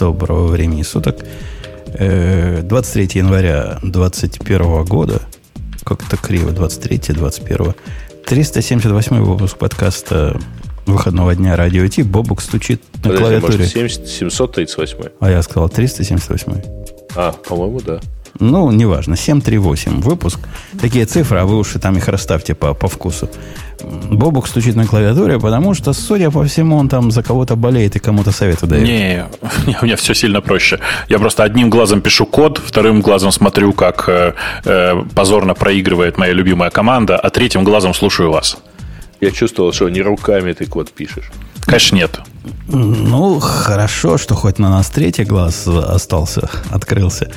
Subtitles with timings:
[0.00, 1.18] Доброго времени суток.
[1.92, 5.20] 23 э, января 2021 года.
[5.84, 7.74] Как это криво, 23 21
[8.24, 10.40] 378 выпуск подкаста
[10.86, 12.02] выходного дня радио Ти.
[12.02, 13.58] Бобук стучит на Подожди, клавиатуре.
[13.58, 14.96] Может, 70, 738.
[15.20, 16.62] А я сказал 378.
[17.14, 18.00] А, по-моему, да.
[18.40, 20.40] Ну, неважно, 738 выпуск.
[20.80, 23.28] Такие цифры, а вы уж и там их расставьте по, по вкусу.
[24.10, 27.98] Бобук стучит на клавиатуре, потому что, судя по всему, он там за кого-то болеет и
[27.98, 28.84] кому-то советы дает.
[28.84, 29.26] Не,
[29.82, 30.78] у меня все сильно проще.
[31.08, 34.32] Я просто одним глазом пишу код, вторым глазом смотрю, как э,
[34.64, 38.58] э, позорно проигрывает моя любимая команда, а третьим глазом слушаю вас.
[39.20, 41.30] Я чувствовал, что не руками ты код пишешь.
[41.66, 42.20] Конечно, нет.
[42.68, 47.30] Ну, хорошо, что хоть на нас третий глаз остался, открылся.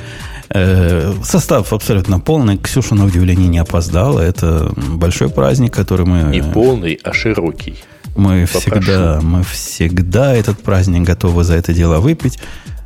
[0.54, 2.56] Э, состав абсолютно полный.
[2.56, 4.20] Ксюша, на удивление, не опоздала.
[4.20, 6.30] Это большой праздник, который мы...
[6.30, 7.74] Не полный, а широкий.
[8.16, 12.38] Мы всегда, мы всегда этот праздник готовы за это дело выпить.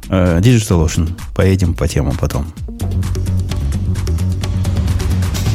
[0.08, 1.10] Э, Digital Ocean.
[1.34, 2.46] Поедем по темам потом.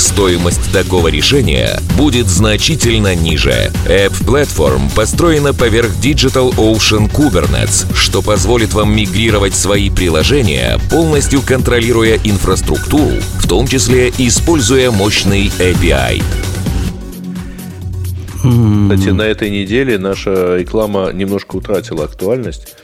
[0.00, 3.72] стоимость такого решения будет значительно ниже.
[3.86, 12.18] App Platform построена поверх Digital Ocean Kubernetes, что позволит вам мигрировать свои приложения, полностью контролируя
[12.24, 16.22] инфраструктуру, в том числе используя мощный API.
[18.38, 22.76] Кстати, на этой неделе наша реклама немножко утратила актуальность,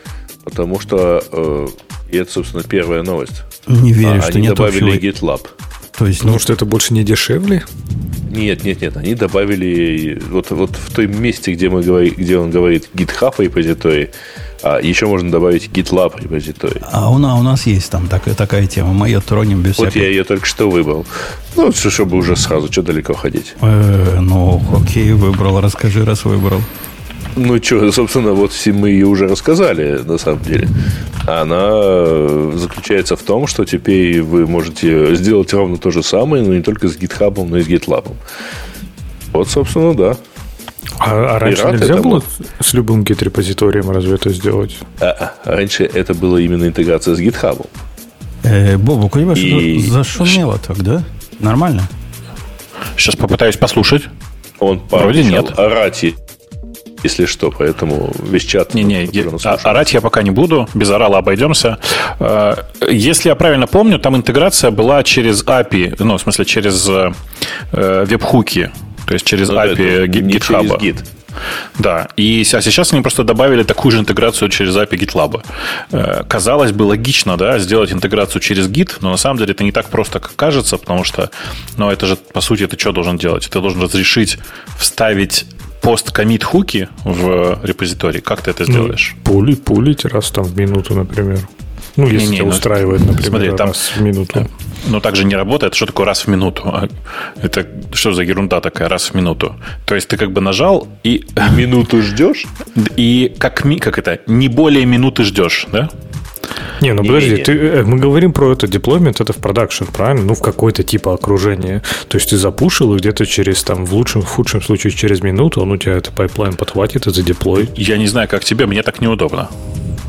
[0.44, 1.66] потому что, э,
[2.10, 3.42] и это, собственно, первая новость.
[3.66, 5.10] Не верю, а, что они нет добавили общего...
[5.10, 5.46] GitLab.
[5.96, 7.64] То есть, ну, что это больше не дешевле?
[8.30, 8.96] Нет, нет, нет.
[8.96, 14.08] Они добавили вот, вот в том месте, где, мы говорим, где он говорит GitHub репозиторий,
[14.62, 16.80] а еще можно добавить GitLab репозиторий.
[16.90, 18.94] А у нас, у нас есть там такая, такая тема.
[18.94, 20.02] Мы ее тронем без Вот всякого...
[20.02, 21.04] я ее только что выбрал.
[21.56, 23.54] Ну, чтобы уже сразу, что далеко ходить.
[23.60, 25.60] Э, ну, окей, выбрал.
[25.60, 26.62] Расскажи, раз выбрал.
[27.34, 30.68] Ну, что, собственно, вот мы ее уже рассказали, на самом деле.
[31.26, 36.62] Она заключается в том, что теперь вы можете сделать ровно то же самое, но не
[36.62, 38.12] только с GitHub, но и с GitLab.
[39.32, 40.16] Вот, собственно, да.
[40.98, 42.02] А, а раньше нельзя этому.
[42.02, 42.22] было
[42.60, 44.76] с любым гит-репозиторием разве это сделать?
[45.00, 47.66] А, а, раньше это было именно интеграция с GitHub.
[48.42, 49.80] Э, Бобу, понимаешь, и...
[49.88, 51.02] зашумело так, да?
[51.38, 51.88] Нормально?
[52.96, 54.02] Сейчас попытаюсь послушать.
[54.58, 55.58] Он Вроде нет.
[55.58, 56.04] орать
[57.02, 58.74] если что, поэтому весь чат...
[58.74, 59.08] Не-не,
[59.44, 61.78] а, орать я пока не буду, без орала обойдемся.
[62.18, 67.12] А, если я правильно помню, там интеграция была через API, ну, в смысле, через э,
[67.72, 68.70] веб-хуки,
[69.06, 70.78] то есть через ну, API GitHub.
[70.78, 71.04] Git.
[71.78, 75.44] Да, и а сейчас они просто добавили такую же интеграцию через API GitLab.
[75.90, 79.72] Э, казалось бы, логично, да, сделать интеграцию через Git, но на самом деле это не
[79.72, 81.30] так просто, как кажется, потому что,
[81.76, 83.48] ну, это же, по сути, ты что должен делать?
[83.50, 84.38] Ты должен разрешить
[84.78, 85.46] вставить
[85.82, 88.20] пост-комит хуки в репозитории.
[88.20, 89.14] Как ты это сделаешь?
[89.16, 91.40] Ну, пули, пулить раз там в минуту, например.
[91.96, 94.48] Ну, если не, не, тебя ну, устраивает, например, смотри, там, раз в минуту.
[94.86, 95.74] Но так же не работает.
[95.74, 96.62] Что такое раз в минуту?
[96.64, 96.88] А
[97.36, 99.56] это что за ерунда такая раз в минуту?
[99.84, 101.26] То есть ты как бы нажал и...
[101.54, 102.46] Минуту ждешь?
[102.96, 104.20] И как, как это?
[104.26, 105.90] Не более минуты ждешь, да?
[106.80, 110.24] Не, ну подожди, ты, э, мы говорим про это деплоймент, это в продакшн, правильно?
[110.24, 111.82] Ну, в какой-то типа окружения.
[112.08, 115.60] То есть ты запушил, и где-то через, там, в лучшем, в худшем случае, через минуту
[115.60, 117.68] он у тебя это pipeline подхватит и задеплой.
[117.76, 119.48] Я не знаю, как тебе, мне так неудобно.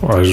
[0.06, 0.24] А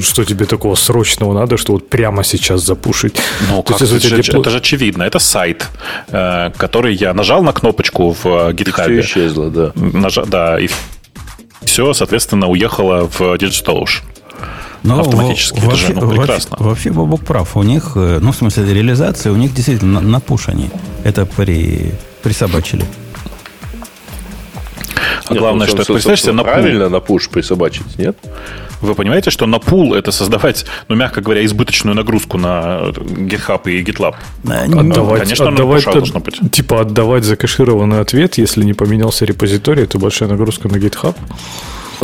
[0.00, 3.16] что тебе такого срочного надо, что вот прямо сейчас запушить?
[3.48, 4.40] Ну, как есть, это, же, депло...
[4.40, 5.04] это же очевидно.
[5.04, 5.68] Это сайт,
[6.08, 8.96] э, который я нажал на кнопочку в GitHub.
[8.96, 9.72] И все исчезло, да.
[9.76, 10.24] Нажа...
[10.24, 10.68] Да, и
[11.62, 14.02] все, соответственно, уехало в DigitalOcean.
[14.82, 15.60] Но ну, автоматически.
[15.60, 16.56] Во, это вообще, же ну, прекрасно.
[16.58, 17.56] Вообще, вообще Бобок прав.
[17.56, 20.70] У них, э, ну, в смысле, реализация, у них действительно на, на push они
[21.04, 21.92] это при,
[22.22, 22.84] присобачили.
[25.26, 28.16] А нет, главное, ну, что, представляешь себе, на правильно на пуш присобачить, нет?
[28.80, 33.82] Вы понимаете, что на пул это создавать, ну, мягко говоря, избыточную нагрузку на GitHub и
[33.82, 34.14] GitLab?
[34.44, 36.40] Отдавать, Конечно, отдавать, на должно быть.
[36.50, 41.14] Типа отдавать закэшированный ответ, если не поменялся репозиторий, это большая нагрузка на GitHub.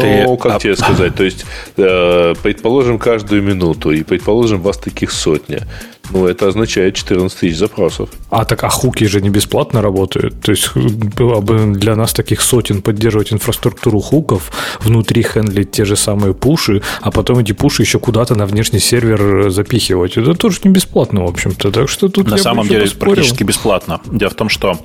[0.03, 0.59] Ну, как а...
[0.59, 1.45] тебе сказать, то есть,
[1.77, 5.67] э, предположим, каждую минуту, и предположим, вас таких сотня.
[6.11, 8.11] Ну, это означает 14 тысяч запросов.
[8.31, 10.41] А так, а хуки же не бесплатно работают.
[10.41, 15.97] То есть было бы для нас таких сотен поддерживать инфраструктуру хуков, внутри хендлить те же
[15.97, 20.17] самые пуши, а потом эти пуши еще куда-то на внешний сервер запихивать.
[20.17, 21.73] Это тоже не бесплатно, в общем-то.
[21.73, 23.15] Так что тут на самом деле поспорил.
[23.15, 24.01] практически бесплатно.
[24.07, 24.79] Дело в том, что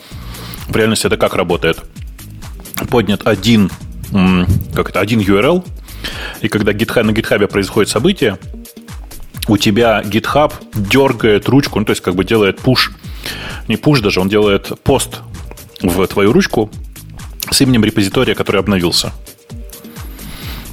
[0.67, 1.79] в реальности это как работает?
[2.89, 3.69] Поднят один,
[4.73, 5.65] как это, один URL,
[6.41, 8.37] и когда GitHub, на GitHub происходит событие,
[9.47, 12.91] у тебя GitHub дергает ручку, ну, то есть как бы делает пуш,
[13.67, 15.19] не пуш даже, он делает пост
[15.81, 16.69] в твою ручку
[17.49, 19.11] с именем репозитория, который обновился.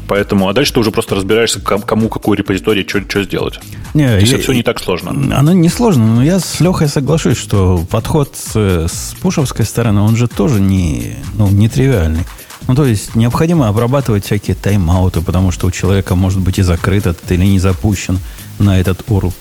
[0.07, 3.61] Поэтому, а дальше ты уже просто разбираешься, кому какой репозиторий, что, что сделать.
[3.93, 5.11] Не, То есть я, все не так сложно.
[5.37, 8.57] Оно не сложно, но я с Лехой соглашусь, что подход с,
[8.89, 12.25] с пушевской стороны, он же тоже не, ну, не тривиальный.
[12.69, 17.07] Ну, то есть, необходимо обрабатывать всякие тайм-ауты, потому что у человека может быть и закрыт
[17.07, 18.19] этот, или не запущен
[18.59, 19.33] на этот уру.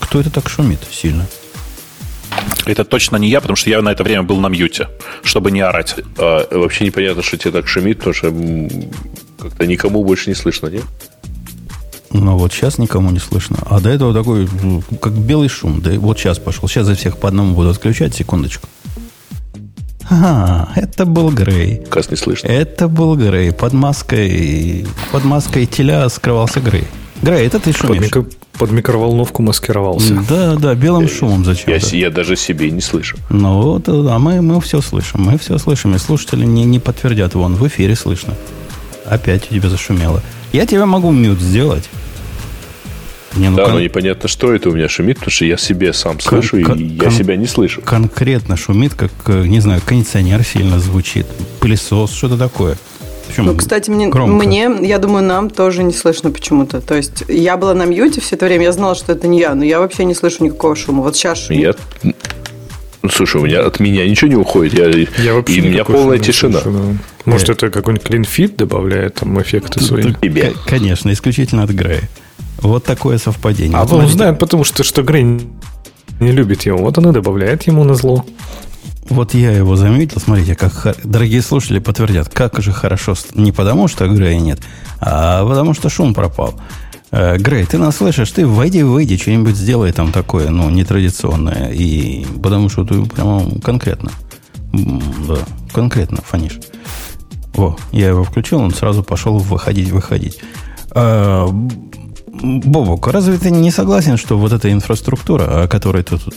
[0.00, 1.26] Кто это так шумит сильно?
[2.66, 4.88] Это точно не я, потому что я на это время был на мьюте,
[5.22, 5.96] чтобы не орать.
[6.18, 8.32] А, вообще непонятно, что тебе так шумит, потому что
[9.38, 10.84] как-то никому больше не слышно, нет?
[12.10, 13.58] Ну вот сейчас никому не слышно.
[13.66, 15.80] А до этого такой, ну, как белый шум.
[15.80, 16.68] Да вот сейчас пошел.
[16.68, 18.14] Сейчас за всех по одному буду отключать.
[18.14, 18.68] Секундочку.
[20.08, 21.82] Ага, это был Грей.
[21.88, 22.48] Кас не слышно.
[22.48, 23.52] Это был Грей.
[23.52, 26.86] Под маской, под маской теля скрывался Грей.
[27.22, 27.96] Грей, это ты шумишь.
[27.96, 28.26] Под, микро,
[28.58, 30.14] под микроволновку маскировался.
[30.28, 33.16] Да, да, белым шумом зачем я, я даже себе не слышу.
[33.30, 35.22] Ну, вот, а мы, мы все слышим.
[35.22, 35.94] Мы все слышим.
[35.94, 37.34] И слушатели не, не подтвердят.
[37.34, 38.34] Вон, в эфире слышно.
[39.06, 40.22] Опять у тебя зашумело.
[40.52, 41.88] Я тебя могу мют сделать.
[43.36, 43.74] Не, ну, да, кон...
[43.74, 46.96] но непонятно, что это у меня шумит, потому что я себе сам слышу, кон- и
[46.96, 47.82] кон- я себя не слышу.
[47.82, 51.26] Конкретно шумит, как, э, не знаю, кондиционер сильно звучит,
[51.60, 52.76] пылесос, что-то такое.
[53.26, 56.80] Причем ну, кстати, мне, мне, я думаю, нам тоже не слышно почему-то.
[56.80, 59.54] То есть я была на мьюте все это время, я знала, что это не я,
[59.54, 61.02] но я вообще не слышу никакого шума.
[61.02, 61.76] Вот сейчас шумит.
[62.02, 62.12] Я...
[63.02, 64.72] Ну, слушай, у меня от меня ничего не уходит.
[64.74, 64.86] Я,
[65.22, 66.60] я вообще и у меня полная тишина.
[66.60, 67.30] Слышу, да.
[67.30, 67.56] Может, Нет.
[67.58, 70.14] это какой-нибудь клинфит добавляет там эффекты свои?
[70.22, 70.52] Тебе.
[70.66, 72.08] Конечно, исключительно от Грея.
[72.58, 73.76] Вот такое совпадение.
[73.76, 75.24] А вот он знает, потому что, что Грей
[76.20, 76.78] не любит его.
[76.78, 78.24] Вот он и добавляет ему на зло.
[79.10, 84.08] Вот я его заметил, смотрите, как дорогие слушатели подтвердят, как же хорошо, не потому что
[84.08, 84.60] Грея нет,
[84.98, 86.54] а потому что шум пропал.
[87.10, 88.30] Э, Грей, ты нас слышишь?
[88.30, 91.70] Ты войди, выйди, что-нибудь сделай там такое, ну, нетрадиционное.
[91.70, 94.10] И потому что ты прямо конкретно,
[94.72, 95.38] да,
[95.72, 96.58] конкретно фонишь.
[97.54, 100.40] Во, я его включил, он сразу пошел выходить, выходить.
[102.42, 106.34] Бобок, разве ты не согласен, что вот эта инфраструктура, о которой ты тут...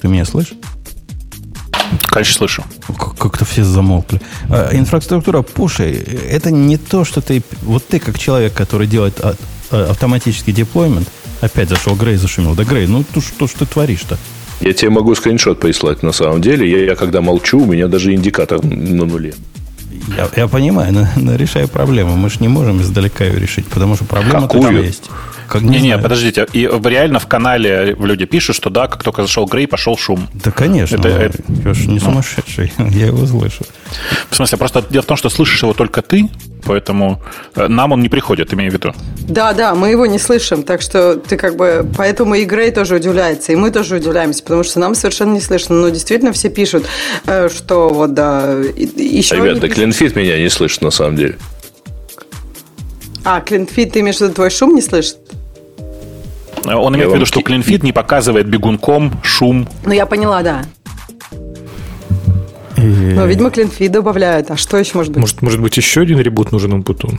[0.00, 0.56] Ты меня слышишь?
[2.06, 2.64] Конечно, слышу.
[3.18, 4.20] Как-то все замолкли.
[4.48, 7.42] А, инфраструктура пушей, это не то, что ты...
[7.62, 9.34] Вот ты, как человек, который делает а,
[9.70, 11.08] а, автоматический деплоймент,
[11.40, 12.54] опять зашел Грей, зашумел.
[12.54, 14.18] Да, Грей, ну что ж ты творишь-то?
[14.60, 16.70] Я тебе могу скриншот прислать на самом деле.
[16.70, 19.34] Я, я когда молчу, у меня даже индикатор на нуле.
[20.16, 22.16] Я, я понимаю, но, но решаю проблему.
[22.16, 25.10] Мы же не можем издалека ее решить, потому что проблема там есть.
[25.48, 26.46] Как не, не, не, подождите.
[26.52, 30.28] И реально в канале люди пишут, что да, как только зашел Грей, пошел шум.
[30.32, 30.96] Да, конечно.
[30.96, 31.38] Это, это...
[31.64, 32.00] Я же не ну.
[32.00, 32.72] сумасшедший.
[32.78, 33.64] Я его слышу.
[34.30, 36.28] В смысле, просто дело в том, что слышишь его только ты,
[36.64, 37.20] поэтому
[37.54, 38.94] э, нам он не приходит, имею в виду.
[39.28, 41.86] Да, да, мы его не слышим, так что ты как бы...
[41.96, 45.76] Поэтому и Грей тоже удивляется, и мы тоже удивляемся, потому что нам совершенно не слышно.
[45.76, 46.86] Но действительно все пишут,
[47.26, 48.52] э, что вот, да...
[48.54, 51.36] Еще Ребята, Клинфит меня не слышит на самом деле.
[53.24, 55.16] А, Клинфит, ты имеешь в виду твой шум не слышит?
[56.64, 59.68] Он имеет в виду, что Клинфит не показывает бегунком шум.
[59.84, 60.64] Ну, я поняла, да.
[62.76, 64.50] Ну, видимо, клинфит добавляют.
[64.50, 65.20] А что еще может быть?
[65.20, 67.18] Может, может быть, еще один ребут нужен Умпутун?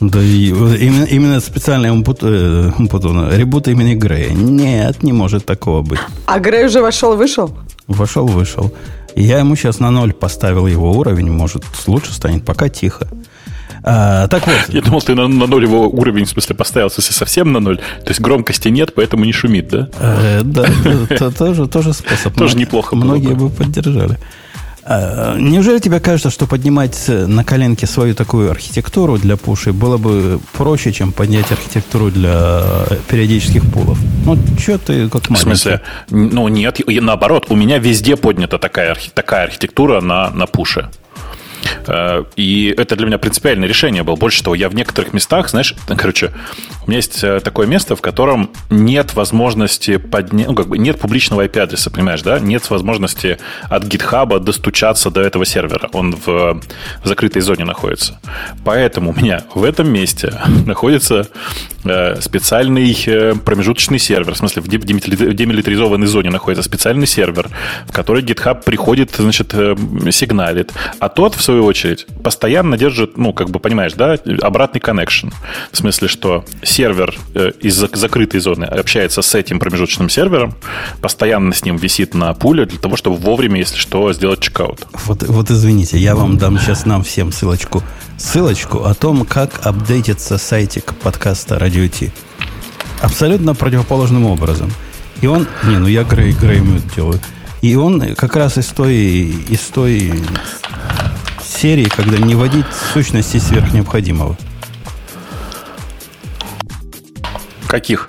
[0.00, 4.32] Да, и, именно, именно специальный Умпутун, э, ребут имени Грея.
[4.32, 6.00] Нет, не может такого быть.
[6.26, 7.56] А Грей уже вошел, вышел?
[7.86, 8.72] Вошел, вышел.
[9.14, 13.08] Я ему сейчас на ноль поставил его уровень, может, лучше станет, пока тихо.
[13.86, 14.56] А, так вот.
[14.68, 17.76] Я думал, ты на, на ноль его уровень, в смысле, поставил, если совсем на ноль.
[17.76, 19.88] То есть громкости нет, поэтому не шумит, да?
[20.00, 20.66] Э, да,
[21.38, 22.34] тоже, тоже способ.
[22.34, 24.18] Тоже неплохо Многие бы поддержали.
[24.86, 30.40] А, неужели тебе кажется, что поднимать на коленке свою такую архитектуру для пуши было бы
[30.52, 32.62] проще, чем поднять архитектуру для
[33.08, 33.98] периодических пулов?
[34.24, 35.34] Ну, что ты как маленький?
[35.34, 35.80] В смысле?
[36.10, 40.90] Ну, нет, наоборот, у меня везде поднята такая, такая архитектура на, на пуше.
[41.86, 44.16] Э, и это для меня принципиальное решение было.
[44.16, 46.32] Больше того, я в некоторых местах, знаешь, короче,
[46.86, 50.98] у меня есть э, такое место, в котором нет возможности поднять, ну, как бы нет
[50.98, 52.38] публичного IP-адреса, понимаешь, да?
[52.38, 55.88] Нет возможности от GitHub достучаться до этого сервера.
[55.92, 58.20] Он в, в закрытой зоне находится.
[58.64, 60.34] Поэтому у меня в этом месте
[60.66, 61.28] находится
[61.84, 62.94] э, специальный
[63.44, 67.48] промежуточный сервер, в смысле, в демилитаризованной зоне находится специальный сервер,
[67.86, 69.52] в который GitHub приходит, значит,
[70.10, 70.72] сигналит.
[70.98, 75.32] А тот, в свою очередь, постоянно держит, ну, как бы, понимаешь, да, обратный connection.
[75.70, 80.54] В смысле, что сервер э, из закрытой зоны общается с этим промежуточным сервером,
[81.00, 84.86] постоянно с ним висит на пуле для того, чтобы вовремя, если что, сделать чекаут.
[85.04, 87.82] Вот, вот извините, я вам дам сейчас нам всем ссылочку.
[88.16, 92.12] Ссылочку о том, как апдейтится сайтик подкаста Radio T.
[93.02, 94.70] Абсолютно противоположным образом.
[95.20, 95.46] И он...
[95.64, 96.62] Не, ну я Грей, Грей
[96.96, 97.20] делаю.
[97.64, 98.96] И он как раз из той,
[99.48, 100.12] из той
[101.54, 104.36] серии, когда не вводить сущности сверх необходимого.
[107.66, 108.08] Каких?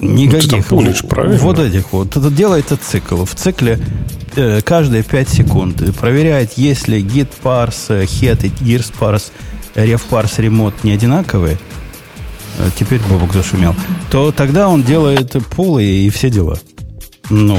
[0.00, 0.70] Никаких.
[0.70, 1.38] Ну, пулишь, правильно?
[1.38, 2.16] Вот этих вот.
[2.16, 3.24] Это делается цикл.
[3.24, 3.78] В цикле
[4.36, 9.30] э, каждые 5 секунд проверяет, если git parse, head и gears parse,
[9.74, 11.58] ref parse, remote не одинаковые,
[12.58, 13.74] э, теперь Бобок зашумел,
[14.10, 16.58] то тогда он делает пулы и все дела.
[17.30, 17.56] Ну,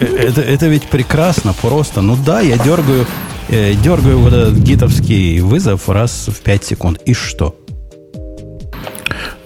[0.00, 2.00] это, это, это ведь прекрасно, просто.
[2.00, 3.06] Ну да, я дергаю,
[3.48, 7.00] э, дергаю вот этот гитовский вызов раз в 5 секунд.
[7.04, 7.56] И что?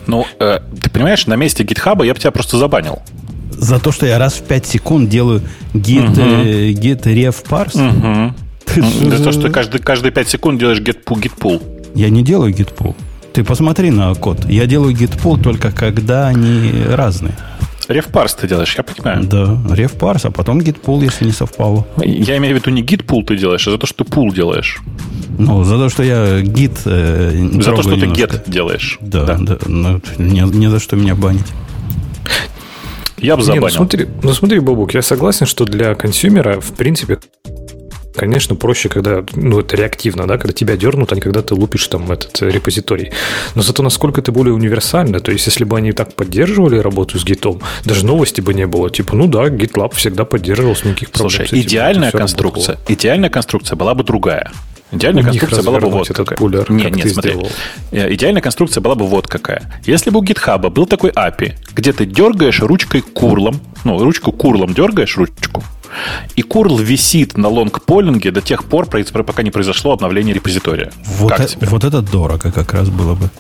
[0.07, 3.01] Ну, э, ты понимаешь, на месте гитхаба я бы тебя просто забанил.
[3.51, 6.21] За то, что я раз в 5 секунд делаю git, угу.
[6.21, 8.35] э, git ref parse?
[8.77, 9.11] Угу.
[9.11, 11.63] За то, что каждый, каждые 5 секунд делаешь get pull, git pull.
[11.95, 12.95] Я не делаю git pull.
[13.33, 14.45] Ты посмотри на код.
[14.49, 17.35] Я делаю git pull только когда они разные.
[17.89, 19.25] Рефпарс ты делаешь, я понимаю.
[19.25, 21.87] Да, рефпарс, а потом гитпул, если не совпало.
[21.99, 24.81] Я имею в виду не гитпул ты делаешь, а за то, что ты пул делаешь.
[25.39, 28.29] Ну, за то, что я гит э, За то, что немножко.
[28.29, 28.99] ты гет делаешь.
[29.01, 29.37] Да, да.
[29.39, 31.47] да ну, не, не за что меня банить.
[33.19, 33.67] Я бы забанил.
[33.67, 37.19] Не, ну смотри, ну смотри, Бобук, я согласен, что для консюмера, в принципе,
[38.17, 41.87] Конечно, проще, когда, ну, это реактивно, да, когда тебя дернут, а не когда ты лупишь
[41.89, 43.13] там этот репозиторий.
[43.55, 45.21] Но зато насколько это более универсально.
[45.21, 48.89] То есть, если бы они так поддерживали работу с гитом, даже новости бы не было.
[48.91, 51.31] Типа, ну да, GitLab всегда поддерживал с никаких проблем.
[51.31, 54.53] Слушай, идеальная конструкция, идеальная конструкция была бы другая.
[54.93, 56.39] Идеальная конструкция была бы вот какая.
[56.39, 57.33] Пулер, нет, нет, смотри.
[57.33, 57.49] Сделал.
[57.91, 59.83] Э, идеальная конструкция была бы вот какая.
[59.87, 64.73] Если бы у GitHub был такой API, где ты дергаешь ручкой курлом, ну, ручку курлом
[64.73, 65.65] дергаешь, ручку,
[66.37, 70.93] и curl висит на лонг-полинге до тех пор, пока не произошло обновление репозитория.
[71.05, 73.31] Вот, как э, вот это дорого как раз было бы.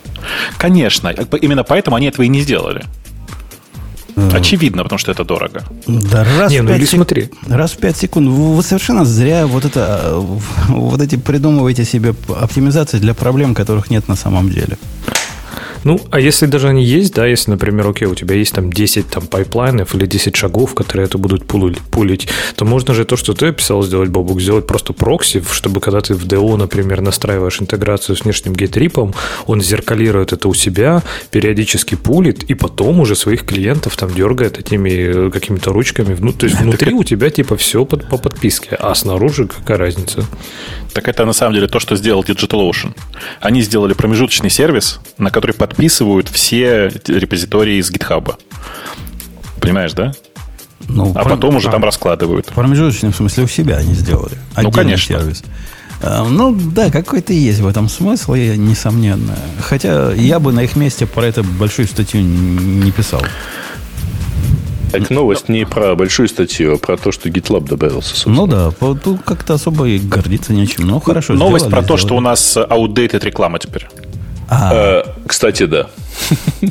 [0.58, 1.08] Конечно.
[1.08, 2.84] Именно поэтому они этого и не сделали.
[4.16, 4.30] Э.
[4.32, 5.64] Очевидно, потому что это дорого.
[5.86, 6.94] Да, раз не, в ну или сек...
[6.94, 7.30] смотри.
[7.48, 8.28] Раз в 5 секунд.
[8.28, 14.08] Вы совершенно зря вот это э, вот эти придумываете себе оптимизации для проблем, которых нет
[14.08, 14.78] на самом деле.
[15.84, 19.08] Ну, а если даже они есть, да, если, например, окей, у тебя есть там 10
[19.08, 23.48] там пайплайнов или 10 шагов, которые это будут пулить, то можно же то, что ты
[23.48, 28.24] описал сделать, Бобук, сделать просто прокси, чтобы когда ты в DO, например, настраиваешь интеграцию с
[28.24, 29.14] внешним git репом,
[29.46, 35.26] он зеркалирует это у себя, периодически пулит, и потом уже своих клиентов там дергает этими
[35.26, 36.16] э, какими-то ручками.
[36.18, 40.24] Ну, то есть внутри у тебя типа все под, по подписке, а снаружи какая разница?
[40.94, 42.94] Так это на самом деле то, что сделал DigitalOcean.
[43.40, 45.73] Они сделали промежуточный сервис, на который подписывают
[46.28, 48.36] все репозитории из GitHub.
[49.60, 50.12] Понимаешь, да?
[50.88, 51.38] Ну, а пром...
[51.38, 52.50] потом уже а, там раскладывают.
[52.54, 52.58] В
[53.12, 54.36] смысле, у себя они сделали.
[54.56, 55.18] Ну, конечно.
[55.18, 55.42] сервис.
[56.02, 59.36] А, ну, да, какой-то есть в этом смысл, несомненно.
[59.60, 63.22] Хотя я бы на их месте про это большую статью не писал.
[64.92, 68.10] Так новость не про большую статью, а про то, что GitLab добавился.
[68.10, 68.36] Собственно.
[68.36, 70.86] Ну да, тут как-то особо и гордиться нечем.
[70.86, 71.32] Ну, хорошо.
[71.32, 73.88] Новость сделали, про то, что у нас outdated реклама теперь.
[74.48, 75.02] А.
[75.04, 75.88] Э, кстати, да.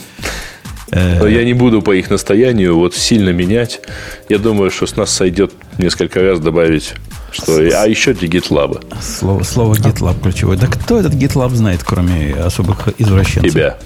[0.92, 3.82] Но я не буду по их настоянию вот сильно менять.
[4.30, 6.94] Я думаю, что с нас сойдет несколько раз добавить
[7.32, 9.02] что, а еще для GitLab.
[9.02, 10.56] Слово, слово GitLab ключевое.
[10.56, 13.52] Да кто этот GitLab знает, кроме особых извращенцев?
[13.52, 13.78] Тебя.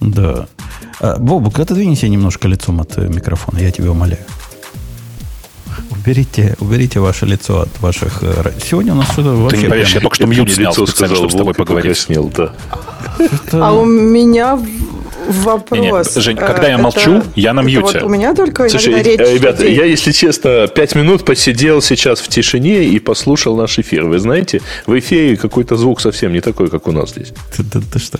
[0.00, 0.48] Да.
[1.00, 4.24] А, Бобук, отодвинься немножко лицом от э, микрофона, я тебя умоляю.
[6.00, 8.22] Уберите, уберите ваше лицо от ваших...
[8.22, 9.56] Э, сегодня у нас что-то вообще...
[9.56, 11.98] Ты не поверишь, я только что мьют снял специально, чтобы с тобой поговорить.
[11.98, 12.54] Снял, да.
[13.52, 14.58] А у меня
[15.30, 15.80] Вопрос.
[16.16, 17.98] Нет, Жень, когда я молчу, я на мьюте.
[18.00, 19.76] Вот у меня только Слушай, речь ребята, людей.
[19.76, 24.04] я, если честно, пять минут посидел сейчас в тишине и послушал наш эфир.
[24.04, 27.32] Вы знаете, в эфире какой-то звук совсем не такой, как у нас здесь.
[27.56, 28.18] Ты, ты- ты что?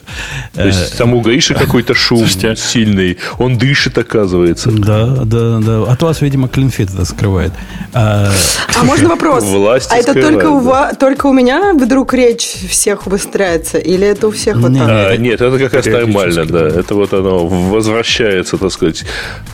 [0.54, 2.56] То есть там у Гаиши какой-то шум Слушайте.
[2.56, 3.18] сильный.
[3.38, 4.70] Он дышит, оказывается.
[4.70, 5.82] Да, да, да.
[5.92, 7.52] От вас, видимо, клинфит это скрывает.
[7.92, 8.30] А,
[8.78, 9.44] А можно вопрос?
[9.44, 10.70] Власти а это только у, да.
[10.70, 13.78] ва- только у меня вдруг речь всех убыстряется?
[13.78, 14.88] Или это у всех вот Не, так?
[14.88, 16.66] А, нет, это как раз нормально, да.
[16.68, 19.04] Это вот оно возвращается, так сказать,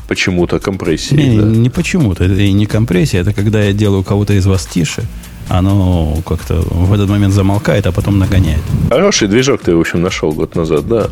[0.09, 1.15] почему-то компрессии.
[1.15, 1.47] не, да.
[1.47, 2.25] не почему-то.
[2.25, 3.23] Это и не компрессия.
[3.23, 5.03] Это когда я делаю кого-то из вас тише,
[5.49, 8.63] оно как-то в этот момент замолкает, а потом нагоняет.
[8.91, 11.09] Хороший движок ты, в общем, нашел год назад, да.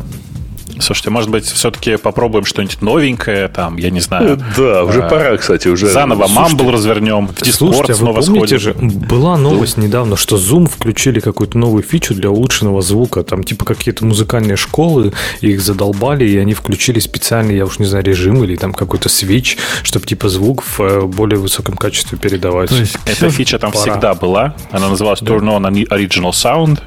[0.79, 4.39] Слушайте, может быть, все-таки попробуем что-нибудь новенькое, там, я не знаю.
[4.57, 5.87] Да, уже А, пора, кстати, уже.
[5.87, 8.91] Заново Мамбл развернем, в Слушайте, Discord а вы снова помните сходим.
[8.91, 13.23] же, была новость недавно, что Zoom включили какую-то новую фичу для улучшенного звука.
[13.23, 18.03] Там типа какие-то музыкальные школы, их задолбали, и они включили специальный, я уж не знаю,
[18.03, 22.69] режим или там какой-то свич, чтобы типа звук в э, более высоком качестве передавать.
[22.69, 23.81] То есть Эта фича там пора.
[23.83, 24.55] всегда была.
[24.71, 26.79] Она называлась Turn On Original Sound.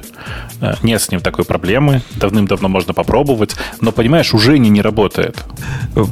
[0.61, 2.01] Э, Нет с ним такой проблемы.
[2.15, 3.55] Давным-давно можно попробовать.
[3.81, 5.37] Но, понимаешь, уже не, не работает.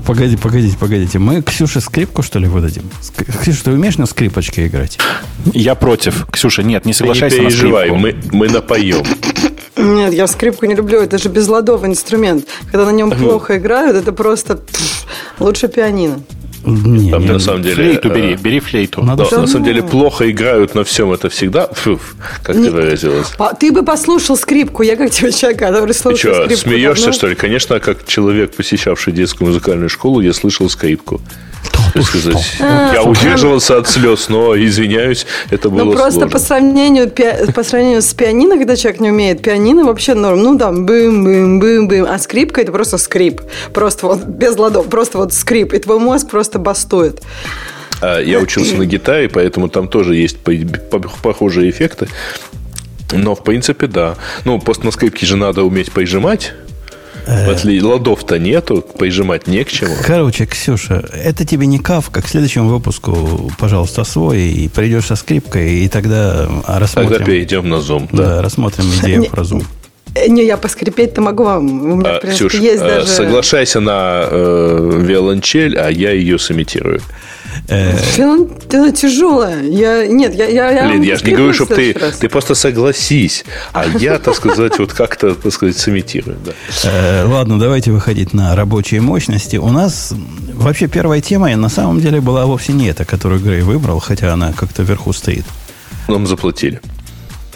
[0.06, 1.20] Погоди, погодите, погодите.
[1.20, 2.84] Мы Ксюше скрипку, что ли, выдадим?
[3.42, 4.98] Ксюша, ты умеешь на скрипочке играть?
[5.54, 6.26] Я против.
[6.32, 8.00] Ксюша, нет, не Ты не соглашайся на переживай, скрипку.
[8.00, 9.06] мы, мы напоем.
[9.76, 11.00] Нет, я скрипку не люблю.
[11.02, 12.46] Это же безладовый инструмент.
[12.72, 14.62] Когда на нем плохо играют, это просто
[15.40, 16.20] лучше пианино.
[16.66, 17.76] Не, Там не, на самом деле...
[17.76, 19.04] Флейту э, бери, бери флейту.
[19.04, 21.68] Надо что- на самом деле плохо играют на всем это всегда.
[21.68, 22.00] Фу,
[22.44, 23.30] как ты выразилась.
[23.38, 24.84] По- Ты бы послушал скрипку.
[24.84, 26.70] Я как тебе человек, который Ты слушает что, скрипку.
[26.70, 27.14] смеешься, давно.
[27.18, 27.36] что ли?
[27.36, 31.22] Конечно, как человек, посещавший детскую музыкальную школу, я слышал скрипку.
[32.04, 36.30] Сказать, я удерживался от слез, но, извиняюсь, это было Ну, просто сложно.
[36.30, 40.44] по сравнению, пи- по сравнению с пианино, когда человек не умеет, пианино вообще норм.
[40.44, 42.06] Ну, там, бым-бым-бым-бым.
[42.08, 43.42] А скрипка– это просто скрип.
[43.74, 45.74] Просто вот без ладов, просто вот скрип.
[45.74, 47.22] И твой мозг просто бастует.
[48.02, 50.52] А, Я учился на гитаре, поэтому там тоже есть по-
[50.92, 52.08] по- похожие эффекты.
[53.12, 54.16] Но, в принципе, да.
[54.46, 56.54] Ну, просто на скрипке же надо уметь прижимать.
[57.28, 59.94] В отличие- Ладов-то нету, прижимать не к чему.
[60.06, 62.22] Короче, Ксюша, это тебе не кавка.
[62.22, 67.12] К следующему выпуску, пожалуйста, свой, и придешь со скрипкой, и тогда а, рассмотрим.
[67.12, 68.08] Тогда перейдем на Zoom.
[68.12, 68.42] Да, Да.
[68.42, 69.64] рассмотрим идею про Zoom.
[70.16, 71.92] Э, Не, я поскрипеть-то могу вам.
[71.92, 73.08] У меня, А, в принципе, Ксюш, есть э, даже...
[73.08, 77.02] соглашайся на э, виолончель, а я ее сымитирую.
[77.68, 79.62] Филон- Она тяжелая.
[79.64, 80.08] Я...
[80.08, 80.46] Нет, я...
[80.48, 82.18] я, я Блин, вам я же не говорю, чтобы ты, раз.
[82.18, 83.44] ты просто согласись,
[83.74, 86.38] а я, так сказать, вот как-то, так сказать, сымитирую.
[86.46, 86.54] Да.
[86.86, 89.58] Э, ладно, давайте выходить на рабочие мощности.
[89.58, 90.14] У нас
[90.54, 94.54] вообще первая тема на самом деле была вовсе не эта, которую Грей выбрал, хотя она
[94.54, 95.46] как-то вверху стоит.
[96.08, 96.80] Нам заплатили.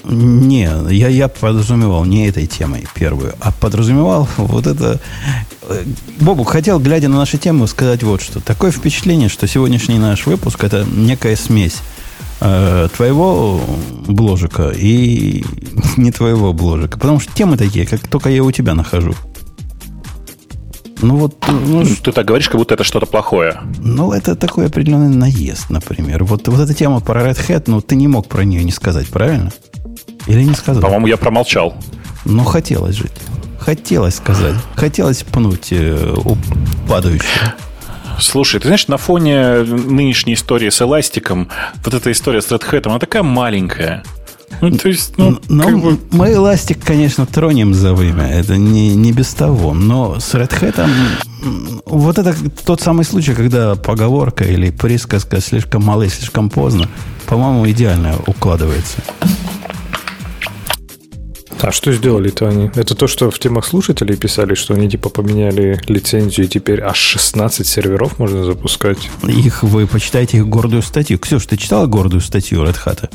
[0.03, 4.99] Не, я, я подразумевал не этой темой первую, а подразумевал вот это...
[5.63, 5.83] э,
[6.19, 8.39] Бобук хотел, глядя на нашу тему, сказать вот что.
[8.39, 11.81] Такое впечатление, что сегодняшний наш выпуск это некая смесь
[12.39, 13.61] э, твоего
[14.07, 15.43] бложика и
[15.97, 16.99] не твоего бложика.
[16.99, 19.13] Потому что темы такие, как только я у тебя нахожу.
[21.01, 23.59] Ну вот, ну, ж- Ты так говоришь, как будто это что-то плохое.
[23.79, 26.23] ну, это такой определенный наезд, например.
[26.23, 29.07] Вот, вот эта тема про Red Hat, ну, ты не мог про нее не сказать,
[29.07, 29.51] правильно?
[30.27, 30.81] Или не сказал?
[30.83, 31.75] По-моему, я промолчал.
[32.25, 33.11] Ну, хотелось жить.
[33.59, 34.55] Хотелось сказать.
[34.75, 36.15] Хотелось пнуть э,
[36.87, 37.53] падающего.
[38.19, 41.47] Слушай, ты знаешь, на фоне нынешней истории с эластиком,
[41.83, 44.03] вот эта история с Red Hat, она такая маленькая.
[44.59, 48.27] Ну, то есть, ну, но как бы- мы эластик, конечно, тронем за вымя.
[48.27, 49.73] Это не, не без того.
[49.73, 50.87] Но с Red Hat
[51.85, 52.35] вот это
[52.65, 56.87] тот самый случай, когда поговорка или присказка слишком мало и слишком поздно,
[57.25, 58.97] по-моему, идеально укладывается.
[61.61, 62.71] А что сделали-то они?
[62.73, 66.97] Это то, что в темах слушателей писали, что они типа поменяли лицензию, и теперь аж
[66.97, 69.09] 16 серверов можно запускать.
[69.27, 71.19] Их вы почитайте их гордую статью.
[71.19, 73.11] Ксюш, ты читала гордую статью Red Hat?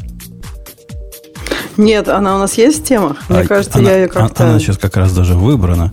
[1.77, 3.17] Нет, она у нас есть в темах?
[3.29, 4.49] Мне А, кажется, она, я ее как-то...
[4.49, 5.93] Она сейчас как раз даже выбрана.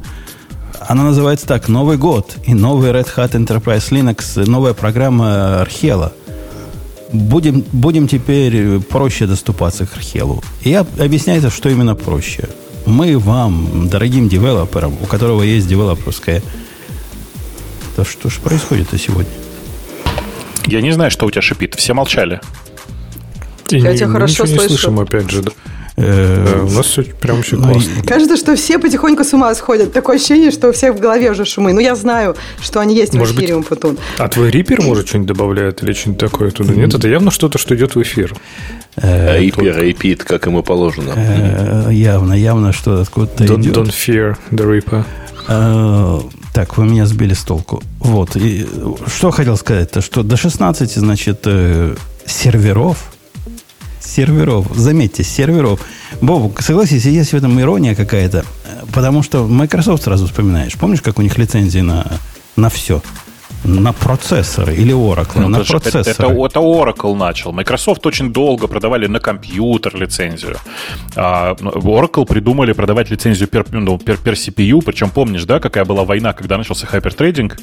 [0.88, 6.14] Она называется так «Новый год» и новый Red Hat Enterprise Linux, новая программа Архела.
[7.12, 10.44] Будем, будем теперь проще доступаться к Архелу.
[10.62, 12.50] И об- объясняется, что именно проще.
[12.86, 16.42] Мы вам, дорогим девелоперам, у которого есть девелоперская...
[17.96, 19.32] Да что ж происходит-то сегодня?
[20.66, 21.76] я не знаю, что у тебя шипит.
[21.76, 22.42] Все молчали.
[23.70, 24.68] И Я тебя мы хорошо не слышу.
[24.70, 25.44] слышим, опять же.
[25.96, 27.92] Э, Э, У нас все прям все ну, классно.
[28.06, 29.94] Кажется, что все потихоньку с ума сходят.
[29.94, 31.74] Такое ощущение, что у всех в голове уже шумы.
[31.74, 33.98] Ну, я знаю, что они есть Может в быть, эфире, Умпутун.
[34.18, 36.74] А твой рипер, может, что-нибудь добавляет или что-нибудь такое туда?
[36.74, 38.36] Нет, это явно что-то, что идет в эфир.
[38.96, 41.14] А IP, репит, как ему положено.
[41.16, 43.76] э, явно, явно, что откуда-то идет.
[43.76, 45.04] don't fear the reaper.
[45.48, 46.20] Э,
[46.54, 47.82] Так, вы меня сбили с толку.
[48.00, 48.36] Вот.
[48.36, 48.66] И
[49.08, 53.13] что хотел сказать-то, что до 16, значит, э, серверов,
[54.06, 55.82] серверов, заметьте, серверов.
[56.22, 58.46] Бобу, согласись, есть в этом ирония какая-то,
[58.94, 60.74] потому что Microsoft сразу вспоминаешь.
[60.74, 62.06] Помнишь, как у них лицензии на,
[62.56, 63.02] на все?
[63.64, 65.40] На процессоры или Oracle?
[65.40, 66.34] Ну, на это, процессоры.
[66.34, 67.54] Это, это Oracle начал.
[67.54, 70.58] Microsoft очень долго продавали на компьютер лицензию.
[71.16, 74.82] А Oracle придумали продавать лицензию per, ну, per, per CPU.
[74.84, 77.58] Причем помнишь, да, какая была война, когда начался хайпертрейдинг?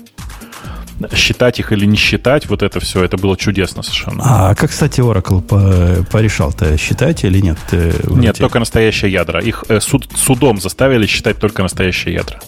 [1.14, 4.22] Считать их или не считать, вот это все, это было чудесно совершенно.
[4.24, 7.58] А как, кстати, Oracle по порешал-то, считать или нет?
[7.72, 9.40] Э, нет, только настоящие ядра.
[9.40, 12.40] Их э, суд, судом заставили считать только настоящие ядра.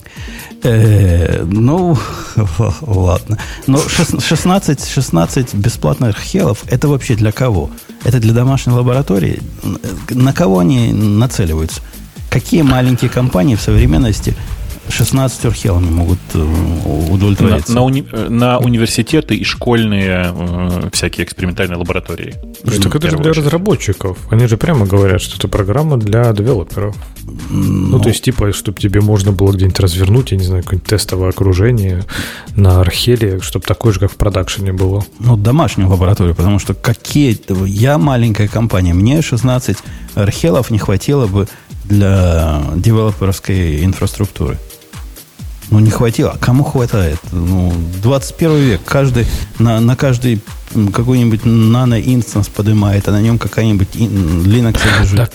[0.63, 1.99] Э, ну,
[2.83, 3.39] ладно.
[3.67, 7.71] Но 16, 16 бесплатных хелов это вообще для кого?
[8.05, 9.41] Это для домашней лаборатории?
[10.11, 11.81] На кого они нацеливаются?
[12.31, 14.35] Какие маленькие компании в современности
[14.89, 16.39] 16 архелами могут э,
[17.11, 17.73] удовлетвориться.
[17.73, 22.35] На, на, уни, на университеты и школьные э, всякие экспериментальные лаборатории.
[22.83, 24.19] Так это же для разработчиков.
[24.31, 26.97] Они же прямо говорят, что это программа для девелоперов.
[27.25, 30.89] Ну, ну то есть, типа, чтобы тебе можно было где-нибудь развернуть, я не знаю, какое-нибудь
[30.89, 32.05] тестовое окружение
[32.57, 35.05] на Археле, чтобы такое же, как в продакшене было.
[35.21, 37.39] Ну, домашнюю лабораторию, потому что какие...
[37.67, 39.79] Я маленькая компания, мне 16
[40.15, 41.49] Архелов не хватило бы
[41.85, 44.59] для девелоперской инфраструктуры.
[45.71, 46.33] Ну, не хватило.
[46.33, 47.19] А кому хватает?
[47.33, 48.81] Ну, 21 век.
[48.85, 49.27] Каждый,
[49.59, 50.41] на, на каждый
[50.93, 55.17] какой-нибудь нано-инстанс поднимает, а на нем какая-нибудь Linux лежит.
[55.17, 55.29] Да,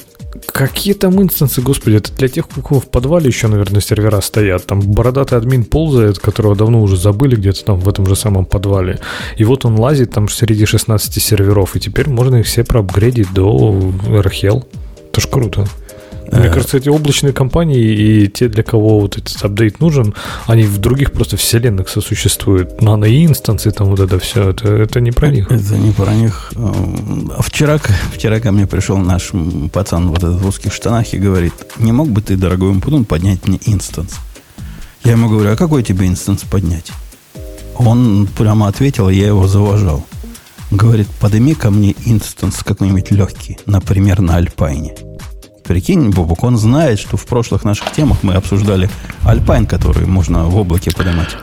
[0.53, 4.65] какие там инстансы, господи, это для тех, у кого в подвале еще, наверное, сервера стоят.
[4.65, 8.99] Там бородатый админ ползает, которого давно уже забыли где-то там в этом же самом подвале.
[9.37, 13.91] И вот он лазит там среди 16 серверов, и теперь можно их все проапгрейдить до
[14.07, 14.65] RHL.
[15.11, 15.67] Это ж круто.
[16.31, 20.13] Мне кажется, эти облачные компании и те, для кого вот этот апдейт нужен,
[20.45, 22.81] они в других просто вселенных сосуществуют.
[22.81, 25.51] Нано-инстанции, там вот это все, это, это не про них.
[25.51, 26.51] Это не про них.
[26.55, 27.79] А вчера,
[28.13, 29.31] вчера ко мне пришел наш
[29.71, 33.47] пацан вот этот в узких штанах и говорит, не мог бы ты, дорогой Умпутун, поднять
[33.47, 34.15] мне инстанс?
[35.03, 36.91] Я ему говорю, а какой тебе instance поднять?
[37.75, 40.05] Он прямо ответил, я его зауважал.
[40.71, 44.95] Говорит, подними-ка мне instance какой-нибудь легкий, например, на Альпайне.
[45.67, 48.89] Прикинь, Бобук, он знает, что в прошлых наших темах мы обсуждали
[49.23, 51.35] Alpine, который можно в облаке поднимать.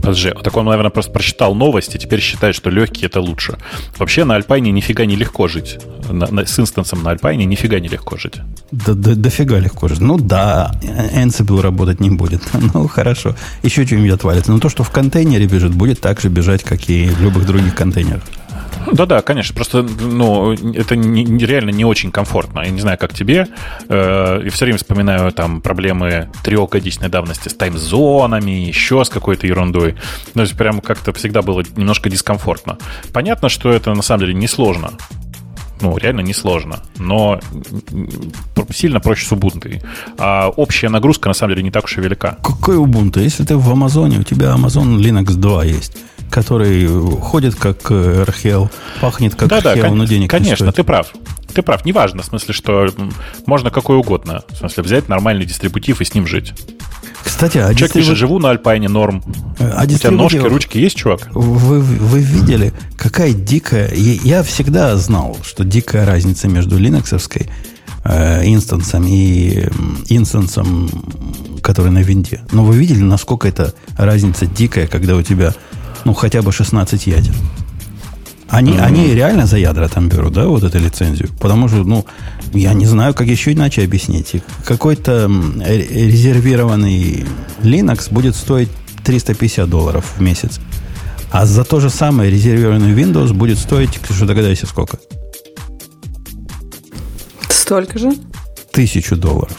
[0.00, 3.58] Подожди, так он, наверное, просто прочитал новости, и теперь считает, что легкий это лучше.
[3.98, 5.78] Вообще на Альпайне нифига не легко жить.
[6.08, 8.36] На, на, с инстансом на Альпайне нифига не легко жить.
[8.70, 10.00] Да, да, дофига легко жить.
[10.00, 10.72] Ну да,
[11.14, 12.42] Ansible работать не будет.
[12.74, 13.34] ну хорошо.
[13.62, 14.52] Еще что-нибудь отвалится.
[14.52, 17.74] Но то, что в контейнере бежит, будет так же бежать, как и в любых других
[17.74, 18.22] контейнерах.
[18.92, 19.54] Да-да, конечно.
[19.54, 22.60] Просто, ну, это не, реально не очень комфортно.
[22.60, 23.48] Я не знаю, как тебе.
[23.88, 29.96] Э, я все время вспоминаю там проблемы трехгодичной давности с таймзонами, еще с какой-то ерундой.
[30.34, 32.78] То есть прям как-то всегда было немножко дискомфортно.
[33.12, 34.92] Понятно, что это на самом деле несложно.
[35.80, 36.80] Ну, реально несложно.
[36.98, 37.40] Но
[38.70, 39.82] сильно проще с Ubuntu.
[40.18, 42.38] А общая нагрузка, на самом деле, не так уж и велика.
[42.42, 43.22] Какой Ubuntu?
[43.22, 45.96] Если ты в Амазоне, у тебя Amazon Linux 2 есть
[46.30, 46.86] который
[47.20, 51.12] ходит как RHEL, пахнет как да, RHEL, да, но денег Конечно, не ты прав.
[51.52, 52.88] Ты прав, неважно, в смысле, что
[53.46, 54.42] можно какой угодно.
[54.48, 56.52] В смысле, взять нормальный дистрибутив и с ним жить.
[57.24, 59.22] Кстати, а Человек пишет, живу на Альпайне, норм.
[59.58, 61.28] А У тебя ножки, ручки есть, чувак?
[61.32, 63.92] Вы, вы видели, какая дикая...
[63.94, 67.48] Я всегда знал, что дикая разница между линоксовской
[68.04, 69.68] э, инстансом и
[70.08, 70.90] инстансом,
[71.62, 72.40] который на винде.
[72.52, 75.54] Но вы видели, насколько это разница дикая, когда у тебя
[76.04, 77.34] ну, хотя бы 16 ядер.
[78.48, 78.80] Они, mm-hmm.
[78.80, 81.28] они реально за ядра там берут, да, вот эту лицензию?
[81.38, 82.06] Потому что, ну,
[82.54, 84.42] я не знаю, как еще иначе объяснить.
[84.64, 85.30] Какой-то
[85.60, 87.26] резервированный
[87.62, 88.70] Linux будет стоить
[89.04, 90.60] 350 долларов в месяц.
[91.30, 94.98] А за то же самое резервированный Windows будет стоить, что догадайся, сколько?
[97.50, 98.14] Столько же?
[98.72, 99.56] Тысячу долларов.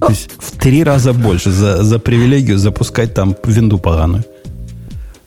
[0.00, 0.06] О.
[0.06, 4.24] То есть в три раза больше за, за привилегию запускать там винду поганую.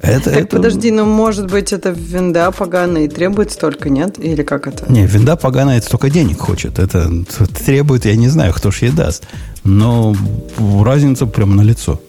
[0.02, 0.56] Это, так это...
[0.58, 4.18] подожди, ну может быть это винда поганая и требует столько, нет?
[4.18, 4.90] Или как это?
[4.92, 6.80] Не, винда поганая столько денег хочет.
[6.80, 7.12] Это
[7.66, 9.26] требует, я не знаю, кто ж ей даст.
[9.66, 10.16] Но
[10.58, 12.02] разница прямо на лицо.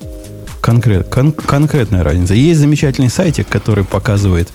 [0.61, 2.35] Конкрет, кон, конкретная разница.
[2.35, 4.49] Есть замечательный сайтик, который показывает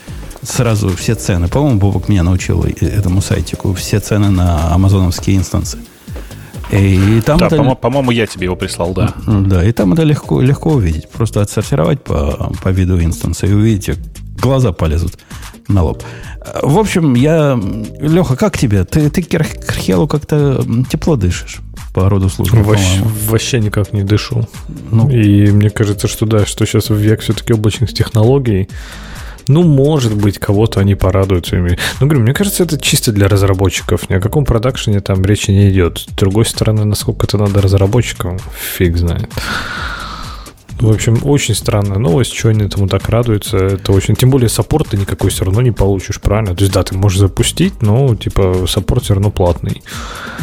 [0.44, 1.48] сразу все цены.
[1.50, 3.74] По-моему, Бобок меня научил этому сайтику.
[3.74, 5.80] Все цены на амазоновские инстансы.
[6.72, 7.58] И там да, это...
[7.58, 9.14] по- по-моему, я тебе его прислал, да.
[9.28, 11.10] Да, и там это легко, легко увидеть.
[11.10, 13.96] Просто отсортировать по, по виду инстанса и увидите,
[14.42, 15.18] глаза полезут.
[15.68, 16.04] на лоб.
[16.62, 17.60] В общем, я...
[18.00, 18.84] Леха, как тебе?
[18.84, 19.34] Ты, ты к
[19.70, 21.58] Архелу как-то тепло дышишь
[21.94, 24.48] по роду службы, вообще, вообще никак не дышу.
[24.92, 28.68] Ну, и мне кажется, что да, что сейчас в век все-таки облачных технологий,
[29.48, 31.78] ну, может быть, кого-то они порадуют своими.
[32.00, 34.10] Ну, говорю, мне кажется, это чисто для разработчиков.
[34.10, 36.00] Ни о каком продакшене там речи не идет.
[36.00, 38.40] С другой стороны, насколько это надо разработчикам,
[38.78, 39.30] фиг знает.
[40.80, 43.58] В общем, очень странная новость, что они этому так радуются.
[43.58, 44.16] Это очень...
[44.16, 46.54] Тем более саппорт ты никакой все равно не получишь, правильно?
[46.54, 49.84] То есть, да, ты можешь запустить, но, типа, support все равно платный.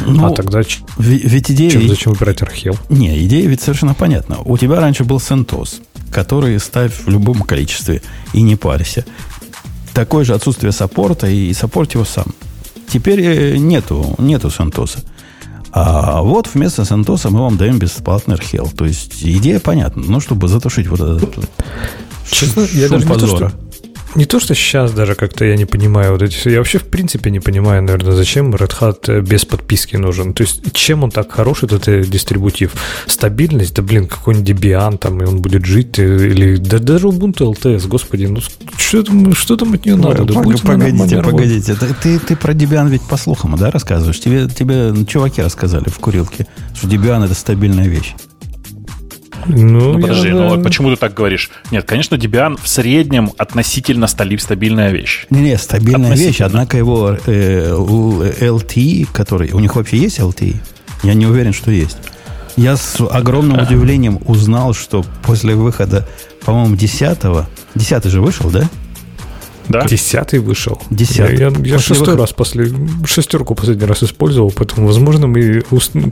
[0.07, 0.62] Ну, а тогда
[0.97, 1.71] ведь идея...
[1.71, 2.77] Чем, зачем выбирать RHEL?
[2.88, 4.38] Не, идея ведь совершенно понятна.
[4.45, 9.05] У тебя раньше был CentOS, который ставь в любом количестве и не парься.
[9.94, 12.27] Такое же отсутствие саппорта и support его сам.
[12.88, 15.05] Теперь э, нету, нету CentOS.
[15.72, 18.68] А вот вместо CentOS-а мы вам даем бесплатный RHEL.
[18.68, 20.05] То есть идея понятна.
[20.07, 21.48] Ну, чтобы затушить вот этот
[22.31, 23.53] Честно, я даже не то, что,
[24.14, 26.51] не то, что сейчас даже как-то я не понимаю вот эти все.
[26.51, 30.35] Я вообще в принципе не понимаю, наверное, зачем Red Hat э, без подписки нужен.
[30.35, 32.72] То есть, чем он так хорош, этот э, дистрибутив?
[33.07, 33.75] Стабильность?
[33.75, 35.98] Да, блин, какой-нибудь Debian там, и он будет жить.
[35.98, 38.40] Э, или да, даже Ubuntu LTS, господи, ну
[38.77, 40.25] что там, что там от нее надо?
[40.25, 41.75] Да Пог, погодите, погодите.
[41.75, 44.20] Ты, ты, ты про Debian ведь по слухам, да, рассказываешь?
[44.20, 48.14] Тебе, тебе чуваки рассказали в курилке, что Debian это стабильная вещь.
[49.46, 51.50] Ну, ну подожди, я, ну почему ты так говоришь?
[51.70, 55.26] Нет, конечно, Debian в среднем относительно стабильная вещь.
[55.31, 59.52] Не, не, стабильная вещь, однако его э, LTE, который...
[59.52, 60.57] У них вообще есть LTE?
[61.02, 61.98] Я не уверен, что есть.
[62.57, 63.64] Я с огромным а.
[63.64, 66.07] удивлением узнал, что после выхода,
[66.44, 67.46] по-моему, 10-го...
[67.74, 68.68] 10 же вышел, да?
[69.73, 69.87] Да?
[69.87, 70.81] Десятый вышел.
[70.91, 71.39] Десятый.
[71.39, 72.21] Я, я, я шестой выход...
[72.21, 72.71] раз после...
[73.07, 75.63] Шестерку последний раз использовал, поэтому, возможно, мы,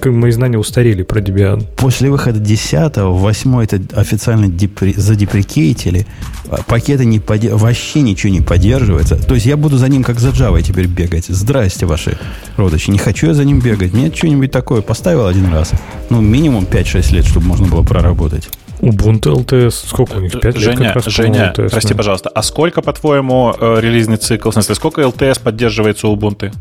[0.07, 1.67] мои знания устарели про Debian.
[1.77, 4.95] После выхода десятого, восьмой это официально депри...
[4.97, 6.07] задеприкейтили.
[6.49, 7.45] А пакеты не под...
[7.45, 9.17] вообще ничего не поддерживается.
[9.17, 11.27] То есть я буду за ним как за Java теперь бегать.
[11.29, 12.19] Здрасте, ваши
[12.57, 12.91] родичи.
[12.91, 13.93] Не хочу я за ним бегать.
[13.93, 15.73] Нет, что-нибудь такое поставил один раз.
[16.09, 18.49] Ну, минимум 5-6 лет, чтобы можно было проработать.
[18.81, 20.41] Ubuntu LTS, сколько у них?
[20.41, 21.97] 5 Женя, лет как раз Женя, LTS, прости, да.
[21.97, 24.51] пожалуйста, а сколько, по-твоему, э, релизный цикл?
[24.51, 26.53] В смысле, сколько LTS поддерживается у Ubuntu?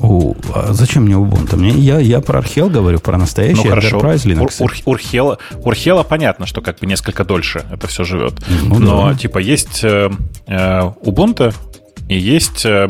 [0.00, 1.56] У, а зачем мне Ubuntu?
[1.56, 3.98] Мне, я, я про Archel говорю, про настоящий ну, хорошо.
[3.98, 4.54] Enterprise Linux.
[4.58, 8.34] Ур, ур, Урхела, Урхела понятно, что как бы несколько дольше это все живет.
[8.64, 9.14] Ну, Но, да.
[9.14, 10.10] типа, есть э,
[10.46, 11.54] э, Ubuntu
[12.08, 12.64] и есть...
[12.64, 12.88] Э,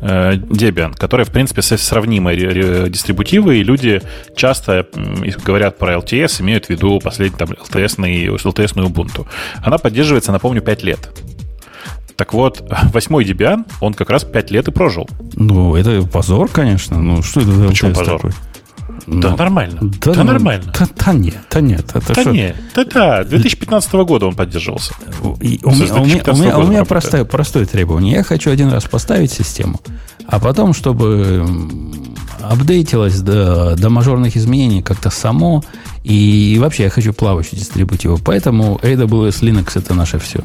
[0.00, 4.00] Debian, которые, в принципе, сравнимые дистрибутивы, и люди
[4.36, 4.86] часто
[5.44, 9.26] говорят про LTS, имеют в виду последний там LTS-ный, LTS Ubuntu.
[9.62, 11.10] Она поддерживается, напомню, 5 лет.
[12.16, 15.08] Так вот, восьмой Debian, он как раз 5 лет и прожил.
[15.34, 17.00] Ну, это позор, конечно.
[17.00, 18.16] Ну, что это за Почему позор?
[18.16, 18.32] Такой?
[19.10, 19.78] Да, ну, нормально.
[19.80, 20.72] Да, да ну, нормально.
[20.78, 21.84] Да, да нет, да нет.
[21.94, 22.30] Это да что?
[22.30, 24.92] нет, да да, 2015 года он поддерживался.
[25.40, 28.16] И, у, меня, у, меня, у меня, у меня простое, простое требование.
[28.16, 29.80] Я хочу один раз поставить систему,
[30.26, 31.46] а потом, чтобы
[32.42, 35.64] апдейтилось до, до мажорных изменений как-то само,
[36.04, 38.22] и вообще я хочу плавающий дистрибутив.
[38.24, 40.40] Поэтому AWS Linux это наше все.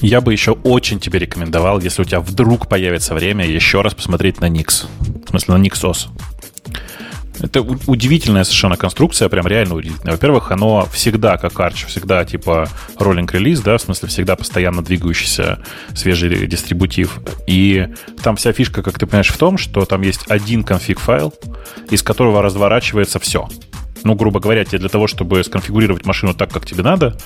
[0.00, 4.40] Я бы еще очень тебе рекомендовал, если у тебя вдруг появится время, еще раз посмотреть
[4.40, 4.86] на Nix.
[5.26, 6.08] В смысле, на NixOS.
[7.42, 10.12] Это удивительная совершенно конструкция, прям реально удивительная.
[10.12, 15.58] Во-первых, оно всегда как Arch, всегда типа роллинг релиз, да, в смысле всегда постоянно двигающийся
[15.94, 17.18] свежий дистрибутив.
[17.46, 17.88] И
[18.22, 21.34] там вся фишка, как ты понимаешь, в том, что там есть один конфиг файл,
[21.90, 23.48] из которого разворачивается все
[24.04, 27.16] ну, грубо говоря, тебе для того, чтобы сконфигурировать машину так, как тебе надо,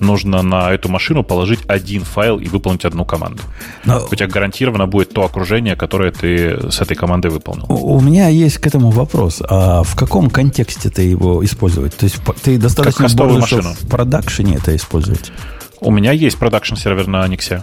[0.00, 3.42] нужно на эту машину положить один файл и выполнить одну команду.
[3.84, 4.06] Но...
[4.10, 7.66] У тебя гарантированно будет то окружение, которое ты с этой командой выполнил.
[7.68, 9.42] У, у меня есть к этому вопрос.
[9.48, 11.96] А в каком контексте ты его использовать?
[11.96, 13.74] То есть ты достаточно как борзый, машину.
[13.80, 15.32] в продакшене это использовать?
[15.80, 17.62] У меня есть продакшн сервер на Никсе.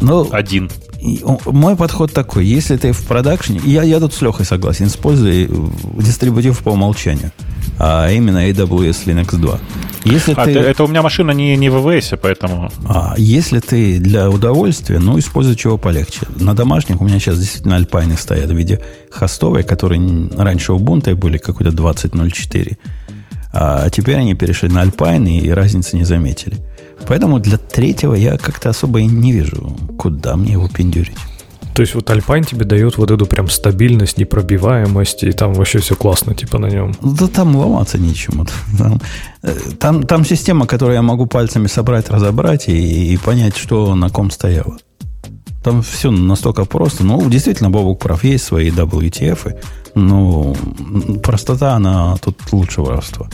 [0.00, 0.70] Ну, Один.
[1.46, 2.46] Мой подход такой.
[2.46, 3.60] Если ты в продакшне...
[3.64, 4.86] Я, я тут с Лехой согласен.
[4.86, 5.48] Используй
[5.98, 7.32] дистрибутив по умолчанию
[7.78, 9.60] а именно AWS Linux 2.
[10.04, 10.50] Если а, ты...
[10.52, 12.70] Это у меня машина не, не в AWS, поэтому...
[12.86, 16.20] А, если ты для удовольствия, ну, используй чего полегче.
[16.36, 20.00] На домашних у меня сейчас действительно альпайны стоят в виде хостовой, которые
[20.36, 22.76] раньше Ubuntu были какой-то 20.04.
[23.52, 26.56] А теперь они перешли на Alpine и разницы не заметили.
[27.06, 31.16] Поэтому для третьего я как-то особо и не вижу, куда мне его пиндюрить.
[31.78, 35.94] То есть вот Alpine тебе дает вот эту прям стабильность, непробиваемость, и там вообще все
[35.94, 36.92] классно, типа на нем.
[37.00, 38.46] Да там ломаться нечему.
[38.76, 39.00] Там,
[39.44, 44.10] э, там, там система, которую я могу пальцами собрать, разобрать и, и понять, что на
[44.10, 44.76] ком стояло.
[45.62, 47.04] Там все настолько просто.
[47.04, 49.54] Ну, действительно, Бобук прав, есть свои WTF,
[49.94, 50.56] но
[51.22, 53.28] простота, она тут лучше воровства.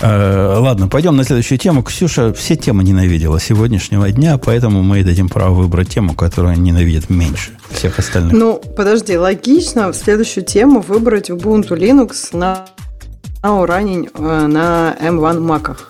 [0.00, 1.82] Э, ладно, пойдем на следующую тему.
[1.82, 7.52] Ксюша все темы ненавидела сегодняшнего дня, поэтому мы дадим право выбрать тему, которую ненавидит меньше
[7.70, 8.32] всех остальных.
[8.32, 12.66] Ну, подожди, логично в следующую тему выбрать Ubuntu Linux на,
[13.42, 15.89] на Уране э, на M1 маках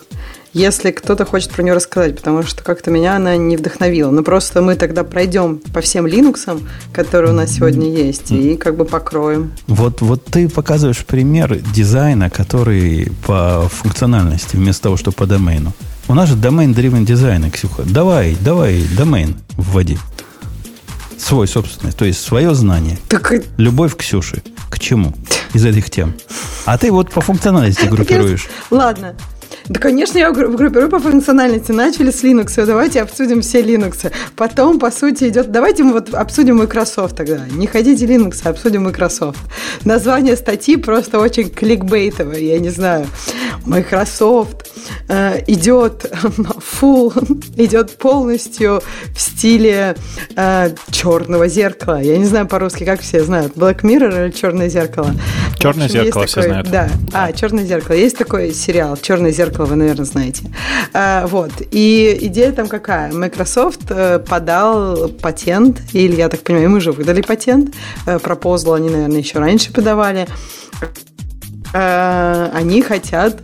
[0.52, 4.10] если кто-то хочет про нее рассказать, потому что как-то меня она не вдохновила.
[4.10, 6.60] Ну, просто мы тогда пройдем по всем Linux,
[6.92, 9.52] которые у нас сегодня есть, и как бы покроем.
[9.66, 15.72] Вот, вот ты показываешь пример дизайна, который по функциональности, вместо того, что по домену.
[16.08, 17.84] У нас же domain-driven дизайн, Ксюха.
[17.84, 19.98] Давай, давай, домен вводи.
[21.16, 22.98] Свой собственный, то есть свое знание.
[23.08, 23.32] Так...
[23.58, 24.42] Любовь Ксюши.
[24.70, 25.14] К чему?
[25.52, 26.14] Из этих тем.
[26.64, 28.48] А ты вот по функциональности группируешь.
[28.70, 29.14] Ладно,
[29.68, 31.72] да, конечно, я группирую по функциональности.
[31.72, 32.64] Начали с Linux.
[32.64, 34.10] Давайте обсудим все Linux.
[34.36, 35.50] Потом, по сути, идет...
[35.50, 37.40] Давайте мы вот обсудим Microsoft тогда.
[37.50, 39.38] Не ходите Linux, а обсудим Microsoft.
[39.84, 43.06] Название статьи просто очень кликбейтовое, я не знаю.
[43.66, 44.70] Microsoft
[45.08, 46.10] э, идет
[46.80, 47.12] full,
[47.56, 48.82] идет полностью
[49.14, 49.96] в стиле
[50.36, 52.00] э, черного зеркала.
[52.00, 53.54] Я не знаю по-русски, как все знают.
[53.54, 55.10] Black Mirror или черное зеркало?
[55.58, 56.70] Черное общем, зеркало все такой, знают.
[56.70, 56.88] Да.
[57.12, 57.96] А, черное зеркало.
[57.96, 60.44] Есть такой сериал Черное зеркало, вы, наверное, знаете.
[60.92, 61.50] А, вот.
[61.70, 63.12] И идея там какая?
[63.12, 67.74] Microsoft э, подал патент, или, я так понимаю, мы уже выдали патент.
[68.06, 70.26] Э, пропозал они, наверное, еще раньше подавали.
[71.72, 73.36] Э, они хотят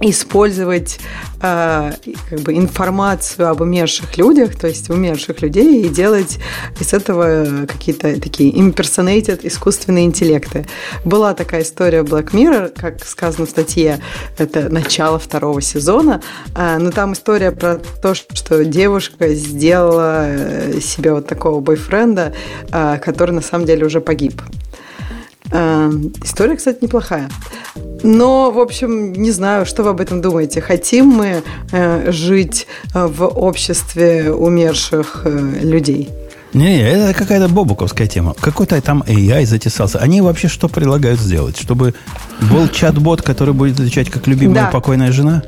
[0.00, 1.00] использовать
[1.42, 1.92] э,
[2.30, 6.38] как бы информацию об умерших людях, то есть умерших людей, и делать
[6.78, 10.66] из этого какие-то такие impersonated искусственные интеллекты.
[11.04, 14.00] Была такая история Black Mirror, как сказано в статье,
[14.36, 16.22] это начало второго сезона,
[16.54, 22.34] э, но там история про то, что девушка сделала э, себе вот такого бойфренда,
[22.70, 24.40] э, который на самом деле уже погиб.
[25.50, 25.90] Э,
[26.22, 27.28] история, кстати, неплохая.
[28.02, 30.60] Но, в общем, не знаю, что вы об этом думаете.
[30.60, 36.08] Хотим мы э, жить э, в обществе умерших э, людей?
[36.54, 38.34] Не, это какая-то бобуковская тема.
[38.40, 39.98] Какой-то там AI затесался.
[39.98, 41.58] Они вообще что предлагают сделать?
[41.58, 41.94] Чтобы
[42.50, 44.70] был чат-бот, который будет отвечать как любимая да.
[44.70, 45.42] покойная жена?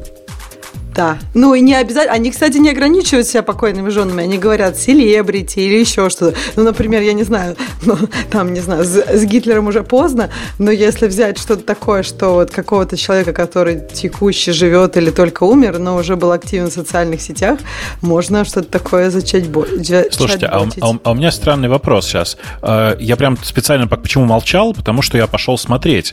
[0.94, 1.18] Да.
[1.35, 2.14] Ну и не обязательно.
[2.14, 4.24] Они, кстати, не ограничивают себя покойными женами.
[4.24, 6.37] Они говорят селебрити или еще что-то.
[6.57, 7.96] Ну, например, я не знаю, ну,
[8.31, 12.50] там, не знаю, с, с Гитлером уже поздно, но если взять что-то такое, что вот
[12.50, 17.61] какого-то человека, который текущий живет или только умер, но уже был активен в социальных сетях,
[18.00, 19.66] можно что-то такое зачать бо-
[20.11, 22.37] Слушайте, а, а, а у меня странный вопрос сейчас.
[22.62, 24.74] Э, я прям специально почему молчал?
[24.74, 26.12] Потому что я пошел смотреть.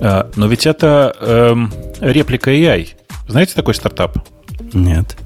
[0.00, 2.97] Э, но ведь это эм, реплика AI.
[3.28, 4.18] Знаете такой стартап?
[4.72, 5.16] Нет.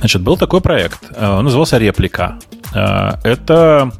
[0.00, 1.00] Значит, был такой проект.
[1.14, 2.38] Э, он назывался «Реплика».
[2.74, 3.92] Э, это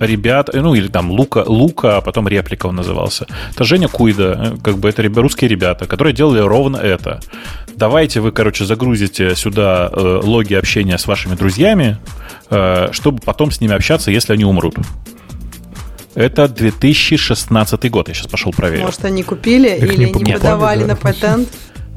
[0.00, 3.26] ребят, ну или там Лука, Лука, а потом реплика он назывался.
[3.54, 7.20] Это Женя Куйда, э, как бы это русские ребята, которые делали ровно это.
[7.74, 11.98] Давайте вы, короче, загрузите сюда э, логи общения с вашими друзьями,
[12.50, 14.76] э, чтобы потом с ними общаться, если они умрут.
[16.14, 18.84] Это 2016 год, я сейчас пошел проверить.
[18.84, 20.86] Может, они купили Их или не, не продавали да.
[20.88, 21.48] на патент?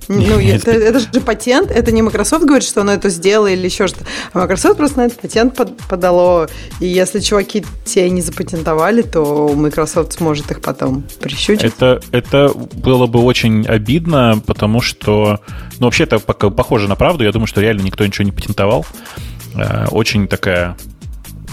[0.30, 3.88] Ну, это, это же патент, это не Microsoft говорит, что оно это сделало или еще
[3.88, 4.06] что-то.
[4.34, 6.50] А Microsoft просто на этот патент под, подало.
[6.80, 11.64] И если чуваки те не запатентовали, то Microsoft сможет их потом прищучить.
[11.64, 15.42] Это, это было бы очень обидно, потому что,
[15.78, 17.24] ну, вообще это похоже на правду.
[17.24, 18.88] Я думаю, что реально никто ничего не патентовал.
[19.56, 20.76] Э, очень такая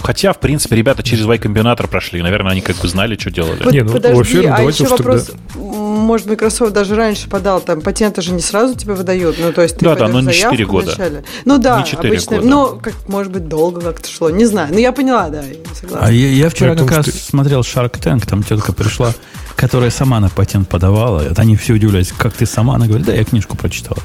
[0.03, 2.21] Хотя, в принципе, ребята через Y-комбинатор прошли.
[2.21, 3.63] Наверное, они как бы знали, что делали.
[3.63, 5.25] Под, не, ну, подожди, вообще, а еще вопрос.
[5.25, 9.61] Тогда может, Microsoft даже раньше подал, там патенты же не сразу тебе выдают, ну, то
[9.61, 10.87] есть ты Да, да, но не 4 года.
[10.87, 11.23] Вначале.
[11.45, 12.47] Ну да, не обычно, года.
[12.47, 16.07] но, как, может быть, долго как-то шло, не знаю, ну я поняла, да, согласна.
[16.07, 17.11] А я, я вчера Поэтому как раз ты...
[17.11, 19.13] смотрел Shark Tank, там тетка пришла,
[19.55, 23.23] которая сама на патент подавала, они все удивлялись, как ты сама, она говорит, да, я
[23.23, 24.01] книжку прочитала.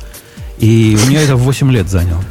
[0.59, 2.22] И у нее это 8 лет заняло.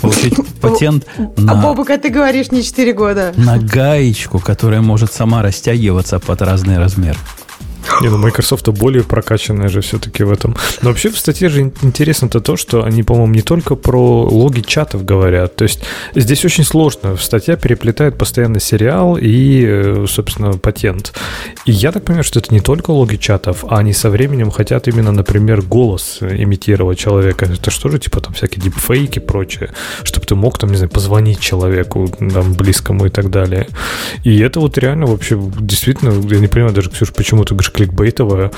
[0.00, 1.52] Получить патент на...
[1.52, 3.32] А Бобука, ты говоришь не 4 года.
[3.36, 7.16] На гаечку, которая может сама растягиваться под разный размер.
[8.00, 10.56] Не, ну Microsoft более прокачанная же все-таки в этом.
[10.82, 15.04] Но вообще в статье же интересно-то то, что они, по-моему, не только про логи чатов
[15.04, 15.56] говорят.
[15.56, 15.82] То есть
[16.14, 17.16] здесь очень сложно.
[17.16, 21.12] Статья переплетает постоянно сериал и, э, собственно, патент.
[21.66, 24.88] И я так понимаю, что это не только логи чатов, а они со временем хотят
[24.88, 27.46] именно, например, голос имитировать человека.
[27.46, 29.70] Это что же, типа там всякие дипфейки и прочее,
[30.02, 33.68] чтобы ты мог там, не знаю, позвонить человеку там, близкому и так далее.
[34.24, 38.50] И это вот реально вообще действительно, я не понимаю даже, Ксюша, почему ты говоришь кликбейтовая.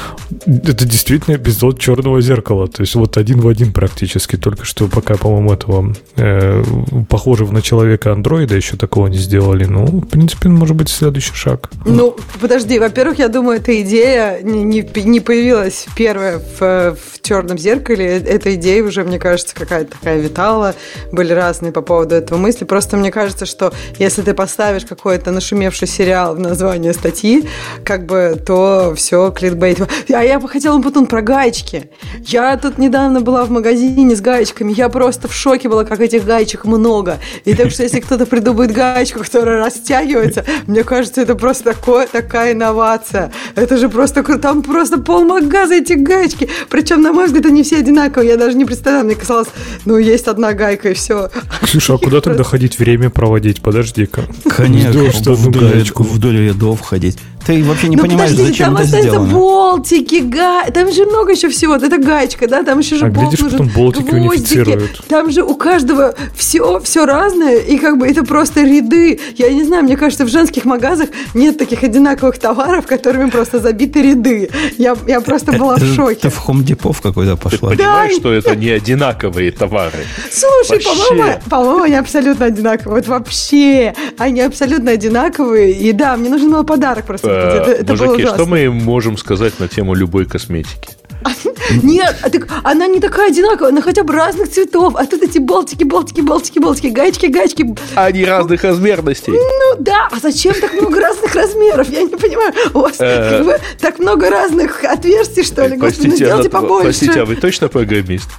[0.46, 2.68] Это действительно эпизод черного зеркала.
[2.68, 4.36] То есть вот один в один практически.
[4.36, 6.62] Только что пока, по-моему, этого э,
[7.08, 9.64] похожего на человека андроида еще такого не сделали.
[9.64, 11.70] Ну, в принципе, может быть, следующий шаг.
[11.84, 12.78] Ну, подожди.
[12.78, 18.18] Во-первых, я думаю, эта идея не, не, не появилась первая в, в черном зеркале.
[18.18, 20.74] Эта идея уже, мне кажется, какая-то такая витала.
[21.12, 22.64] Были разные по поводу этого мысли.
[22.64, 27.48] Просто мне кажется, что если ты поставишь какой-то нашумевший сериал в название статьи,
[27.84, 29.80] как бы, то все, кликбейт.
[30.12, 31.90] А я бы хотела, Батун, про гаечки.
[32.24, 34.72] Я тут недавно была в магазине с гаечками.
[34.72, 37.18] Я просто в шоке была, как этих гаечек много.
[37.44, 42.52] И так что, если кто-то придумает гаечку, которая растягивается, мне кажется, это просто такое, такая
[42.52, 43.32] инновация.
[43.56, 44.40] Это же просто круто.
[44.40, 46.48] Там просто полмагаза эти гаечки.
[46.70, 48.30] Причем, на мой взгляд, они все одинаковые.
[48.30, 49.04] Я даже не представляю.
[49.04, 49.48] Мне казалось,
[49.84, 51.28] ну, есть одна гайка и все.
[51.62, 53.62] Ксюша, а куда тогда ходить время проводить?
[53.62, 54.22] Подожди-ка.
[54.48, 57.18] Конечно, что вдоль, вдоль рядов ходить.
[57.46, 59.32] Ты вообще не ну, понимаешь, подожди, зачем там это сделано.
[59.32, 60.64] болтики, га...
[60.70, 61.76] там же много еще всего.
[61.76, 63.58] Это гаечка, да, там еще же а болт глядишь, нужен.
[63.58, 64.78] потом болтики гвоздики.
[65.08, 69.20] Там же у каждого все, все разное, и как бы это просто ряды.
[69.36, 74.02] Я не знаю, мне кажется, в женских магазах нет таких одинаковых товаров, которыми просто забиты
[74.02, 74.50] ряды.
[74.78, 76.20] Я, я просто была в шоке.
[76.22, 77.70] Ты в Home Depot какой-то пошла.
[77.70, 78.20] Ты понимаешь, да.
[78.20, 80.04] что это не одинаковые товары?
[80.30, 82.96] Слушай, по-моему, по-моему, они абсолютно одинаковые.
[82.96, 85.72] Вот вообще, они абсолютно одинаковые.
[85.72, 89.68] И да, мне нужен был подарок просто это, это Мужики, что мы можем сказать на
[89.68, 90.96] тему любой косметики?
[91.82, 94.94] Нет, а так, она не такая одинаковая, она хотя бы разных цветов.
[94.96, 97.74] А тут эти болтики, болтики, болтики, болтики, гаечки, гаечки.
[97.94, 99.32] Они разных размерностей.
[99.32, 101.88] Ну да, а зачем так много разных размеров?
[101.90, 102.52] Я не понимаю.
[102.74, 103.58] У вас э.
[103.80, 105.76] так много разных отверстий, что ли?
[105.76, 106.84] Господи, ну сделайте побольше.
[106.84, 108.28] Простите, а вы точно программист?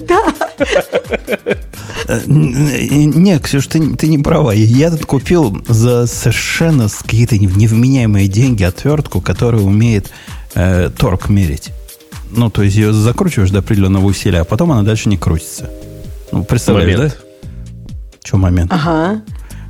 [0.00, 0.20] Да.
[2.08, 4.52] Э, не, Ксюш, ты, ты не права.
[4.52, 10.10] Я тут купил за совершенно какие-то невменяемые деньги отвертку, которая умеет
[10.54, 11.70] э, торг мерить.
[12.36, 15.70] Ну, то есть ее закручиваешь до определенного усилия, а потом она дальше не крутится.
[16.32, 17.18] Ну, представляешь, момент.
[17.42, 17.48] да?
[18.24, 18.72] Что момент?
[18.72, 19.22] Ага.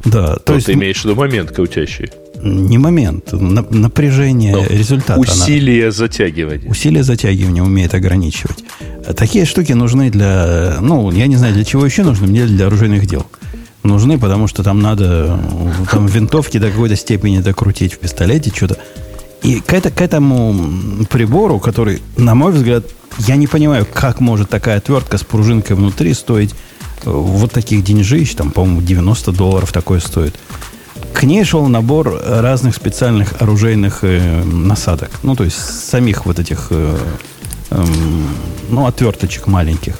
[0.04, 0.34] Да.
[0.34, 2.10] То, то есть, ты имеешь в виду момент крутящий?
[2.42, 5.18] Не момент, напряжение Но ну, результата.
[5.18, 6.68] Усилие она, затягивания.
[6.68, 8.64] Усилие затягивания умеет ограничивать.
[9.16, 13.06] Такие штуки нужны для, ну, я не знаю, для чего еще нужны, мне для оружейных
[13.06, 13.26] дел.
[13.82, 15.38] Нужны, потому что там надо
[15.90, 18.78] там винтовки до какой-то степени докрутить в пистолете, что-то.
[19.44, 22.86] И к, это, к этому прибору, который, на мой взгляд,
[23.18, 26.52] я не понимаю, как может такая отвертка с пружинкой внутри стоить
[27.04, 30.34] э, вот таких деньжищ, там, по-моему, 90 долларов такое стоит.
[31.12, 35.10] К ней шел набор разных специальных оружейных э, насадок.
[35.22, 36.96] Ну, то есть самих вот этих, э,
[37.70, 37.84] э,
[38.70, 39.98] ну, отверточек маленьких.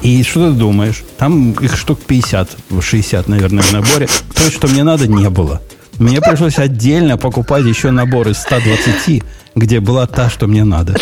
[0.00, 1.04] И что ты думаешь?
[1.18, 4.08] Там их штук 50, 60, наверное, в наборе.
[4.34, 5.60] То, что мне надо, не было.
[6.02, 9.22] Мне пришлось отдельно покупать еще набор из 120,
[9.54, 10.96] где была та, что мне надо.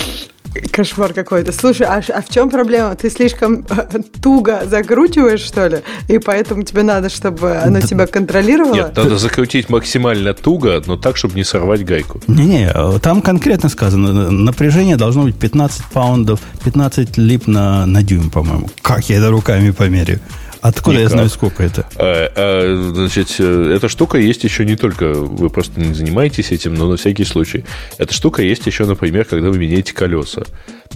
[0.73, 1.53] Кошмар какой-то.
[1.53, 2.95] Слушай, а, а в чем проблема?
[2.97, 5.79] Ты слишком э, туго закручиваешь, что ли?
[6.09, 8.75] И поэтому тебе надо, чтобы оно да, тебя контролировало?
[8.75, 12.21] Нет, надо закрутить максимально туго, но так, чтобы не сорвать гайку.
[12.27, 18.69] Не-не, там конкретно сказано, напряжение должно быть 15 паундов, 15 лип на, на дюйм, по-моему.
[18.83, 20.21] Как я это руками померяю?
[20.61, 21.11] Откуда Никак.
[21.11, 21.87] я знаю, сколько это?
[21.97, 26.75] А, а, значит, э, эта штука есть еще не только, вы просто не занимаетесь этим,
[26.75, 27.65] но на всякий случай.
[27.97, 30.43] Эта штука есть еще, например, когда вы меняете колеса.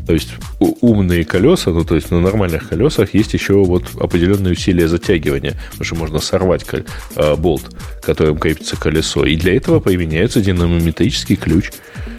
[0.07, 4.87] То есть умные колеса, ну то есть на нормальных колесах есть еще вот определенные усилия
[4.87, 6.67] затягивания, потому что можно сорвать
[7.17, 7.63] э, болт,
[8.03, 9.25] которым крепится колесо.
[9.25, 11.71] И для этого применяется динамометрический ключ.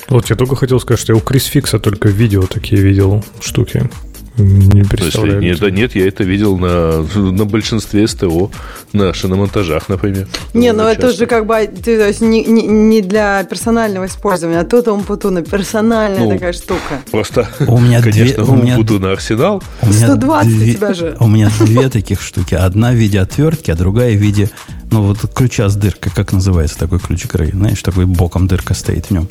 [0.08, 3.90] Вот я только хотел сказать, что я у Крис Фикса только видео такие видел штуки.
[4.38, 5.42] Не представляю.
[5.42, 8.52] Нет, да нет, я это видел на, на большинстве СТО,
[8.92, 10.28] на шиномонтажах, например.
[10.54, 14.66] Не, ну это же как бы то есть, не, не, не для персонального использования, а
[14.66, 17.02] тут Умпутуна персональная ну, такая штука.
[17.12, 19.64] Просто, у меня конечно, две, у меня, Умпутуна арсенал.
[19.82, 21.18] У меня 120 две, у тебя же.
[21.20, 22.56] У меня две таких штуки.
[22.56, 24.50] Одна в виде отвертки, а другая в виде,
[24.92, 27.52] ну вот ключа с дыркой, как называется такой ключ Грей?
[27.52, 29.30] Знаешь, такой боком дырка стоит в нем.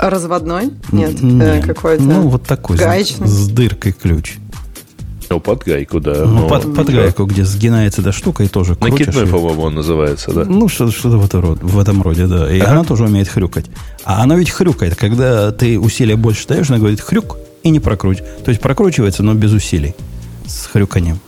[0.00, 0.70] Разводной?
[0.92, 1.64] Нет, Нет.
[1.64, 2.02] Э, какой-то.
[2.02, 2.78] Ну, вот такой.
[2.78, 3.28] Гаечный.
[3.28, 4.38] С, с дыркой ключ.
[5.30, 6.24] Ну, под гайку, да.
[6.26, 6.48] Ну, но...
[6.48, 9.06] под, под гайку, где сгинается эта штука и тоже крутишь.
[9.06, 10.44] Накидной, по-моему, он называется, да?
[10.44, 12.52] Ну, что-то, что в, этом роде, в этом роде, да.
[12.52, 12.72] И ага.
[12.72, 13.66] она тоже умеет хрюкать.
[14.04, 14.96] А она ведь хрюкает.
[14.96, 18.18] Когда ты усилия больше даешь, она говорит хрюк и не прокруть.
[18.44, 19.94] То есть прокручивается, но без усилий.
[20.46, 21.20] С хрюканием.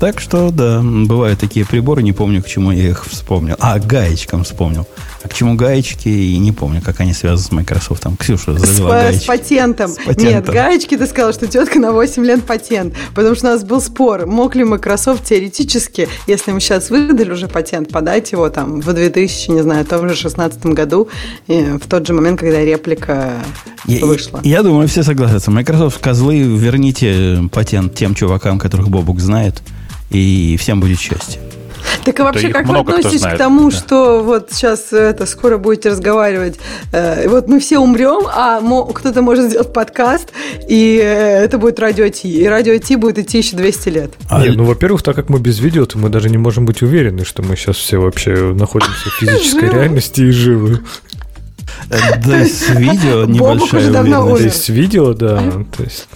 [0.00, 3.56] Так что, да, бывают такие приборы, не помню, к чему я их вспомнил.
[3.58, 4.86] А, гаечкам вспомнил.
[5.26, 8.00] А к чему гаечки, и не помню, как они связаны с Microsoft.
[8.00, 9.24] Там Ксюша завела с, гаечки.
[9.24, 9.90] С патентом.
[9.90, 10.24] С патентом.
[10.24, 12.94] Нет, гаечки ты сказала, что тетка на 8 лет патент.
[13.12, 17.48] Потому что у нас был спор, мог ли Microsoft теоретически, если мы сейчас выдали уже
[17.48, 21.08] патент, подать его там в 2000, не знаю, том же 16 году,
[21.48, 23.32] в тот же момент, когда реплика
[23.84, 24.38] я, вышла.
[24.44, 25.50] Я, я думаю, все согласятся.
[25.50, 29.60] Microsoft, козлы, верните патент тем чувакам, которых Бобук знает,
[30.10, 31.40] и всем будет счастье.
[32.06, 33.76] Так и вообще, как вы относитесь к тому, да.
[33.76, 36.54] что вот сейчас это скоро будете разговаривать,
[36.92, 38.60] э, вот мы все умрем, а
[38.92, 40.28] кто-то может сделать подкаст,
[40.68, 42.28] и э, это будет радио Ти.
[42.28, 44.12] И радио Ти будет идти еще 200 лет.
[44.30, 44.40] А...
[44.40, 47.24] Нет, ну, во-первых, так как мы без видео, то мы даже не можем быть уверены,
[47.24, 50.82] что мы сейчас все вообще находимся в физической реальности и живы.
[51.90, 54.62] Э, да, с видео небольшая уверенность.
[54.62, 55.42] С видео, да.
[55.76, 56.06] То есть...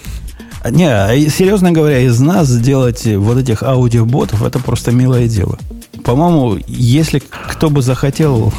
[0.69, 5.57] Не, а серьезно говоря, из нас сделать вот этих аудиоботов это просто милое дело.
[6.03, 8.53] По-моему, если кто бы захотел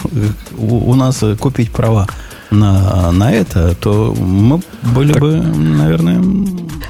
[0.57, 2.07] у, у нас купить права
[2.51, 4.61] на, на это, то мы
[4.95, 6.23] были так, бы, наверное,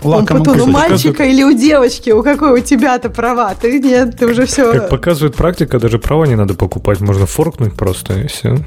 [0.03, 2.11] лакомым Он, у мальчика или у девочки?
[2.11, 3.55] У какой у тебя-то права?
[3.55, 4.72] Ты нет, ты уже все...
[4.72, 8.59] Как показывает практика, даже права не надо покупать, можно форкнуть просто и все.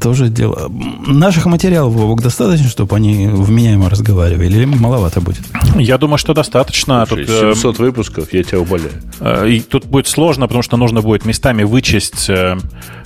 [0.00, 0.70] Тоже дело.
[1.06, 4.46] Наших материалов, Вовок, достаточно, чтобы они вменяемо разговаривали?
[4.46, 5.42] Или маловато будет?
[5.76, 7.04] Я думаю, что достаточно.
[7.06, 8.92] Слушай, тут, 700 э, выпусков, я тебя умоляю.
[9.20, 12.58] Э, и тут будет сложно, потому что нужно будет местами вычесть э,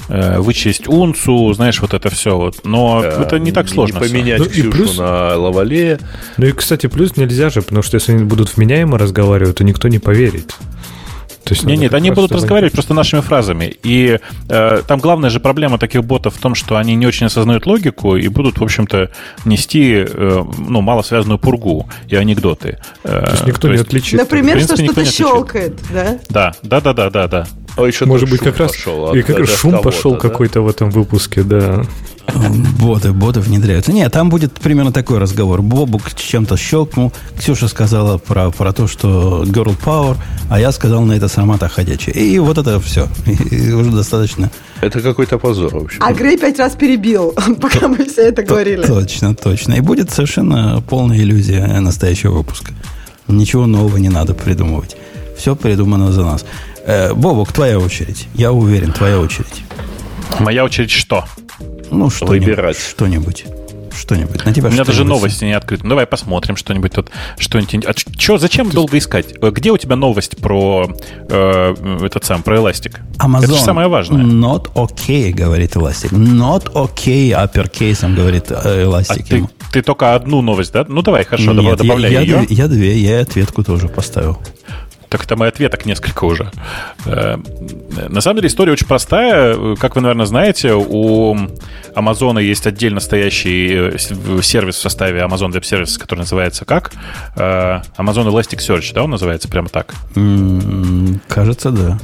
[0.09, 2.37] э вычесть унцу, знаешь, вот это все.
[2.37, 2.61] Вот.
[2.65, 3.99] Но да, это не так сложно.
[3.99, 5.99] Не поменять ну, Ксюшу плюс, на лавале.
[6.37, 9.89] Ну и, кстати, плюс нельзя же, потому что если они будут вменяемо разговаривать, то никто
[9.89, 10.55] не поверит.
[11.45, 13.77] То есть нет, нет, они будут разговаривать просто нашими фразами.
[13.83, 14.19] И
[14.49, 18.17] э, там главная же проблема таких ботов в том, что они не очень осознают логику
[18.17, 19.11] и будут, в общем-то,
[19.45, 22.79] нести э, ну, малосвязанную пургу и анекдоты.
[23.05, 24.19] Э, то есть никто то не отличит.
[24.19, 26.19] Например, что что-то щелкает, да?
[26.31, 27.47] Да, да, да, да, да, да.
[27.77, 30.19] А еще Может быть, как раз, пошел и как раз шум пошел да?
[30.19, 31.85] какой-то в этом выпуске, да.
[32.81, 33.93] Боты, боты внедряются.
[33.93, 35.63] Нет, там будет примерно такой разговор.
[35.63, 37.13] Бобук чем-то щелкнул.
[37.39, 40.17] Ксюша сказала про, про то, что girl power,
[40.51, 42.15] а я сказал на это сама-то ходячая.
[42.15, 43.09] И вот это все.
[43.51, 44.51] И уже достаточно.
[44.81, 46.03] Это какой-то позор, в общем.
[46.03, 48.85] А Грей пять раз перебил, пока мы все это говорили.
[48.85, 49.75] Точно, точно.
[49.75, 52.73] И будет совершенно полная иллюзия настоящего выпуска.
[53.29, 54.97] Ничего нового не надо придумывать.
[55.39, 56.45] Все придумано за нас.
[56.85, 58.29] Э, Бобок, твоя очередь.
[58.35, 59.65] Я уверен, твоя очередь.
[60.41, 61.25] Моя очередь что?
[61.91, 62.79] Ну, что Выбирать.
[62.79, 63.45] Что-нибудь.
[63.97, 64.45] Что-нибудь.
[64.45, 65.85] На тебя У меня даже новости не открыты.
[65.85, 67.11] Ну, давай посмотрим что-нибудь тут.
[67.39, 67.87] Что-нибудь.
[67.87, 68.75] А что, зачем Ты...
[68.75, 69.35] долго искать?
[69.41, 70.89] Э, где у тебя новость про
[71.29, 73.01] э, этот сам, про эластик?
[73.19, 73.45] Amazon.
[73.45, 74.25] Это же самое важное.
[74.25, 76.13] Not okay, говорит эластик.
[76.13, 79.27] Not okay, uppercase, говорит эластик.
[79.27, 80.85] А ты, ты только одну новость, да?
[80.89, 82.47] Ну, давай, хорошо, Нет, добавляй я, ее.
[82.49, 84.39] Я, я две, я ответку тоже поставил.
[85.15, 86.51] Так это мой ответок несколько уже.
[87.07, 87.37] Э,
[88.09, 89.77] на самом деле история очень простая.
[89.77, 91.37] Как вы, наверное, знаете, у
[91.95, 96.91] Амазона есть отдельно стоящий э, сервис в составе Amazon Web Services, который называется как?
[97.37, 99.95] Э, Amazon Elasticsearch, да, он называется прямо так?
[101.29, 101.97] Кажется, да.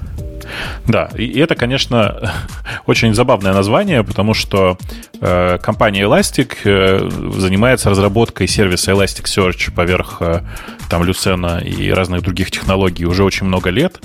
[0.86, 2.32] Да, и это, конечно,
[2.86, 4.78] очень забавное название, потому что
[5.20, 10.40] э, компания Elastic э, занимается разработкой сервиса Elasticsearch поверх э,
[10.88, 14.00] там Lucena и разных других технологий уже очень много лет.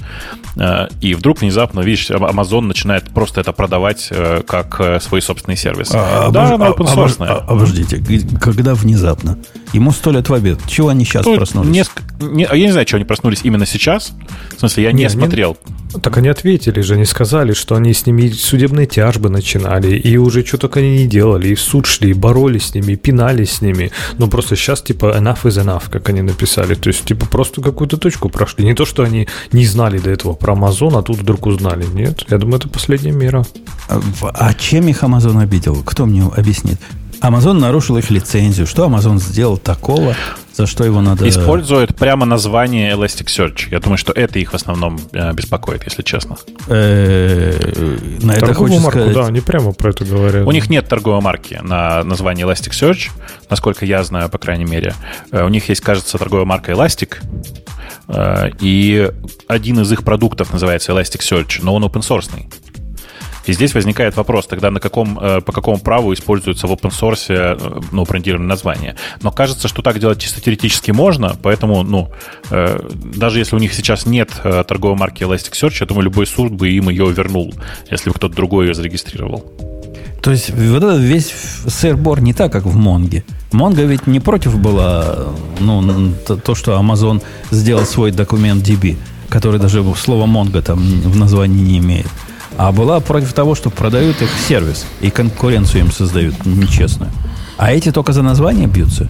[0.58, 5.58] Э, и вдруг внезапно, видишь, Amazon начинает просто это продавать э, как э, свой собственный
[5.58, 5.92] сервис.
[5.94, 6.54] А, да, обож...
[6.54, 7.16] она open source.
[7.20, 8.02] А, обождите,
[8.40, 9.38] когда внезапно?
[9.74, 10.60] Ему сто лет в обед.
[10.68, 11.70] Чего они сейчас ну, проснулись?
[11.70, 12.04] Несколько...
[12.20, 14.14] Не, я не знаю, чего они проснулись именно сейчас.
[14.56, 15.58] В смысле, я не, не смотрел.
[15.94, 16.02] Не...
[16.02, 20.46] Так они ответили же, они сказали, что они с ними судебные тяжбы начинали, и уже
[20.46, 23.52] что только они не делали, и в суд шли, и боролись с ними, и пинались
[23.52, 23.92] с ними.
[24.18, 26.76] Но просто сейчас, типа, enough is enough, как они написали.
[26.76, 28.66] То есть, типа, просто какую-то точку прошли.
[28.66, 31.86] Не то, что они не знали до этого про Amazon, а тут вдруг узнали.
[31.94, 33.46] Нет, я думаю, это последняя мера.
[33.88, 34.02] А,
[34.34, 35.82] а чем их Amazon обидел?
[35.84, 36.80] Кто мне объяснит?
[37.22, 38.68] Amazon нарушил их лицензию.
[38.68, 40.16] Что Amazon сделал такого,
[40.54, 41.28] за что его надо...
[41.28, 43.70] Использует прямо название Elasticsearch.
[43.72, 46.38] Я думаю, что это их в основном э, беспокоит, если честно.
[46.68, 49.14] Э, на это хочется сказать...
[49.14, 50.48] Да, они прямо про это говорят.
[50.48, 53.12] У них нет торговой марки на название Elasticsearch,
[53.50, 54.94] насколько я знаю, по крайней мере.
[55.32, 57.18] Э, у них есть, кажется, торговая марка Elastic,
[58.60, 59.12] и
[59.48, 62.30] один из их продуктов называется Elasticsearch, но он open source.
[63.46, 67.26] И здесь возникает вопрос, тогда на каком, э, по какому праву используется в open source
[67.30, 68.96] э, ну, брендированное название.
[69.22, 72.10] Но кажется, что так делать чисто теоретически можно, поэтому, ну,
[72.50, 72.80] э,
[73.16, 74.32] даже если у них сейчас нет
[74.68, 77.54] торговой марки Elasticsearch, я думаю, любой суд бы им ее вернул,
[77.92, 79.52] если бы кто-то другой ее зарегистрировал.
[80.22, 81.32] То есть вот этот весь
[81.68, 83.24] сырбор не так, как в Монге.
[83.52, 85.28] Монго ведь не против была
[85.60, 87.22] ну, то, что Amazon
[87.52, 88.98] сделал свой документ DB
[89.30, 92.08] который даже слова Mongo там в названии не имеет,
[92.58, 97.12] а была против того, что продают их сервис и конкуренцию им создают нечестную.
[97.58, 99.08] А эти только за название бьются.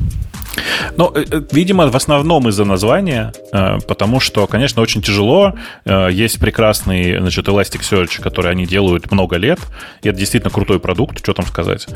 [0.98, 5.54] Ну, э, э, видимо, в основном из-за названия, э, потому что, конечно, очень тяжело.
[5.86, 9.60] Есть прекрасный, значит, Elasticsearch, который они делают много лет,
[10.02, 11.88] и это действительно крутой продукт, что там сказать.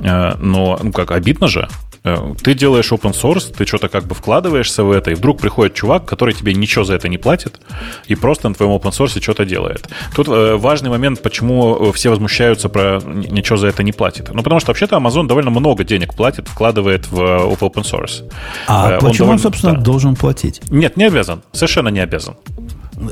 [0.00, 1.68] Но, ну как, обидно же.
[2.06, 5.74] Э, ты делаешь open source, ты что-то как бы вкладываешься в это, и вдруг приходит
[5.74, 7.60] чувак, который тебе ничего за это не платит,
[8.06, 9.88] и просто на твоем open source что-то делает.
[10.14, 14.30] Тут э, важный момент, почему все возмущаются про ничего за это не платит.
[14.32, 18.30] Ну, потому что вообще-то Amazon довольно много денег платит, вкладывает в open source.
[18.68, 19.80] А он почему довольно, он, собственно, да.
[19.80, 20.60] должен платить?
[20.70, 21.42] Нет, не обязан.
[21.52, 22.36] Совершенно не обязан.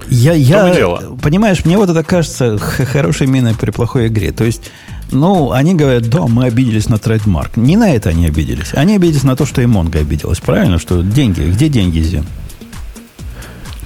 [0.09, 4.33] Я, я, понимаешь, мне вот это кажется хорошей миной при плохой игре.
[4.33, 4.71] То есть
[5.11, 7.57] ну, они говорят, да, мы обиделись на трейдмарк.
[7.57, 8.73] Не на это они обиделись.
[8.75, 10.41] Они обиделись на то, что и Монго обиделась.
[10.41, 10.79] Правильно?
[10.79, 11.43] Что деньги?
[11.43, 12.25] Где деньги, Зин?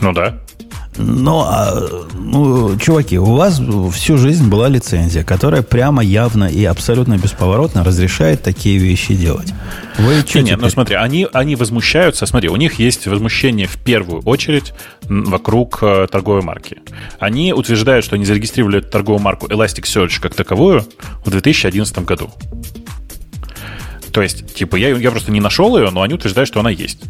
[0.00, 0.38] Ну да.
[0.96, 1.80] Ну, а,
[2.14, 3.60] ну, чуваки, у вас
[3.92, 9.52] всю жизнь была лицензия, которая прямо явно и абсолютно бесповоротно разрешает такие вещи делать.
[9.98, 12.26] Вы что Нет, ну смотри, они, они возмущаются.
[12.26, 14.72] Смотри, у них есть возмущение в первую очередь
[15.08, 16.78] вокруг э, торговой марки.
[17.20, 20.84] Они утверждают, что они зарегистрировали торговую марку Elasticsearch как таковую
[21.24, 22.30] в 2011 году.
[24.12, 27.00] То есть, типа, я, я просто не нашел ее, но они утверждают, что она есть.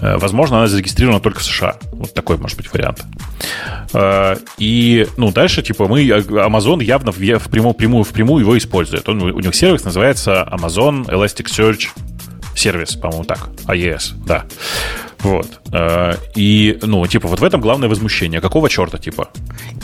[0.00, 1.76] Э, возможно, она зарегистрирована только в США.
[1.92, 3.04] Вот такой может быть вариант.
[3.92, 9.08] Э, и, ну, дальше, типа, мы, Amazon явно в, в прямую, прямую, впрямую его использует.
[9.08, 11.88] Он, у них сервис называется Amazon Elasticsearch
[12.60, 14.44] сервис, по-моему, так, AES, да.
[15.22, 15.46] Вот.
[15.72, 18.40] Э, и, ну, типа, вот в этом главное возмущение.
[18.40, 19.28] Какого черта, типа?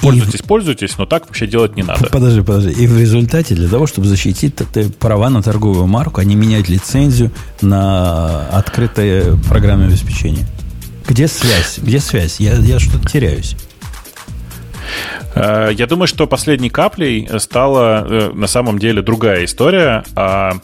[0.00, 0.42] Пользуйтесь, и...
[0.42, 2.08] пользуйтесь, но так вообще делать не надо.
[2.08, 2.70] Подожди, подожди.
[2.70, 4.54] И в результате для того, чтобы защитить
[4.98, 10.46] права на торговую марку, они меняют лицензию на открытое программное обеспечение.
[11.06, 11.78] Где связь?
[11.78, 12.40] Где связь?
[12.40, 13.56] Я, я что-то теряюсь.
[15.34, 20.58] Э, я думаю, что последней каплей стала э, на самом деле другая история, а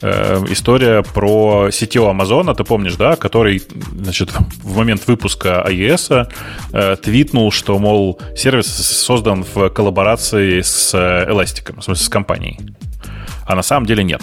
[0.00, 3.62] э, история про сетевого Амазона, ты помнишь, да, который,
[3.94, 4.32] значит,
[4.62, 12.04] в момент выпуска iOS твитнул, что, мол, сервис создан в коллаборации с Elastic, в смысле,
[12.04, 12.58] с компанией.
[13.46, 14.20] А на самом деле нет.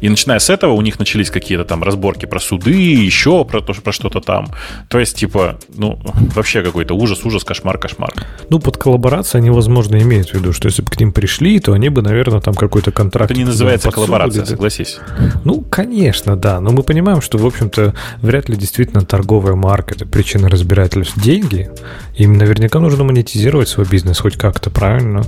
[0.00, 3.74] И начиная с этого у них начались какие-то там разборки про суды, еще про, то,
[3.74, 4.48] про что-то там.
[4.88, 5.98] То есть, типа, ну,
[6.34, 8.12] вообще какой-то ужас, ужас, кошмар, кошмар.
[8.48, 11.72] Ну, под коллаборацией они, возможно, имеют в виду, что если бы к ним пришли, то
[11.72, 13.30] они бы, наверное, там какой-то контракт...
[13.30, 14.98] Это не называется коллаборация, согласись.
[15.44, 16.60] Ну, конечно, да.
[16.60, 21.18] Но мы понимаем, что, в общем-то, вряд ли действительно торговая марка– это причина разбирательств.
[21.20, 21.70] Деньги,
[22.16, 25.22] им наверняка нужно монетизировать свой бизнес хоть как-то, правильно?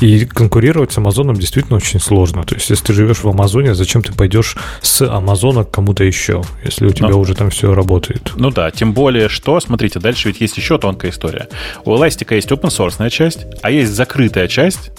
[0.00, 2.44] И конкурировать с Амазоном действительно очень сложно.
[2.44, 6.42] То есть, если ты живешь в Амазоне, зачем ты пойдешь с Амазона к кому-то еще,
[6.64, 8.32] если у тебя ну, уже там все работает.
[8.36, 11.48] Ну да, тем более, что, смотрите, дальше ведь есть еще тонкая история.
[11.84, 14.90] У Elastic есть open source часть, а есть закрытая часть,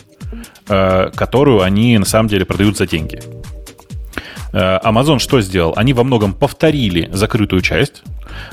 [0.70, 3.22] э, которую они на самом деле продают за деньги.
[4.54, 5.74] Э, Amazon что сделал?
[5.76, 8.04] Они во многом повторили закрытую часть,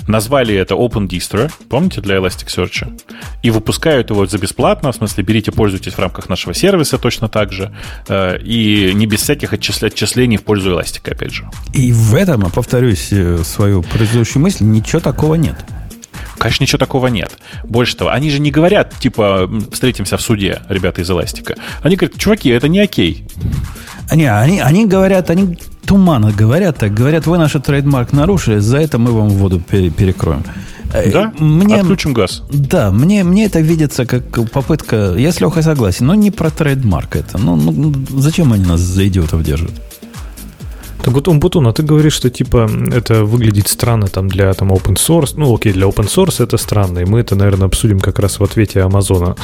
[0.06, 3.00] назвали это Open Distro, помните, для Elasticsearch,
[3.42, 7.52] и выпускают его за бесплатно, в смысле, берите, пользуйтесь в рамках нашего сервиса точно так
[7.52, 7.72] же,
[8.08, 11.48] э, и не без всяких отчислений в пользу Elastic, опять же.
[11.74, 15.56] И в этом, повторюсь э, свою предыдущую мысль, ничего такого нет.
[16.38, 17.38] Конечно, ничего такого нет.
[17.64, 21.56] Больше того, они же не говорят, типа, встретимся в суде, ребята из Эластика.
[21.82, 23.26] Они говорят, чуваки, это не окей.
[24.12, 26.94] Не, они, они говорят, они туманно говорят так.
[26.94, 30.44] Говорят, вы наш trademark нарушили, за это мы вам воду перекроем.
[30.92, 31.32] Э, да?
[31.38, 32.42] Мне, Отключим газ.
[32.50, 35.14] Да, мне, мне это видится как попытка...
[35.16, 37.38] Я с Лехой согласен, но не про trademark это.
[37.38, 39.72] Ну, ну зачем они нас за идиотов держат?
[41.02, 44.96] Так вот, Умпутун, а ты говоришь, что типа это выглядит странно там для там open
[44.96, 45.34] source.
[45.36, 48.44] Ну, окей, для open source это странно, и мы это, наверное, обсудим как раз в
[48.44, 49.36] ответе Амазона.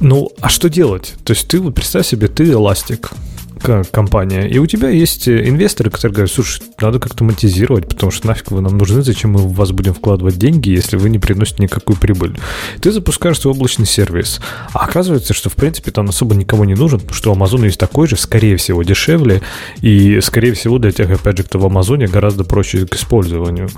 [0.00, 1.14] Ну, а что делать?
[1.24, 3.12] То есть ты вот представь себе, ты эластик,
[3.58, 8.26] компания, и у тебя есть э, инвесторы, которые говорят, слушай, надо как-то монетизировать, потому что
[8.26, 11.62] нафиг вы нам нужны, зачем мы в вас будем вкладывать деньги, если вы не приносите
[11.62, 12.38] никакую прибыль.
[12.80, 14.40] Ты запускаешь свой облачный сервис,
[14.72, 18.06] а оказывается, что в принципе там особо никого не нужен, что у Amazon есть такой
[18.06, 19.42] же, скорее всего, дешевле,
[19.80, 23.68] и скорее всего для тех, опять же, кто в Амазоне, гораздо проще к использованию.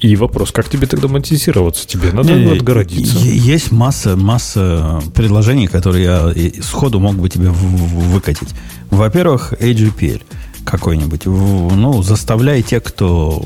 [0.00, 1.86] И вопрос, как тебе тогда монетизироваться?
[1.86, 3.18] Тебе надо не, отгородиться.
[3.18, 8.48] Есть масса, масса предложений, которые я сходу мог бы тебе выкатить.
[8.90, 10.20] Во-первых, AGPL
[10.66, 11.26] какой-нибудь.
[11.26, 13.42] Ну, заставляй тех, кто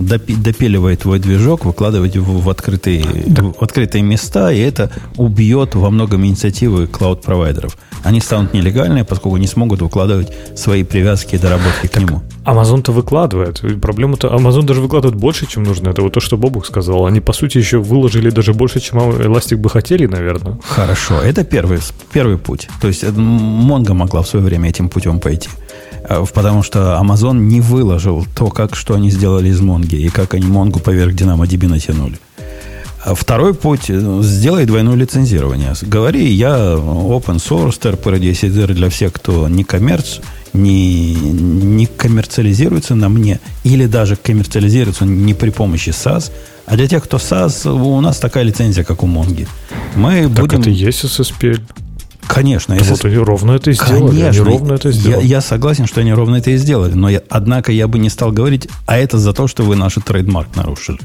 [0.00, 3.42] допиливает твой движок, выкладывать его в открытые, да.
[3.44, 7.76] в открытые места, и это убьет во многом инициативы клауд-провайдеров.
[8.02, 12.22] Они станут нелегальные, поскольку не смогут выкладывать свои привязки и доработки так, к нему.
[12.44, 13.62] Amazon-то выкладывает.
[13.80, 15.90] Проблема-то Amazon даже выкладывает больше, чем нужно.
[15.90, 17.04] Это вот то, что Бобук сказал.
[17.04, 20.58] Они, по сути, еще выложили даже больше, чем Elastic бы хотели, наверное.
[20.64, 21.20] Хорошо.
[21.20, 21.78] Это первый,
[22.12, 22.68] первый путь.
[22.80, 25.50] То есть Mongo могла в свое время этим путем пойти.
[26.04, 30.34] Э, потому что Amazon не выложил то, как, что они сделали из Монги, и как
[30.34, 32.18] они Монгу поверх DynamoDB натянули.
[33.02, 35.72] А второй путь– сделай двойное лицензирование.
[35.80, 40.18] Говори, я open source, TRPR10 для всех, кто не коммерц,
[40.52, 46.30] не, не коммерциализируется на мне, или даже коммерциализируется не при помощи SaaS,
[46.66, 49.48] а для тех, кто SaaS, у нас такая лицензия, как у Монги.
[49.96, 50.60] Мы так будем...
[50.60, 51.60] это и есть SSPL.
[52.34, 52.76] Конечно.
[52.76, 54.16] Да вот они ровно это и сделали.
[54.16, 55.22] Конечно, они ровно это сделали.
[55.22, 56.92] Я, я согласен, что они ровно это и сделали.
[56.94, 59.94] Но я, однако я бы не стал говорить, а это за то, что вы наш
[59.94, 61.00] trademark нарушили.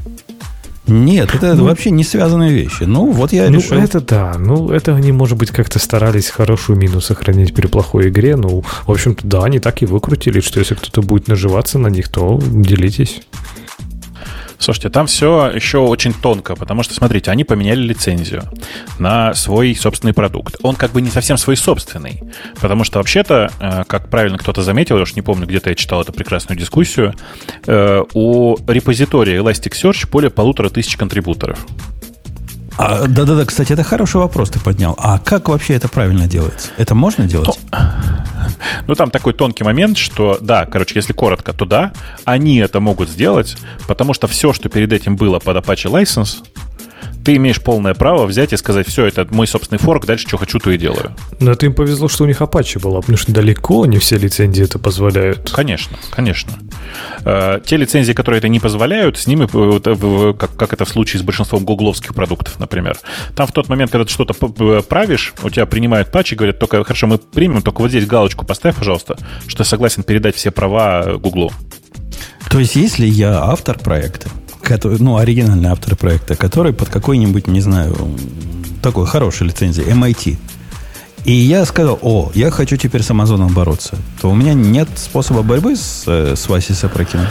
[0.87, 2.83] Нет, это ну, вообще не связанные вещи.
[2.83, 3.77] Ну, вот я ну, решил.
[3.77, 4.35] это да.
[4.37, 8.35] Ну, это они, может быть, как-то старались хорошую мину сохранить при плохой игре.
[8.35, 12.09] Ну, в общем-то, да, они так и выкрутили, что если кто-то будет наживаться на них,
[12.09, 13.21] то делитесь.
[14.57, 18.43] Слушайте, там все еще очень тонко, потому что, смотрите, они поменяли лицензию
[18.99, 20.55] на свой собственный продукт.
[20.63, 22.21] Он как бы не совсем свой собственный,
[22.61, 26.01] потому что вообще-то, э, как правильно кто-то заметил, я уж не помню, где-то я читал
[26.01, 27.13] эту прекрасную дискуссию,
[27.65, 31.59] э, у репозитория Elasticsearch более полутора тысяч контрибуторов.
[32.77, 34.95] А, да-да-да, кстати, это хороший вопрос ты поднял.
[34.97, 36.69] А как вообще это правильно делается?
[36.77, 37.59] Это можно делать?
[38.87, 41.93] Ну, там такой тонкий момент, что, да, короче, если коротко, то да,
[42.25, 43.57] они это могут сделать,
[43.87, 46.43] потому что все, что перед этим было под Apache License,
[47.23, 50.59] ты имеешь полное право взять и сказать, все, это мой собственный форк, дальше что хочу,
[50.59, 51.15] то и делаю.
[51.39, 54.63] Но это им повезло, что у них Apache была, потому что далеко не все лицензии
[54.63, 55.51] это позволяют.
[55.51, 56.53] Конечно, конечно.
[57.23, 61.19] Э, те лицензии, которые это не позволяют, с ними, э, как, как это в случае
[61.19, 62.97] с большинством гугловских продуктов, например,
[63.35, 64.33] там в тот момент, когда ты что-то
[64.83, 68.45] правишь, у тебя принимают патч и говорят, только, хорошо, мы примем, только вот здесь галочку
[68.45, 71.51] поставь, пожалуйста, что я согласен передать все права Гуглу.
[72.49, 74.29] То есть, если я автор проекта,
[74.65, 77.95] который, ну, оригинальный автор проекта, который под какой-нибудь, не знаю,
[78.81, 80.37] такой хорошей лицензией, MIT.
[81.25, 83.97] И я сказал, о, я хочу теперь с Амазоном бороться.
[84.21, 87.27] То у меня нет способа борьбы с, э, с Васей Сапрокиным.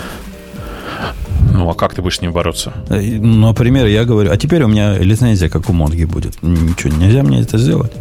[1.52, 2.72] Ну, а как ты будешь с ним бороться?
[2.88, 6.42] Э, например, я говорю, а теперь у меня лицензия, как у Монги будет.
[6.42, 7.92] Ничего, нельзя мне это сделать.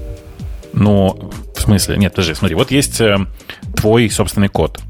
[0.74, 1.98] Ну, в смысле?
[1.98, 3.28] Нет, подожди, смотри, вот есть э,
[3.76, 4.82] твой собственный код.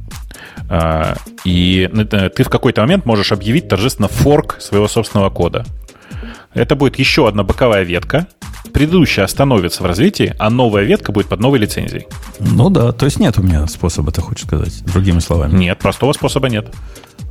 [0.70, 5.66] А, и э, ты в какой-то момент можешь объявить торжественно форк своего собственного кода.
[6.54, 8.28] Это будет еще одна боковая ветка.
[8.72, 12.08] Предыдущая остановится в развитии, а новая ветка будет под новой лицензией.
[12.40, 15.58] Ну да, то есть нет у меня способа, ты хочешь сказать, другими словами.
[15.58, 16.74] Нет, простого способа нет.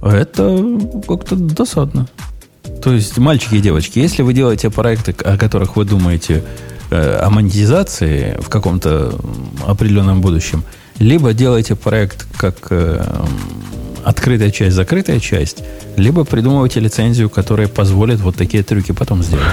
[0.03, 2.09] Это как-то досадно.
[2.83, 6.43] То есть, мальчики и девочки, если вы делаете проекты, о которых вы думаете
[6.91, 9.14] э, о монетизации в каком-то
[9.66, 10.64] определенном будущем,
[11.03, 13.05] либо делайте проект как э,
[14.05, 15.64] открытая часть, закрытая часть,
[15.96, 19.44] либо придумывайте лицензию, которая позволит вот такие трюки потом сделать.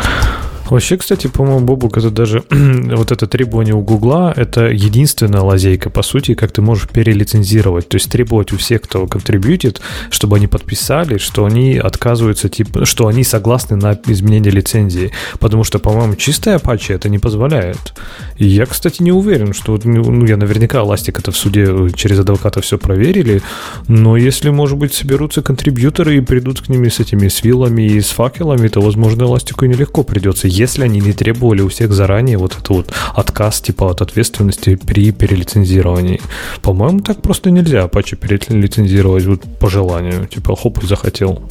[0.70, 6.03] Вообще, кстати, по-моему, Бобук, это даже вот это требование у Гугла, это единственная лазейка, по
[6.03, 7.89] сути, как ты можешь перелицензировать.
[7.89, 13.07] То есть требовать у всех, кто контрибьютит, чтобы они подписали, что они отказываются, типа, что
[13.07, 15.11] они согласны на изменение лицензии.
[15.39, 17.93] Потому что, по-моему, чистая Apache это не позволяет.
[18.38, 22.61] И я, кстати, не уверен, что, ну, я наверняка Elastic это в суде через адвоката
[22.61, 23.41] все проверили,
[23.88, 28.01] но если, может быть, соберутся контрибьюторы и придут к ними с этими с вилами и
[28.01, 32.53] с факелами, то, возможно, Elastic нелегко придется если они не требовали у всех заранее вот
[32.53, 36.22] этот вот отказ типа от ответственности при перелицензировании.
[36.62, 40.28] По-моему, так просто нельзя Apache перелицензировать вот по желанию.
[40.28, 41.49] Типа, хоп, захотел.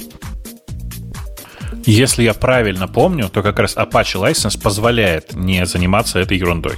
[1.86, 6.74] Если я правильно помню, то как раз Apache License позволяет не заниматься этой ерундой.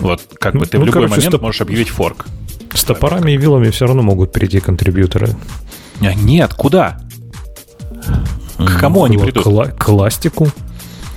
[0.00, 1.42] Вот как бы ты ну, в любой короче, момент стоп...
[1.42, 2.26] можешь объявить форк.
[2.74, 5.36] С топорами и вилами все равно могут прийти контрибьюторы.
[6.00, 6.98] А, нет, куда?
[8.66, 9.44] К кому они придут?
[9.44, 10.48] К, к ластику.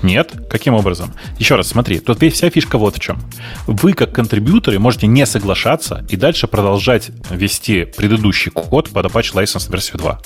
[0.02, 0.34] Нет?
[0.50, 1.14] Каким образом?
[1.39, 3.20] Еще раз, смотри, тут вся фишка вот в чем.
[3.68, 9.72] Вы, как контрибьюторы, можете не соглашаться и дальше продолжать вести предыдущий код под Apache License
[9.72, 10.20] версию 2.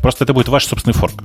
[0.00, 1.22] Просто это будет ваш собственный форк.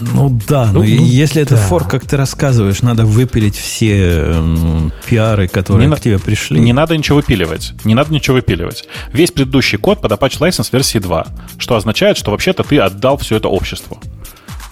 [0.00, 1.60] Ну да, ну, но ну, если это да.
[1.60, 6.60] форк, как ты рассказываешь, надо выпилить все э, пиары, которые не к тебе пришли.
[6.60, 7.72] Не надо ничего выпиливать.
[7.84, 8.86] Не надо ничего выпиливать.
[9.12, 11.26] Весь предыдущий код под Apache License версии 2,
[11.58, 13.98] что означает, что вообще-то ты отдал все это обществу.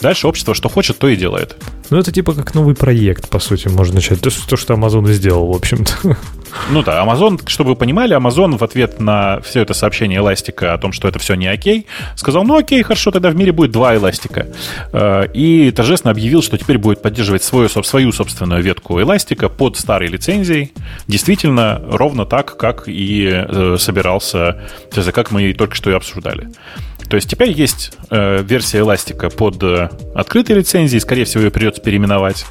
[0.00, 1.56] Дальше общество что хочет, то и делает.
[1.92, 4.18] Ну, это типа как новый проект, по сути, можно начать.
[4.22, 6.16] То, то что Amazon и сделал, в общем-то.
[6.70, 10.78] Ну да, Amazon, чтобы вы понимали, Amazon в ответ на все это сообщение эластика о
[10.78, 11.86] том, что это все не окей,
[12.16, 14.48] сказал, ну окей, хорошо, тогда в мире будет два эластика.
[14.92, 20.08] Э, и торжественно объявил, что теперь будет поддерживать свою, свою собственную ветку эластика под старой
[20.08, 20.72] лицензией.
[21.08, 26.48] Действительно, ровно так, как и э, собирался, то есть как мы только что и обсуждали.
[27.08, 29.62] То есть теперь есть э, версия эластика под
[30.14, 32.44] открытой лицензией, скорее всего, ее придется переименовать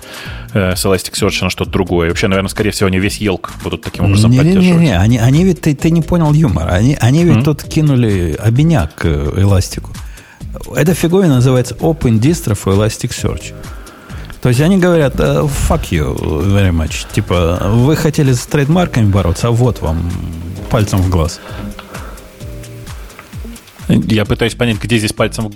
[0.53, 2.09] э, с Elasticsearch на что-то другое.
[2.09, 4.67] вообще, наверное, скорее всего, они весь елк будут таким образом не, поддерживать.
[4.67, 7.43] Не-не-не, они, они ведь, ты, ты не понял юмор, они, они ведь mm-hmm.
[7.43, 9.91] тут кинули обиняк к эластику.
[10.75, 13.53] Эта фиговина называется Open Distro for Elasticsearch.
[14.41, 17.05] То есть они говорят, fuck you very much.
[17.13, 20.11] Типа, вы хотели с трейдмарками бороться, а вот вам
[20.71, 21.39] пальцем в глаз.
[23.88, 25.51] Я пытаюсь понять, где здесь пальцем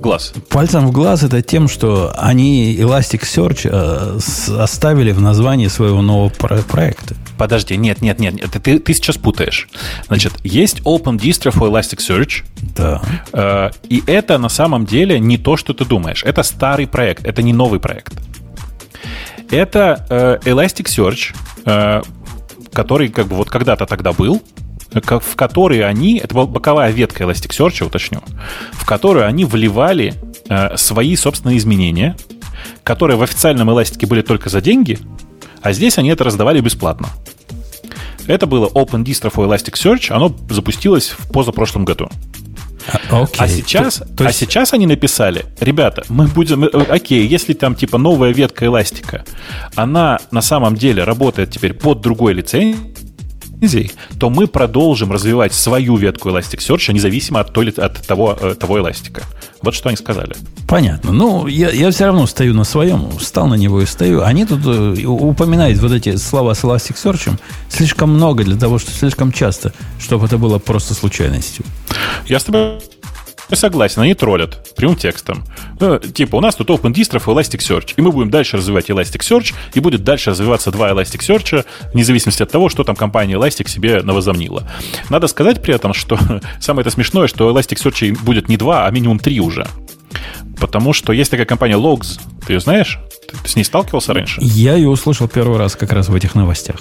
[0.00, 0.32] глаз.
[0.50, 6.62] Пальцем в глаз это тем, что они Elasticsearch э, оставили в названии своего нового про-
[6.62, 7.14] проекта.
[7.38, 9.68] Подожди, нет, нет, нет, ты, ты, ты сейчас путаешь.
[10.06, 12.44] Значит, есть Open Distro for Elasticsearch.
[12.76, 13.02] Да.
[13.32, 16.22] Э, и это на самом деле не то, что ты думаешь.
[16.24, 18.14] Это старый проект, это не новый проект.
[19.50, 22.02] Это э, Elasticsearch, э,
[22.72, 24.42] который как бы вот когда-то тогда был,
[25.02, 28.22] в которые они, это была боковая ветка Elasticsearch, уточню,
[28.72, 30.14] в которую они вливали
[30.48, 32.16] э, свои собственные изменения,
[32.82, 34.98] которые в официальном эластике были только за деньги,
[35.62, 37.08] а здесь они это раздавали бесплатно.
[38.26, 42.08] Это было Open Distro for Elasticsearch, оно запустилось в позапрошлом году.
[43.10, 43.36] Okay.
[43.38, 44.42] А, а сейчас, то, то а есть...
[44.42, 49.24] а сейчас они написали, ребята, мы будем, э, окей, если там типа новая ветка эластика,
[49.74, 52.94] она на самом деле работает теперь под другой лицензией,
[53.60, 58.78] лицензий, то мы продолжим развивать свою ветку Elasticsearch, независимо от, той, от того, э, того
[58.78, 59.22] эластика.
[59.62, 60.34] Вот что они сказали.
[60.68, 61.12] Понятно.
[61.12, 64.22] Ну, я, я все равно стою на своем, встал на него и стою.
[64.22, 67.38] Они тут э, упоминают вот эти слова с Elasticsearch
[67.68, 71.64] слишком много для того, что слишком часто, чтобы это было просто случайностью.
[72.26, 72.78] Я с тобой
[73.54, 75.44] согласен, они троллят прямым текстом.
[75.78, 79.54] Ну, типа, у нас тут Open Distro и Elasticsearch, и мы будем дальше развивать Elasticsearch,
[79.74, 84.02] и будет дальше развиваться два Elasticsearch, вне зависимости от того, что там компания Elastic себе
[84.02, 84.68] навозомнила.
[85.10, 86.18] Надо сказать при этом, что
[86.60, 89.66] самое это смешное, что Elasticsearch будет не два, а минимум три уже.
[90.58, 92.98] Потому что есть такая компания Logs, ты ее знаешь?
[93.42, 94.40] Ты с ней сталкивался раньше?
[94.40, 96.76] Я ее услышал первый раз как раз в этих новостях.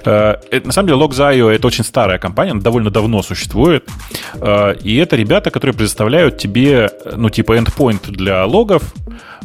[0.00, 3.88] Это, на самом деле, Logzio это очень старая компания, она довольно давно существует.
[4.34, 8.82] Э, и это ребята, которые предоставляют тебе, ну, типа, endpoint для логов,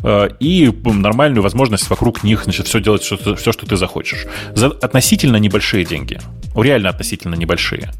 [0.03, 4.25] Э, и нормальную возможность вокруг них значит, все делать, все, все, что ты захочешь.
[4.55, 6.19] За относительно небольшие деньги.
[6.55, 7.91] Реально относительно небольшие.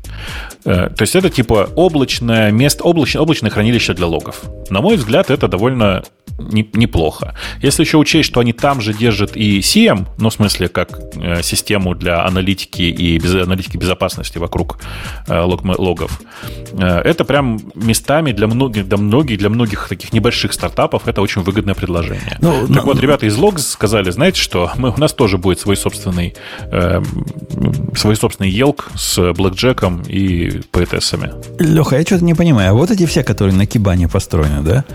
[0.66, 4.44] Э, то есть это типа облачное место, облачное, облачное хранилище для логов.
[4.70, 6.04] На мой взгляд, это довольно
[6.40, 7.36] не, неплохо.
[7.62, 11.42] Если еще учесть, что они там же держат и CM, ну, в смысле, как э,
[11.44, 14.80] систему для аналитики и без, аналитики безопасности вокруг
[15.28, 16.22] э, лог, логов,
[16.74, 21.42] э, это прям местами для многих, для многих, для многих таких небольших стартапов это очень
[21.42, 22.38] выгодное предложение.
[22.42, 25.60] Ну, так ну, вот, ребята из Logs сказали, знаете что, мы, у нас тоже будет
[25.60, 26.36] свой собственный,
[26.72, 27.02] э,
[27.96, 31.32] свой собственный елк с блэкджеком и поэтессами.
[31.60, 32.76] Леха, я что-то не понимаю.
[32.76, 34.86] Вот эти все, которые на Кибане построены, да?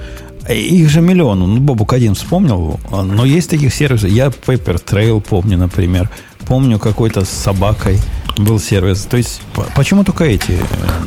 [0.53, 1.41] Их же миллион.
[1.41, 2.79] Ну, Бобук один вспомнил.
[2.91, 4.11] Но есть таких сервисов.
[4.11, 6.09] Я Paper Trail помню, например.
[6.47, 7.99] Помню какой-то с собакой
[8.39, 9.05] был сервис.
[9.05, 9.41] То есть,
[9.75, 10.53] почему только эти?
[10.53, 10.57] Э,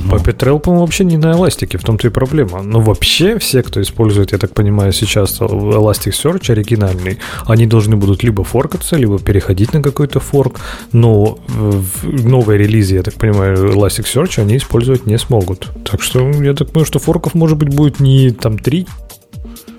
[0.03, 0.15] ну...
[0.15, 2.61] Puppet Trail, по-моему, вообще не на эластике, в том-то и проблема.
[2.61, 8.43] Но вообще все, кто использует, я так понимаю, сейчас Elasticsearch оригинальный, они должны будут либо
[8.43, 10.59] форкаться, либо переходить на какой-то форк,
[10.91, 15.69] но в новой релизе, я так понимаю, Elasticsearch они использовать не смогут.
[15.89, 18.87] Так что я так понимаю, что форков, может быть, будет не там 3,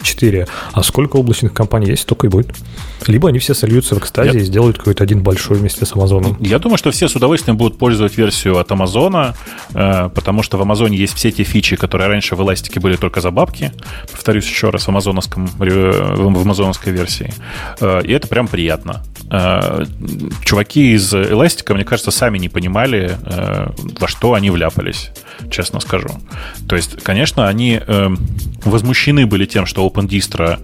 [0.02, 0.46] 4.
[0.72, 2.54] А сколько облачных компаний есть, столько и будет.
[3.06, 4.40] Либо они все сольются в экстазе Я...
[4.40, 6.36] и сделают какой-то один большой вместе с Амазоном.
[6.40, 9.34] Я думаю, что все с удовольствием будут пользовать версию от Амазона,
[9.74, 13.20] э, потому что в Амазоне есть все те фичи, которые раньше в Эластике были только
[13.20, 13.72] за бабки.
[14.10, 17.32] Повторюсь еще раз, в, амазоновском, в амазоновской версии.
[17.80, 19.02] Э, и это прям приятно.
[19.30, 19.84] Э,
[20.44, 23.16] чуваки из Эластика, мне кажется, сами не понимали,
[23.98, 25.10] во что они вляпались,
[25.50, 26.08] честно скажу.
[26.68, 27.80] То есть, конечно, они
[28.64, 30.58] возмущены были тем, что OpenDistro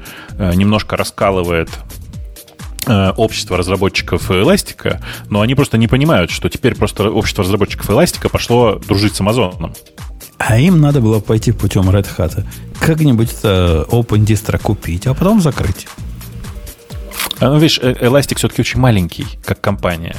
[0.55, 1.70] немножко раскалывает
[2.89, 8.29] Э, общество разработчиков Эластика, но они просто не понимают, что теперь просто общество разработчиков Эластика
[8.29, 9.74] пошло дружить с Амазоном.
[10.39, 12.45] А им надо было пойти путем Red Hat.
[12.79, 15.89] Как-нибудь это Open Distro купить, а потом закрыть.
[17.39, 20.16] А, ну, видишь, Elastic все-таки очень маленький, как компания.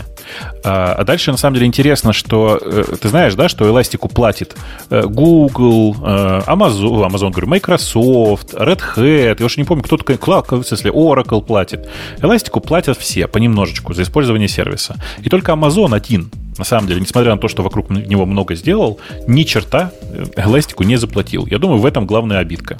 [0.63, 4.55] А, а дальше, на самом деле, интересно, что э, ты знаешь, да, что эластику платит
[4.89, 10.15] э, Google, э, Amazon, Amazon, говорю, Microsoft, Red Hat, я уже не помню, кто такой,
[10.15, 11.89] Cloud, в смысле, Oracle платит.
[12.21, 14.95] Эластику платят все понемножечку за использование сервиса.
[15.23, 18.99] И только Amazon один на самом деле, несмотря на то, что вокруг него много сделал,
[19.27, 19.91] ни черта
[20.35, 21.45] эластику не заплатил.
[21.45, 22.77] Я думаю, в этом главная обидка.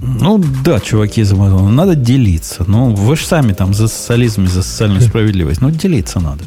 [0.00, 2.64] Ну да, чуваки надо делиться.
[2.66, 5.60] Ну, вы же сами там за социализм и за социальную справедливость.
[5.60, 6.44] Ну, делиться надо.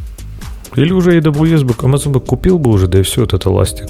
[0.76, 3.88] Или уже AWS бы, Amazon бы купил бы уже, да и все, вот это ластик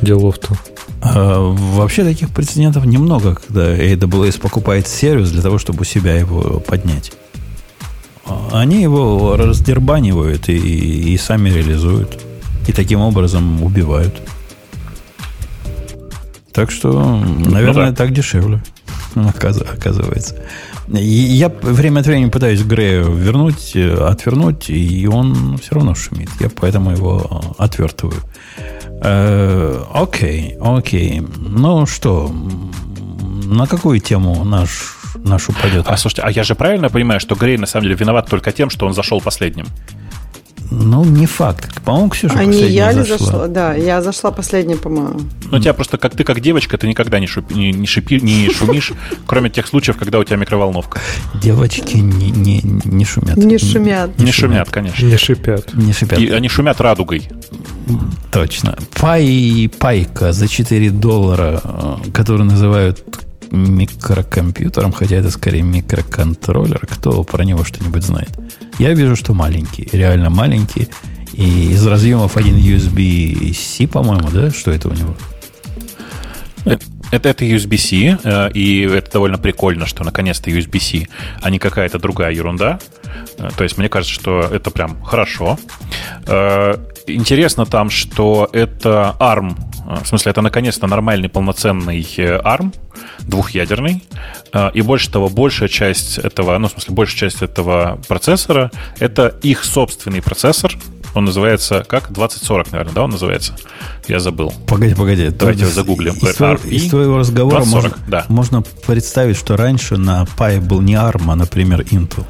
[0.00, 0.56] делов-то.
[1.02, 6.60] А, вообще таких прецедентов немного, когда AWS покупает сервис для того, чтобы у себя его
[6.60, 7.12] поднять.
[8.52, 12.20] Они его раздербанивают и, и сами реализуют.
[12.66, 14.14] И таким образом убивают.
[16.52, 17.96] Так что, наверное, ну, да.
[17.96, 18.62] так дешевле,
[19.14, 20.36] оказывается.
[20.92, 26.28] И я время от времени пытаюсь Грею вернуть, э, отвернуть, и он все равно шумит.
[26.40, 28.20] Я поэтому его отвертываю.
[29.02, 31.22] Э, окей, окей.
[31.36, 32.30] Ну что,
[33.44, 35.86] на какую тему наш, наш упадет?
[35.86, 38.68] А слушайте, а я же правильно понимаю, что Грей на самом деле виноват только тем,
[38.68, 39.66] что он зашел последним?
[40.82, 41.80] Ну, не факт.
[41.82, 43.46] По-моему, Ксюша А не я ли зашла?
[43.46, 45.20] Да, я зашла последняя, по-моему.
[45.50, 48.20] Ну, у тебя просто, как ты как девочка, ты никогда не, шуп, не, не, шипи,
[48.20, 48.92] не шумишь,
[49.26, 51.00] кроме тех случаев, когда у тебя микроволновка.
[51.34, 53.36] Девочки не, не, не шумят.
[53.36, 54.18] Не шумят.
[54.18, 55.04] Не, шумят, конечно.
[55.04, 55.74] Не шипят.
[55.74, 56.18] Не шипят.
[56.18, 57.28] И они шумят радугой.
[58.32, 58.76] Точно.
[59.00, 63.04] Пай, пайка за 4 доллара, э, который называют
[63.54, 66.86] микрокомпьютером, хотя это скорее микроконтроллер.
[66.86, 68.30] Кто про него что-нибудь знает?
[68.78, 70.88] Я вижу, что маленький, реально маленький.
[71.32, 74.50] И из разъемов один USB-C, по-моему, да?
[74.50, 75.16] Что это у него?
[77.10, 81.08] Это, это USB-C, э, и это довольно прикольно, что наконец-то USB-C,
[81.42, 82.78] а не какая-то другая ерунда.
[83.38, 85.58] Э, то есть мне кажется, что это прям хорошо.
[86.26, 86.76] Э,
[87.06, 89.56] интересно там, что это ARM,
[90.02, 92.74] в смысле, это наконец-то нормальный полноценный ARM,
[93.26, 94.04] двухъядерный.
[94.74, 99.64] И больше того, большая часть этого, ну, в смысле, большая часть этого процессора— это их
[99.64, 100.76] собственный процессор,
[101.14, 102.12] он называется как?
[102.12, 103.54] 2040, наверное, да, он называется?
[104.08, 104.52] Я забыл.
[104.66, 105.28] Погоди, погоди.
[105.30, 106.14] Давайте загуглим.
[106.14, 108.24] Из, твоего, из твоего разговора 2040, можно, да.
[108.28, 112.24] можно представить, что раньше на Pi был не ARM, а, например, Intel.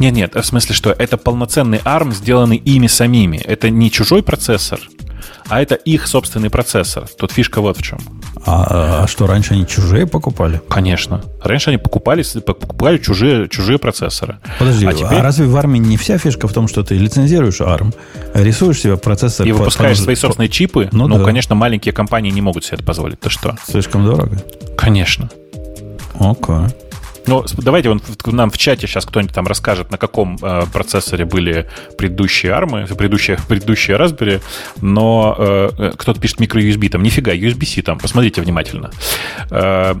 [0.00, 3.36] Нет, нет, в смысле, что это полноценный ARM, сделанный ими самими.
[3.36, 4.80] Это не чужой процессор,
[5.48, 7.06] а это их собственный процессор.
[7.06, 8.00] Тут фишка вот в чем.
[8.44, 10.60] А, а что, раньше они чужие покупали?
[10.68, 11.22] Конечно.
[11.42, 14.38] Раньше они покупали, покупали чужие, чужие процессоры.
[14.58, 15.18] Подожди, а, теперь...
[15.18, 17.94] а разве в армии не вся фишка в том, что ты лицензируешь ARM,
[18.34, 19.46] рисуешь себе процессор...
[19.46, 20.88] И выпускаешь по, свои собственные чипы?
[20.92, 21.24] Ну, ну да.
[21.24, 23.20] конечно, маленькие компании не могут себе это позволить.
[23.20, 23.56] Ты что?
[23.66, 24.42] Слишком дорого?
[24.76, 25.30] Конечно.
[26.14, 26.54] Окей.
[26.54, 26.74] Okay.
[27.26, 31.68] Ну, давайте он нам в чате сейчас кто-нибудь там расскажет, на каком э, процессоре были
[31.96, 34.42] предыдущие армы, предыдущие, предыдущие Raspberry,
[34.80, 38.90] но э, э кто-то пишет микро-USB, там нифига, USB-C там, посмотрите внимательно.
[39.50, 39.94] Э,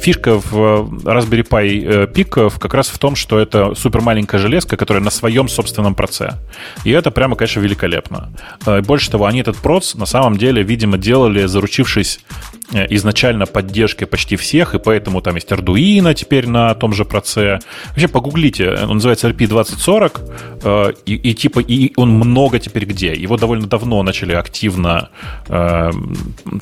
[0.00, 0.54] фишка в
[1.04, 5.48] Raspberry Pi Pico как раз в том, что это супер маленькая железка, которая на своем
[5.48, 6.34] собственном проце.
[6.84, 8.30] И это прямо, конечно, великолепно.
[8.66, 12.20] Э, больше того, они этот проц на самом деле, видимо, делали, заручившись
[12.65, 17.60] э, изначально поддержкой почти всех, и поэтому там есть Arduino теперь на том же проце.
[17.90, 20.20] Вообще погуглите, он называется RP2040,
[20.62, 23.14] э, и, и типа и он много теперь где.
[23.14, 25.10] Его довольно давно начали активно
[25.48, 25.90] э,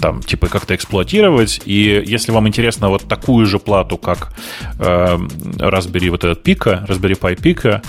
[0.01, 4.35] там типа как-то эксплуатировать, и если вам интересно вот такую же плату, как
[4.79, 5.19] э,
[5.59, 7.81] Raspberry вот этот Pico, Raspberry Pi Pico,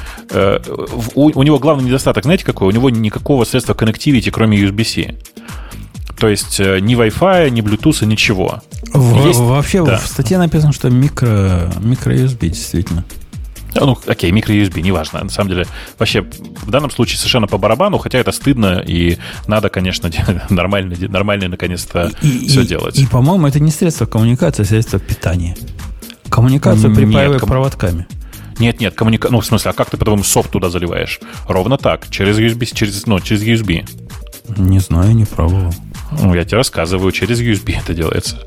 [1.16, 2.68] у, у него главный недостаток, знаете какой?
[2.68, 5.16] У него никакого средства connectivity, кроме USB-C.
[6.26, 8.63] То есть э, ни Wi-Fi, ни Bluetooth, ничего.
[8.91, 9.99] В, Есть, вообще да.
[9.99, 13.05] в статье написано, что микро, микро USB действительно.
[13.76, 15.23] Ну, окей, микро-USB, неважно.
[15.23, 15.67] На самом деле,
[15.99, 20.09] вообще, в данном случае совершенно по барабану, хотя это стыдно, и надо, конечно,
[20.49, 22.97] нормально, нормально наконец-то и, все и, делать.
[22.97, 25.55] И, по-моему, это не средство коммуникации, а средство питания.
[26.30, 27.49] Коммуникацию припаивая ком...
[27.49, 28.07] проводками.
[28.57, 29.30] Нет, нет, коммуника...
[29.30, 31.19] Ну, в смысле, а как ты, по-твоему, софт туда заливаешь?
[31.47, 33.88] Ровно так, через USB, через, ну, через USB.
[34.57, 35.71] Не знаю, не пробовал.
[36.22, 38.38] Ну, я тебе рассказываю, через USB это делается.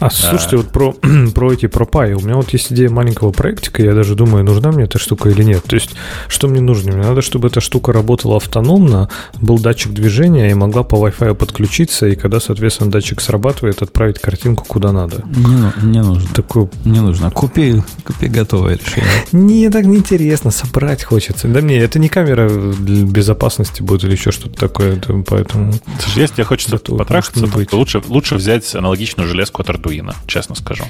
[0.00, 0.58] А, слушайте, а...
[0.58, 0.92] вот про,
[1.34, 2.12] про эти про Pi.
[2.12, 5.42] У меня вот есть идея маленького проектика, я даже думаю, нужна мне эта штука или
[5.42, 5.64] нет.
[5.64, 5.90] То есть,
[6.28, 6.92] что мне нужно?
[6.92, 9.08] Мне надо, чтобы эта штука работала автономно,
[9.40, 14.64] был датчик движения и могла по Wi-Fi подключиться, и когда, соответственно, датчик срабатывает, отправить картинку
[14.66, 15.24] куда надо.
[15.26, 16.28] Не, не нужно.
[16.34, 16.68] Такое...
[16.84, 17.30] Не нужно.
[17.30, 19.10] Купи, купи готовое решение.
[19.32, 21.48] Не, так неинтересно, собрать хочется.
[21.48, 25.72] Да мне, это не камера для безопасности будет или еще что-то такое, поэтому...
[26.00, 30.84] Слушай, если тебе хочется потрахаться, то лучше, лучше взять аналогичную железку от Arduino, честно скажу.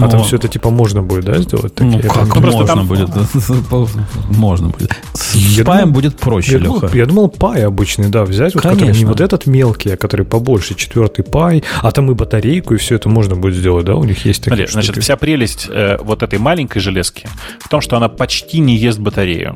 [0.00, 1.78] А там все это типа можно будет, да, сделать?
[1.78, 2.86] Ну, как можно там...
[2.86, 3.10] будет?
[4.30, 4.92] можно будет.
[5.14, 6.90] С паем будет проще, Леха.
[6.92, 11.24] Я думал, пай обычный, да, взять, вот не вот этот мелкий, а который побольше, четвертый
[11.24, 14.44] пай, а там и батарейку, и все это можно будет сделать, да, у них есть
[14.44, 17.28] такие Значит, вся прелесть э, вот этой маленькой железки
[17.60, 19.54] в том, что она почти не ест батарею.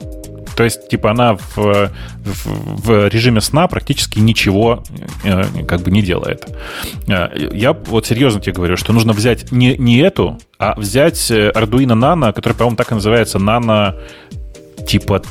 [0.58, 1.90] То есть, типа, она в, в,
[2.24, 4.82] в режиме сна практически ничего
[5.22, 6.48] э, как бы не делает.
[7.06, 11.52] Э, я вот серьезно тебе говорю, что нужно взять не, не эту, а взять э,
[11.52, 13.94] Arduino Nano, который, по-моему, так и называется, Nano
[14.84, 15.22] типа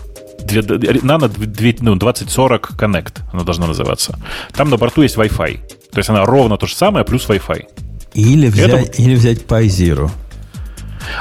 [0.45, 4.17] Nano 2040 Connect, она должна называться.
[4.53, 5.59] Там на борту есть Wi-Fi.
[5.91, 7.65] То есть она ровно то же самое, плюс Wi-Fi.
[8.13, 9.01] Или взять, Это...
[9.01, 10.09] или взять PyZero.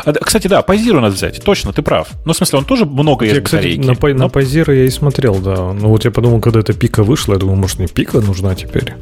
[0.04, 1.42] А, кстати, да, Пайзиру надо взять.
[1.42, 2.08] Точно, ты прав.
[2.24, 4.08] Ну, в смысле, он тоже много ест кстати, на, но...
[4.14, 5.72] на Пайзиру я и смотрел, да.
[5.72, 8.94] Ну, вот я подумал, когда эта пика вышла, я думал, может, мне пика нужна теперь.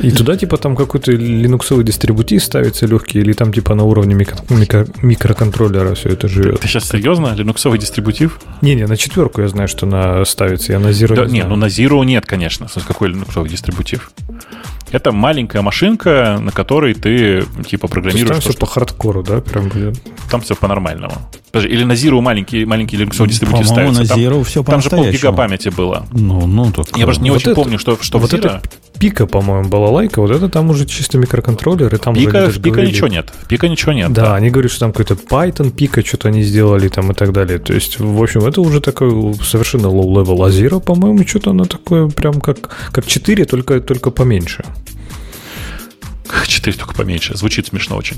[0.00, 4.44] И туда, типа, там какой-то линуксовый дистрибутив ставится легкий, или там, типа, на уровне микро-
[4.48, 6.60] микро- микроконтроллера все это живет.
[6.60, 7.34] Ты сейчас серьезно?
[7.34, 8.40] Линуксовый дистрибутив?
[8.60, 10.72] Не-не, на четверку я знаю, что на ставится.
[10.72, 12.66] Я на Zero да, не, не ну на Zero нет, конечно.
[12.86, 14.10] Какой линуксовый дистрибутив?
[14.90, 18.28] Это маленькая машинка, на которой ты типа программируешь.
[18.28, 18.60] там все что...
[18.60, 20.00] по хардкору, да, прям будет.
[20.30, 21.12] Там все по-нормальному.
[21.52, 24.00] Подожди, или на Zero маленький, маленький линуксовый дистрибутив ставится.
[24.00, 26.06] на Zero там, все Там же полгига памяти было.
[26.12, 26.96] Ну, ну, так.
[26.96, 28.38] Я просто не вот очень это, помню, что, что вот в Zero...
[28.38, 28.62] это
[28.98, 32.76] пика, по-моему, была лайка, вот это там уже чисто микроконтроллер, и там пика, уже пика
[32.76, 33.32] говорили, ничего нет.
[33.48, 34.12] Пика ничего нет.
[34.12, 37.32] Да, да, они говорят, что там какой-то Python пика, что-то они сделали там и так
[37.32, 37.58] далее.
[37.58, 40.46] То есть, в общем, это уже такой совершенно low-level.
[40.46, 44.64] А Zero, по-моему, что-то оно такое прям как, как 4, только, только поменьше.
[46.46, 47.36] 4 только поменьше.
[47.36, 48.16] Звучит смешно очень.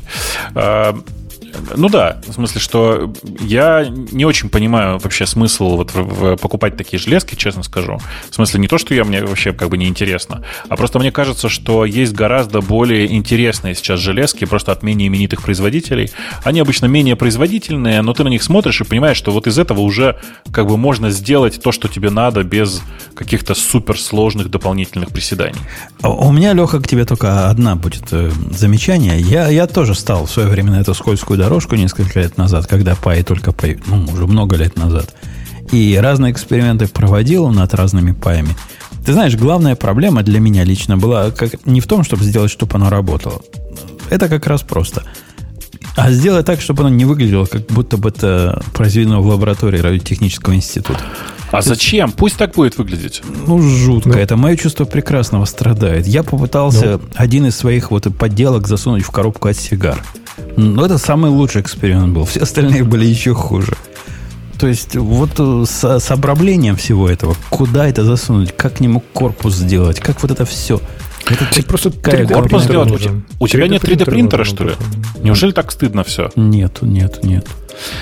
[1.77, 6.77] Ну да, в смысле, что я не очень понимаю вообще смысл вот в, в покупать
[6.77, 7.99] такие железки, честно скажу.
[8.31, 11.13] В смысле, не то, что я мне вообще как бы не интересно, а просто мне
[11.13, 16.11] кажется, что есть гораздо более интересные сейчас железки просто от менее именитых производителей.
[16.45, 19.81] Они обычно менее производительные, но ты на них смотришь и понимаешь, что вот из этого
[19.81, 20.19] уже
[20.53, 22.83] как бы можно сделать то, что тебе надо, без
[23.15, 25.61] каких-то суперсложных дополнительных приседаний.
[26.03, 29.21] А у меня, Леха, к тебе только одна будет э, замечание.
[29.21, 32.95] Я, я тоже стал в свое время на эту скользкую дорожку несколько лет назад, когда
[32.95, 35.15] Пай только Пай, ну, уже много лет назад.
[35.73, 38.55] И разные эксперименты проводил над разными паями.
[39.07, 42.75] Ты знаешь, главная проблема для меня лично была как, не в том, чтобы сделать, чтобы
[42.75, 43.41] оно работало.
[44.11, 45.05] Это как раз просто.
[45.97, 50.55] А сделать так, чтобы оно не выглядело, как будто бы это произведено в лаборатории радиотехнического
[50.55, 51.01] института.
[51.53, 52.13] А зачем?
[52.13, 53.23] Пусть так будет выглядеть.
[53.47, 54.11] Ну, жутко.
[54.11, 54.15] Ну.
[54.15, 56.07] Это мое чувство прекрасного страдает.
[56.07, 57.01] Я попытался ну.
[57.15, 60.03] один из своих вот подделок засунуть в коробку от сигар.
[60.57, 62.25] Но это самый лучший эксперимент был.
[62.25, 63.73] Все остальные были еще хуже.
[64.59, 69.03] То есть вот э, с, с обраблением всего этого, куда это засунуть, как к нему
[69.15, 70.81] корпус сделать, как вот это все.
[71.27, 73.09] Это ты просто корпус сделать.
[73.39, 74.73] У тебя нет 3D принтера, что ли?
[75.23, 76.31] Неужели так стыдно все?
[76.37, 77.47] Нет, нет, нет.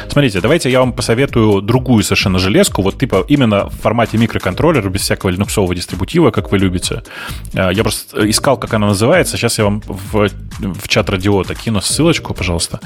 [0.08, 5.02] Смотрите, давайте я вам посоветую другую совершенно железку, вот типа именно в формате микроконтроллера, без
[5.02, 7.02] всякого линуксового дистрибутива, как вы любите.
[7.54, 9.36] А, я просто искал, как она называется.
[9.36, 12.80] Сейчас я вам в, в чат радиота кину ссылочку, пожалуйста.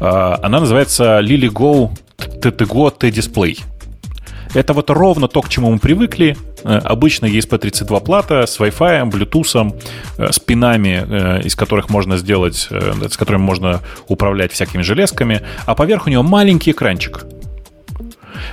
[0.00, 3.58] А, она называется Lily Go TTGO T-Display.
[4.54, 6.36] Это вот ровно то, к чему мы привыкли.
[6.64, 9.74] Э, обычно ESP32 плата с Wi-Fi, Bluetooth,
[10.18, 12.68] э, с пинами, э, из которых можно сделать,
[13.10, 17.24] с которыми можно управлять всякими железками, а поверх у него маленький экранчик.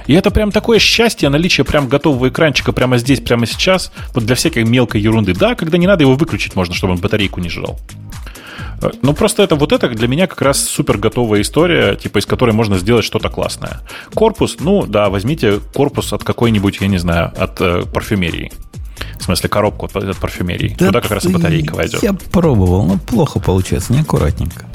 [0.08, 4.36] И это прям такое счастье, наличие прям готового экранчика прямо здесь, прямо сейчас, вот для
[4.36, 5.34] всякой мелкой ерунды.
[5.34, 7.80] Да, когда не надо его выключить можно, чтобы он батарейку не жрал.
[9.02, 12.52] Ну, просто это вот это для меня как раз супер готовая история, типа из которой
[12.52, 13.82] можно сделать что-то классное.
[14.14, 18.52] Корпус, ну да, возьмите корпус от какой-нибудь, я не знаю, от э, парфюмерии.
[19.20, 20.76] В смысле, коробку от, от парфюмерии.
[20.78, 22.04] Да Туда как раз и батарейка войдет.
[22.04, 24.66] Я пробовал, но плохо получается, неаккуратненько.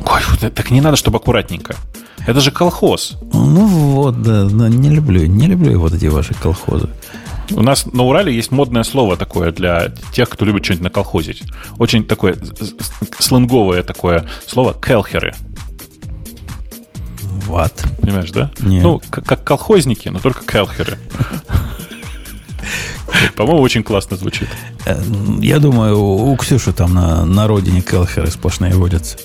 [0.00, 1.76] Ой, так не надо, чтобы аккуратненько.
[2.26, 3.18] Это же колхоз.
[3.32, 6.88] Ну вот, да, да, не люблю, не люблю вот эти ваши колхозы.
[7.52, 11.42] У нас на Урале есть модное слово такое для тех, кто любит что-нибудь наколхозить.
[11.78, 12.36] Очень такое
[13.18, 15.34] сленговое такое слово «келхеры».
[17.46, 17.72] Вот.
[18.00, 18.50] Понимаешь, да?
[18.58, 18.82] Нет.
[18.82, 20.98] Ну, как колхозники, но только келхеры.
[23.36, 24.48] По-моему, очень классно звучит.
[24.84, 25.00] Э,
[25.40, 29.18] я думаю, у Ксюши там на, на родине келхеры сплошные водятся.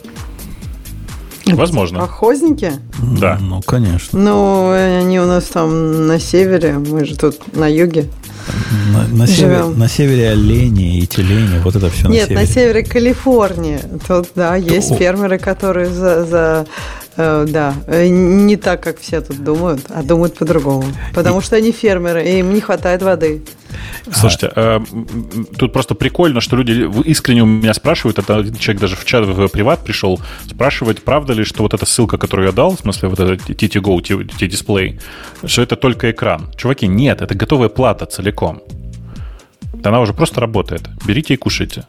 [1.56, 2.00] Возможно.
[2.00, 2.74] Колхозники?
[3.20, 3.38] Да.
[3.40, 4.20] Ну, конечно.
[4.20, 8.10] Ну, они у нас там на севере, мы же тут на юге.
[8.92, 12.40] На, на, север, на севере олени и тюлени, вот это все Нет, на севере.
[12.40, 13.82] на севере Калифорния.
[14.08, 14.96] Тут, да, есть То...
[14.96, 16.68] фермеры, которые за, за
[17.18, 20.86] да, э, не так, как все тут думают, а думают по-другому.
[21.14, 21.44] Потому и...
[21.44, 23.42] что они фермеры, и им не хватает воды.
[24.12, 24.82] Слушайте, а...
[25.58, 29.26] тут просто прикольно, что люди искренне у меня спрашивают, это один человек даже в чат
[29.26, 33.10] в приват пришел, спрашивать, правда ли, что вот эта ссылка, которую я дал, в смысле
[33.10, 35.00] вот это TTGO, T-Display,
[35.46, 36.50] что это только экран.
[36.56, 38.62] Чуваки, нет, это готовая плата целиком.
[39.84, 40.84] Она уже просто работает.
[41.06, 41.86] Берите и кушайте.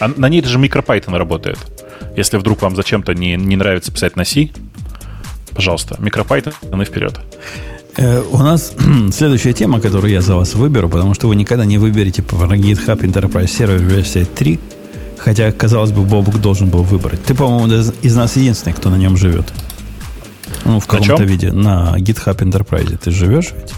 [0.00, 1.58] А на ней даже MicroPython работает.
[2.16, 4.48] Если вдруг вам зачем-то не, не нравится писать на C,
[5.54, 7.20] пожалуйста, MicroPython и вперед.
[7.96, 8.72] Э, у нас
[9.12, 13.00] следующая тема, которую я за вас выберу, потому что вы никогда не выберете по GitHub
[13.00, 14.58] Enterprise Server версия 3,
[15.18, 17.22] хотя, казалось бы, Бобук должен был выбрать.
[17.24, 19.52] Ты, по-моему, из нас единственный, кто на нем живет.
[20.64, 21.52] Ну, в каком-то виде.
[21.52, 22.98] На GitHub Enterprise.
[22.98, 23.72] Ты живешь ведь?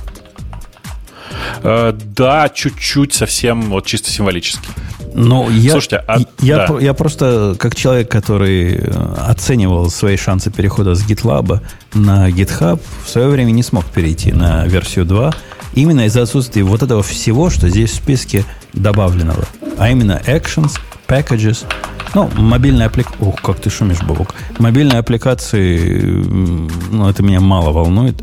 [1.62, 4.68] Э, да, чуть-чуть, совсем, вот чисто символически.
[5.14, 6.78] Ну, я, Слушайте, а, я, да.
[6.80, 11.60] я просто, как человек, который э, оценивал свои шансы перехода с GitLab
[11.94, 15.34] на GitHub, в свое время не смог перейти на версию 2,
[15.74, 19.44] именно из-за отсутствия вот этого всего, что здесь в списке добавленного.
[19.78, 21.64] А именно actions, packages,
[22.14, 23.24] ну, мобильные аппликации...
[23.24, 24.34] Ух, как ты шумишь, Бобок.
[24.58, 26.02] Мобильные аппликации,
[26.90, 28.16] ну, это меня мало волнует.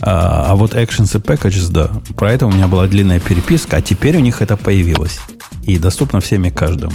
[0.00, 3.82] А, а вот Actions и Packages, да, про это у меня была длинная переписка, а
[3.82, 5.18] теперь у них это появилось.
[5.66, 6.94] И доступно всем и каждому.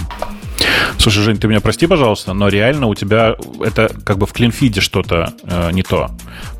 [0.98, 4.80] Слушай, Жень, ты меня прости, пожалуйста, но реально у тебя это как бы в клинфиде
[4.80, 6.10] что-то э, не то.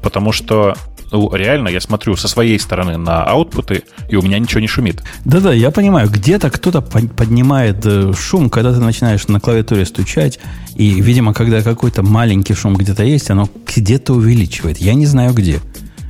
[0.02, 0.74] Потому что
[1.12, 5.02] ну, реально, я смотрю со своей стороны на аутпуты, и у меня ничего не шумит.
[5.26, 10.40] Да-да, я понимаю, где-то кто-то поднимает э, шум, когда ты начинаешь на клавиатуре стучать,
[10.74, 14.78] и, видимо, когда какой-то маленький шум где-то есть, оно где-то увеличивает.
[14.78, 15.60] Я не знаю где.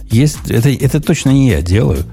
[0.08, 2.04] Есть, это, это точно не я делаю.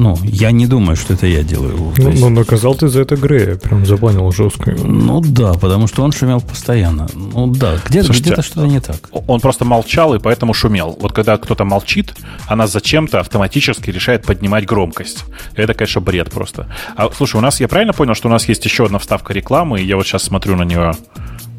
[0.00, 1.92] Ну, я не думаю, что это я делаю.
[1.98, 2.22] Ну, есть...
[2.22, 4.70] ну наказал ты за это Грея, прям забанил жестко.
[4.70, 7.06] Ну да, потому что он шумел постоянно.
[7.14, 9.10] Ну да, где-то, где-то что-то не так.
[9.26, 10.96] Он просто молчал и поэтому шумел.
[10.98, 12.14] Вот когда кто-то молчит,
[12.46, 15.24] она зачем-то автоматически решает поднимать громкость.
[15.54, 16.66] Это, конечно, бред просто.
[16.96, 19.82] А слушай, у нас, я правильно понял, что у нас есть еще одна вставка рекламы,
[19.82, 20.94] и я вот сейчас смотрю на нее.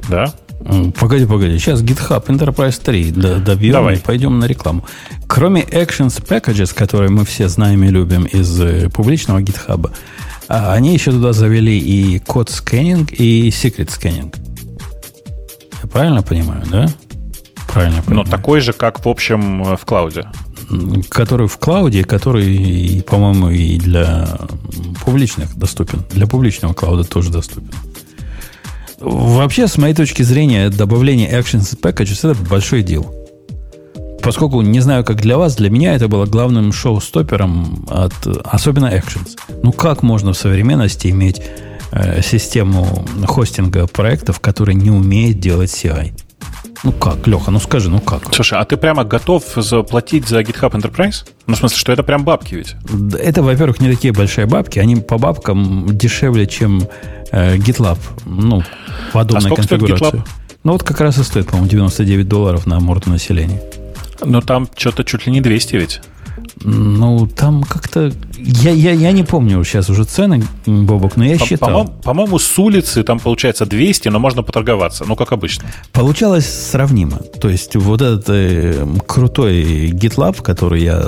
[0.10, 0.34] Да?
[1.00, 1.58] Погоди, погоди.
[1.60, 3.96] Сейчас GitHub Enterprise 3 добьем Давай.
[3.96, 4.86] и пойдем на рекламу.
[5.28, 9.92] Кроме Actions Packages, которые мы все знаем и любим из э, публичного GitHub,
[10.48, 14.36] а, они еще туда завели и код сканинг, и secret сканинг.
[15.82, 16.88] Я правильно понимаю, да?
[17.68, 18.26] Правильно ну, понимаю.
[18.26, 20.26] Но такой же, как в общем э, в клауде.
[21.10, 24.28] Который в клауде, который, по-моему, и для
[25.04, 26.04] публичных доступен.
[26.12, 27.72] Для публичного клауда тоже доступен.
[29.02, 33.16] Вообще, с моей точки зрения, добавление Actions Packages это большой дел.
[34.22, 38.14] Поскольку не знаю, как для вас, для меня это было главным шоу-стопером от
[38.44, 39.36] особенно Actions.
[39.64, 41.42] Ну как можно в современности иметь
[41.92, 46.14] э, систему хостинга проектов, которая не умеет делать CI?
[46.84, 48.34] Ну как, Леха, ну скажи, ну как?
[48.34, 51.28] Слушай, а ты прямо готов заплатить за GitHub Enterprise?
[51.46, 52.76] Ну, в смысле, что это прям бабки ведь?
[53.20, 54.80] Это, во-первых, не такие большие бабки.
[54.80, 56.88] Они по бабкам дешевле, чем
[57.32, 58.00] э, GitLab.
[58.26, 58.64] Ну,
[59.14, 60.24] подобной а конфигурации.
[60.64, 63.62] Ну, вот как раз и стоит, по-моему, 99 долларов на морду населения.
[64.24, 66.02] Но там что-то чуть ли не 200 ведь.
[66.64, 68.12] Ну, там как-то...
[68.38, 71.70] Я, я, я не помню сейчас уже цены, Бобок, но я по, считал.
[71.70, 75.66] По-моему, по-моему, с улицы там получается 200, но можно поторговаться, ну, как обычно.
[75.92, 77.18] Получалось сравнимо.
[77.18, 81.04] То есть вот этот э, крутой GitLab, который я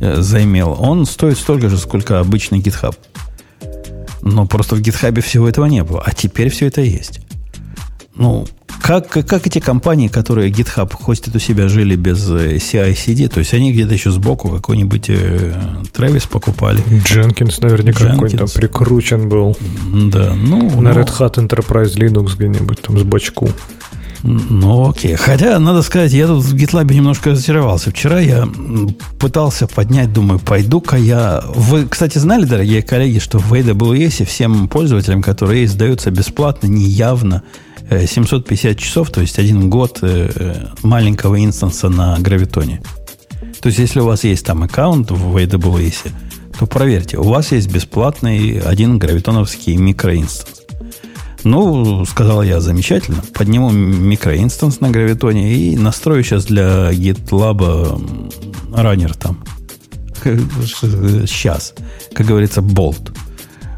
[0.00, 2.96] э, заимел, он стоит столько же, сколько обычный GitHub.
[4.22, 6.02] Но просто в GitHub всего этого не было.
[6.04, 7.20] А теперь все это есть.
[8.16, 8.46] Ну,
[8.82, 13.72] как, как эти компании, которые GitHub хостит у себя, жили без CI-CD, то есть они
[13.72, 15.54] где-то еще сбоку какой-нибудь э,
[15.94, 16.82] Travis покупали.
[17.04, 19.56] Jenkins наверняка какой-то там прикручен был.
[20.10, 20.80] Да, ну...
[20.80, 23.50] На ну, Red Hat Enterprise Linux где-нибудь там с бочку.
[24.22, 25.14] Ну, окей.
[25.14, 27.90] Хотя, надо сказать, я тут в GitLab немножко разочаровался.
[27.90, 28.48] Вчера я
[29.18, 31.42] пытался поднять, думаю, пойду-ка я...
[31.54, 37.42] Вы, кстати, знали, дорогие коллеги, что в AWS всем пользователям, которые издаются бесплатно, неявно,
[37.90, 42.82] 750 э, часов, то есть один год э, маленького инстанса на гравитоне.
[43.60, 46.12] То есть, если у вас есть там аккаунт в AWS,
[46.58, 50.62] то проверьте, у вас есть бесплатный один гравитоновский микроинстанс.
[51.44, 53.22] Ну, сказал я, замечательно.
[53.32, 59.44] Подниму микроинстанс на гравитоне и настрою сейчас для GitLab раннер там.
[60.24, 61.74] Сейчас.
[62.12, 63.12] Как говорится, болт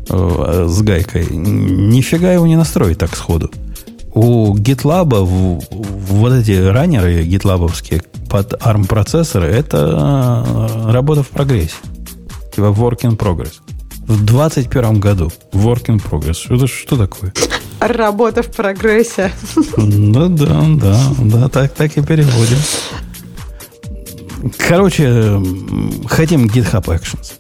[0.08, 1.26] э, с гайкой.
[1.30, 3.50] Нифига его не настроить так сходу.
[4.12, 5.14] У GitLab
[5.70, 11.76] вот эти раннеры GitLabовские под ARM процессоры это э, работа в прогрессе.
[12.52, 13.60] Типа work in progress.
[14.06, 15.30] В 21 году.
[15.52, 16.34] Work in progress.
[16.34, 17.32] Что, что такое?
[17.78, 19.32] Работа в прогрессе.
[19.76, 22.58] Да, да, да, да, так, так и переводим.
[24.68, 25.40] Короче,
[26.06, 27.32] хотим GitHub Actions.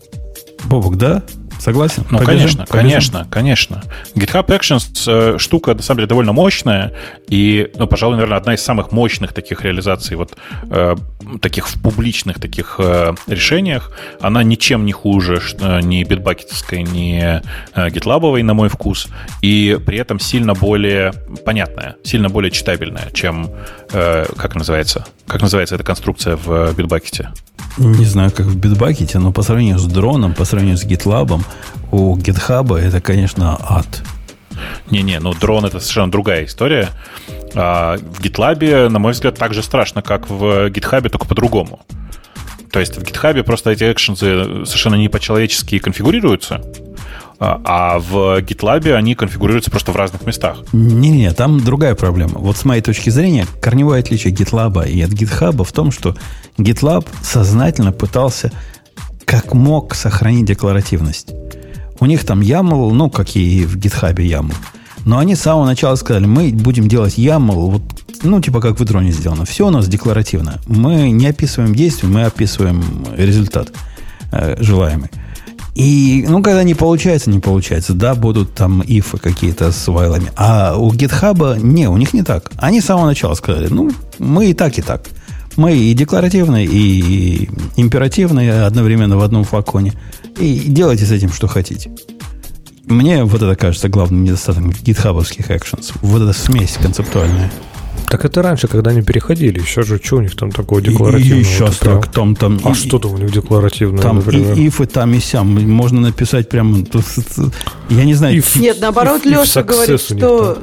[0.66, 1.22] Бобок, да?
[1.60, 2.04] Согласен?
[2.10, 2.90] Ну, побежим, конечно, побежим.
[2.90, 3.82] конечно, конечно.
[4.14, 6.94] GitHub Actions э, штука, на самом деле, довольно мощная,
[7.28, 10.36] и, ну, пожалуй, наверное, одна из самых мощных таких реализаций, вот
[10.70, 10.96] э,
[11.42, 13.92] таких в публичных таких э, решениях.
[14.20, 17.42] Она ничем не хуже э, ни битбакетовской, ни э,
[17.74, 19.08] GitLab, на мой вкус,
[19.42, 21.12] и при этом сильно более
[21.44, 23.50] понятная, сильно более читабельная, чем,
[23.92, 27.30] э, как называется, как называется эта конструкция в битбакете?
[27.78, 31.40] Не знаю, как в битбакете, но по сравнению с дроном, по сравнению с GitLab,
[31.92, 34.02] у GitHub это, конечно, ад.
[34.90, 36.90] Не-не, ну дрон это совершенно другая история.
[37.54, 41.80] А в GitLab, на мой взгляд, так же страшно, как в GitHub, только по-другому.
[42.70, 46.62] То есть в GitHub просто эти экшенсы совершенно не по-человечески конфигурируются,
[47.40, 50.58] а, а в GitLab они конфигурируются просто в разных местах.
[50.74, 52.38] Не-не, там другая проблема.
[52.38, 56.14] Вот с моей точки зрения, корневое отличие GitLab и от GitHub в том, что
[56.58, 58.52] GitLab сознательно пытался
[59.24, 61.30] как мог сохранить декларативность.
[61.98, 64.54] У них там YAML, ну, как и в GitHub YAML.
[65.06, 67.82] Но они с самого начала сказали, мы будем делать YAML, вот,
[68.22, 69.46] ну, типа как в дроне сделано.
[69.46, 70.60] Все у нас декларативно.
[70.66, 72.84] Мы не описываем действие, мы описываем
[73.16, 73.72] результат
[74.32, 75.08] э, желаемый.
[75.74, 77.94] И, ну, когда не получается, не получается.
[77.94, 80.32] Да, будут там ифы какие-то с вайлами.
[80.36, 82.50] А у GitHub, не, у них не так.
[82.56, 85.08] Они с самого начала сказали, ну, мы и так, и так.
[85.56, 89.94] Мы и декларативные, и императивные одновременно в одном флаконе.
[90.38, 91.90] И делайте с этим, что хотите.
[92.86, 95.92] Мне вот это кажется главным недостатком гитхабовских actions.
[96.02, 97.50] Вот эта смесь концептуальная.
[98.10, 99.60] Так это раньше, когда они переходили.
[99.60, 101.38] Еще же, что у них там такого декларативного?
[101.38, 102.10] И, и сейчас так.
[102.10, 104.58] Там, там, а и, что там у них декларативное, там например?
[104.58, 105.46] и ифы там и сям.
[105.70, 106.84] Можно написать прямо...
[107.88, 108.36] Я не знаю...
[108.36, 110.58] If, Нет, наоборот, if, Леша if говорит, что...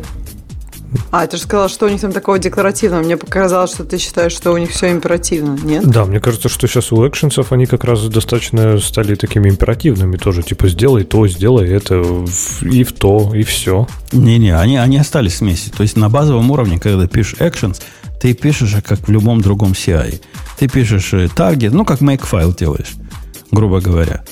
[1.11, 3.01] А, ты же сказал, что у них там такого декларативного.
[3.01, 5.85] Мне показалось, что ты считаешь, что у них все императивно, нет?
[5.85, 10.43] Да, мне кажется, что сейчас у экшенсов они как раз достаточно стали такими императивными тоже.
[10.43, 12.25] Типа, сделай то, сделай это,
[12.61, 13.87] и в то, и все.
[14.11, 15.71] Не-не, они, они остались вместе.
[15.71, 17.81] То есть на базовом уровне, когда пишешь actions,
[18.21, 20.21] ты пишешь, как в любом другом CI.
[20.57, 22.93] Ты пишешь таргет, ну, как make файл делаешь,
[23.51, 24.23] грубо говоря.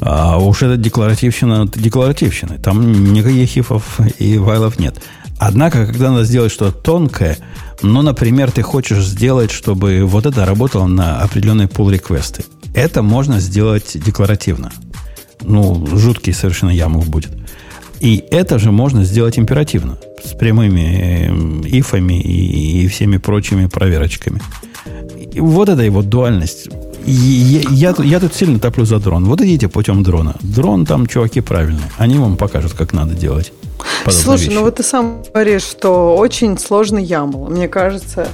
[0.00, 2.58] А уж это декларативщина, декларативщина.
[2.58, 5.00] Там никаких хифов и файлов нет.
[5.38, 7.38] Однако, когда надо сделать что-то тонкое,
[7.82, 12.44] ну, например, ты хочешь сделать, чтобы вот это работало на определенные pull реквесты
[12.78, 14.72] это можно сделать декларативно.
[15.42, 17.30] Ну, жуткий совершенно ямов будет.
[18.00, 24.40] И это же можно сделать императивно, с прямыми ифами и, и всеми прочими проверочками.
[25.32, 26.68] И вот это его дуальность.
[27.04, 29.24] я, я, я тут сильно топлю за дрон.
[29.24, 30.36] Вот идите путем дрона.
[30.40, 31.90] Дрон там, чуваки, правильные.
[31.96, 33.52] Они вам покажут, как надо делать.
[34.08, 34.54] Слушай, вещи.
[34.54, 37.50] ну вот ты сам говоришь, что очень сложный YAML.
[37.50, 38.28] Мне кажется,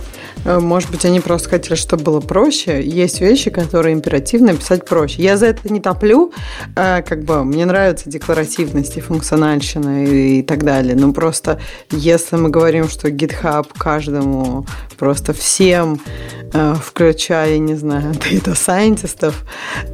[0.45, 2.83] Э, может быть, они просто хотели, чтобы было проще.
[2.83, 5.23] Есть вещи, которые императивно писать проще.
[5.23, 6.33] Я за это не топлю.
[6.77, 10.95] Э, как бы мне нравится декларативность и функциональщина и, и так далее.
[10.95, 11.61] Но просто
[11.91, 14.67] если мы говорим, что GitHub каждому,
[14.99, 16.01] просто всем,
[16.53, 19.45] э, включая, не знаю, data сайентистов,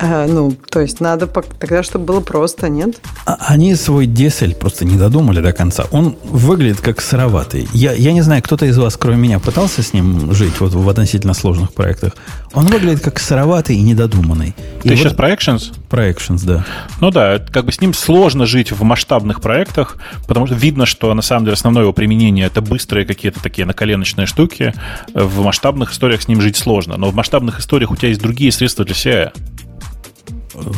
[0.00, 3.00] ну, то есть надо тогда, чтобы было просто, нет?
[3.24, 5.86] А они свой десель просто не додумали до конца.
[5.90, 7.68] Он выглядит как сыроватый.
[7.72, 10.88] Я, я не знаю, кто-то из вас, кроме меня, пытался с ним жить вот в
[10.88, 12.12] относительно сложных проектах,
[12.52, 14.54] он выглядит как сыроватый и недодуманный.
[14.82, 15.16] Ты и сейчас вот...
[15.16, 15.72] про Actions?
[15.88, 16.64] Про Actions, да.
[17.00, 19.96] Ну да, как бы с ним сложно жить в масштабных проектах,
[20.26, 24.26] потому что видно, что на самом деле основное его применение это быстрые какие-то такие наколеночные
[24.26, 24.74] штуки.
[25.14, 26.96] В масштабных историях с ним жить сложно.
[26.96, 29.32] Но в масштабных историях у тебя есть другие средства для CI.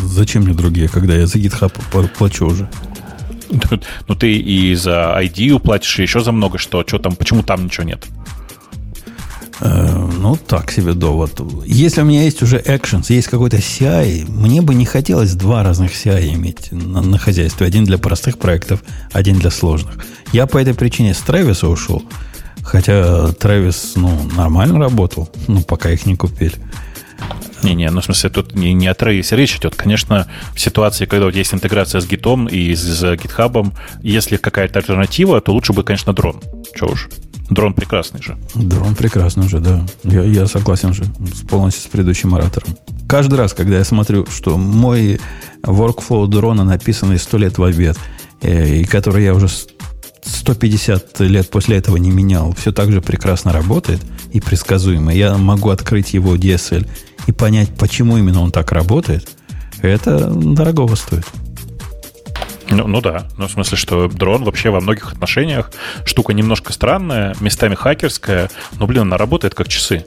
[0.04, 1.72] Зачем мне другие, когда я за GitHub
[2.16, 2.68] плачу уже?
[4.08, 6.84] Ну, ты и за ID платишь, и еще за много что.
[6.86, 8.04] Что там, почему там ничего нет?
[9.60, 11.40] Э, ну, так себе довод.
[11.64, 15.92] Если у меня есть уже actions, есть какой-то CI, мне бы не хотелось два разных
[15.92, 17.66] CI иметь на, на хозяйстве.
[17.66, 20.04] Один для простых проектов, один для сложных.
[20.32, 22.02] Я по этой причине с Трэвиса ушел.
[22.62, 26.54] Хотя Трэвис, ну, нормально работал, ну, пока их не купили.
[27.62, 29.76] Не-не, ну, в смысле, тут не, не о Трэвисе речь идет.
[29.76, 33.72] Конечно, в ситуации, когда вот есть интеграция с гитом и с, с GitHub,
[34.02, 36.40] если какая-то альтернатива, то лучше бы, конечно, дрон.
[36.74, 37.08] Чего уж.
[37.50, 38.36] Дрон прекрасный же.
[38.54, 39.84] Дрон прекрасный же, да.
[40.04, 41.04] Я, я согласен же
[41.48, 42.76] полностью с предыдущим оратором.
[43.08, 45.20] Каждый раз, когда я смотрю, что мой
[45.62, 47.98] workflow дрона написанный сто лет в обед,
[48.40, 49.48] э, и который я уже
[50.24, 54.00] 150 лет после этого не менял, все так же прекрасно работает
[54.32, 55.12] и предсказуемо.
[55.12, 56.88] Я могу открыть его DSL
[57.26, 59.28] и понять, почему именно он так работает.
[59.80, 61.26] Это дорогого стоит.
[62.70, 63.28] Ну, ну да.
[63.36, 65.70] Ну, в смысле, что дрон вообще во многих отношениях
[66.04, 70.06] штука немножко странная, местами хакерская, но, блин, она работает как часы.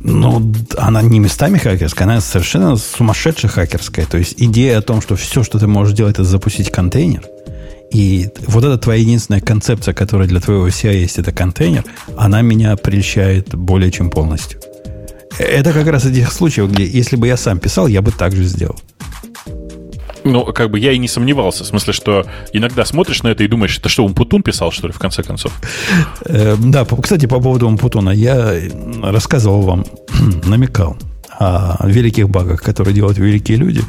[0.00, 4.06] Ну, она не местами хакерская, она совершенно сумасшедшая хакерская.
[4.06, 7.22] То есть идея о том, что все, что ты можешь делать, это запустить контейнер.
[7.92, 11.84] И вот эта твоя единственная концепция, которая для твоего CI есть, это контейнер,
[12.16, 14.60] она меня прельщает более чем полностью.
[15.38, 18.34] Это как раз из тех случаев, где если бы я сам писал, я бы так
[18.34, 18.78] же сделал.
[20.24, 21.64] Ну, как бы я и не сомневался.
[21.64, 24.92] В смысле, что иногда смотришь на это и думаешь, это что, Умпутун писал, что ли,
[24.92, 25.52] в конце концов?
[26.26, 28.10] Э, да, кстати, по поводу Умпутуна.
[28.10, 28.54] Я
[29.02, 29.86] рассказывал вам,
[30.44, 30.98] намекал
[31.38, 33.82] о великих багах, которые делают великие люди.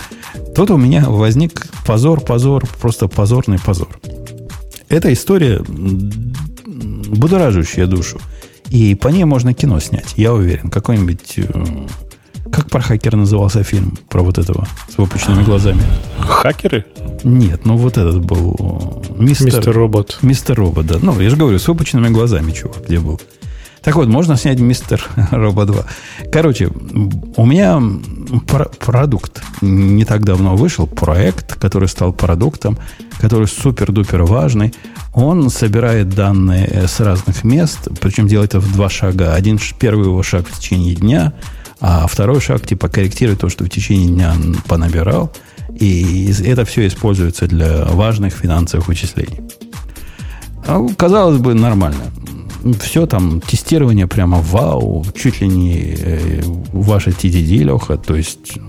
[0.56, 3.90] Тут у меня возник позор, позор, просто позорный позор.
[4.88, 5.62] Эта история
[7.12, 8.22] будоражащая душу.
[8.72, 10.70] И по ней можно кино снять, я уверен.
[10.70, 11.88] Какой-нибудь э,
[12.52, 13.98] как про хакера назывался фильм?
[14.10, 15.82] Про вот этого с выпущенными глазами.
[16.20, 16.86] Хакеры?
[17.26, 19.48] Нет, ну вот этот был мистер...
[19.48, 20.20] Мистер Робот.
[20.22, 21.00] Мистер Робот, да.
[21.02, 23.20] Ну, я же говорю, с выпущенными глазами, чувак, где был.
[23.84, 25.86] Так вот, можно снять Мистер Робот 2.
[26.32, 26.70] Короче,
[27.36, 27.82] у меня
[28.48, 32.78] про- продукт не так давно вышел, проект, который стал продуктом,
[33.20, 34.74] который супер-дупер важный.
[35.14, 39.34] Он собирает данные с разных мест, причем делает это в два шага.
[39.34, 41.34] Один первый его шаг в течение дня–
[41.82, 44.36] а второй шаг, типа, корректирует то, что в течение дня
[44.68, 45.32] понабирал.
[45.80, 49.42] И это все используется для важных финансовых вычислений.
[50.68, 52.04] А, казалось бы, нормально.
[52.80, 58.60] Все там, тестирование прямо вау, чуть ли не э, ваше TDD, Леха, то есть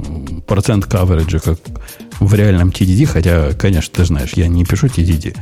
[0.47, 1.59] процент кавериджа, как
[2.19, 5.37] в реальном TDD, хотя, конечно, ты знаешь, я не пишу TDD.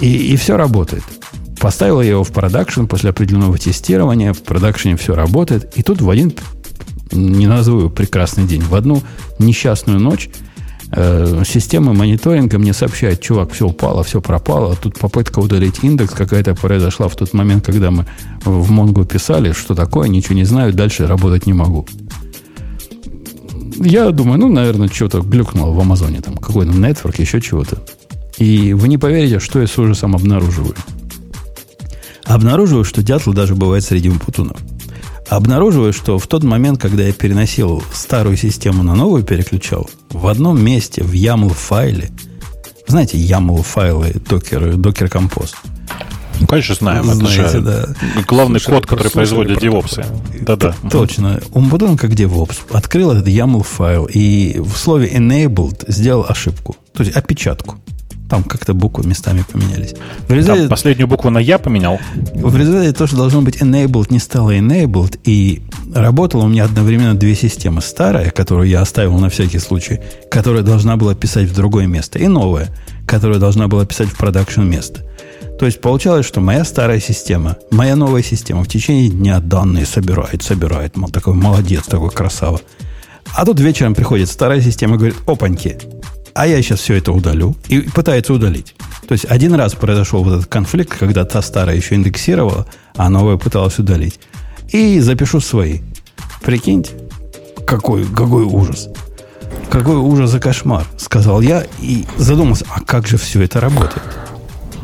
[0.00, 1.04] И, и все работает.
[1.60, 4.32] Поставил я его в продакшн после определенного тестирования.
[4.32, 5.72] В продакшене все работает.
[5.78, 6.34] И тут в один,
[7.12, 9.02] не назову прекрасный день, в одну
[9.38, 10.30] несчастную ночь
[10.94, 14.76] система мониторинга мне сообщает, чувак, все упало, все пропало.
[14.80, 18.06] Тут попытка удалить индекс какая-то произошла в тот момент, когда мы
[18.44, 21.86] в Монгу писали, что такое, ничего не знаю, дальше работать не могу.
[23.76, 27.82] Я думаю, ну, наверное, что-то глюкнуло в Амазоне, там какой-то нетворк, еще чего-то.
[28.38, 30.74] И вы не поверите, что я с ужасом обнаруживаю.
[32.24, 34.58] Обнаруживаю, что дятлы даже бывают среди умпутунов.
[35.28, 40.62] Обнаруживаю, что в тот момент, когда я переносил старую систему на новую, переключал, в одном
[40.62, 42.10] месте, в YAML файле,
[42.86, 45.54] знаете, YAML файлы Docker, Docker Compose,
[46.40, 47.04] ну, конечно, знаем.
[47.04, 47.88] Знаете, это же да.
[48.26, 50.04] главный Слушай, код, который производит DevOps.
[50.42, 50.74] Да-да.
[50.90, 51.40] Точно.
[51.52, 56.76] Умбудон как DevOps открыл этот YAML файл и в слове enabled сделал ошибку.
[56.92, 57.78] То есть опечатку.
[58.34, 59.94] Там как-то буквы местами поменялись.
[60.26, 62.00] В результате, Там последнюю букву на «я» поменял.
[62.34, 65.62] В результате то, что должно быть enabled, не стало enabled, и
[65.94, 67.80] работало у меня одновременно две системы.
[67.80, 70.00] Старая, которую я оставил на всякий случай,
[70.32, 72.70] которая должна была писать в другое место, и новая,
[73.06, 75.02] которая должна была писать в продакшн место.
[75.60, 80.42] То есть получалось, что моя старая система, моя новая система в течение дня данные собирает,
[80.42, 80.96] собирает.
[80.96, 82.60] Мол, такой молодец, такой красава.
[83.36, 85.78] А тут вечером приходит старая система и говорит, опаньки,
[86.34, 87.56] а я сейчас все это удалю.
[87.68, 88.74] И пытается удалить.
[89.06, 92.66] То есть один раз произошел вот этот конфликт, когда та старая еще индексировала,
[92.96, 94.18] а новая пыталась удалить.
[94.68, 95.80] И запишу свои.
[96.42, 96.92] Прикиньте,
[97.66, 98.88] какой, какой ужас.
[99.70, 104.02] Какой ужас и кошмар, сказал я и задумался, а как же все это работает?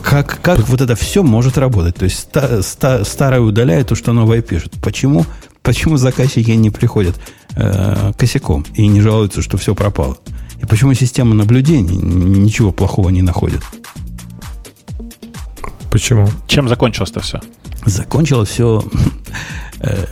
[0.03, 1.97] Как, как вот это все может работать?
[1.97, 4.73] То есть ста, ста, старое удаляет то, что новое пишет.
[4.83, 5.27] Почему,
[5.63, 7.17] почему заказчики не приходят
[7.57, 10.17] э, косяком и не жалуются, что все пропало?
[10.61, 13.63] И почему система наблюдений ничего плохого не находит?
[15.91, 16.29] Почему?
[16.47, 17.41] Чем закончилось-то все?
[17.85, 18.85] Закончилось все...
[19.81, 20.05] Э,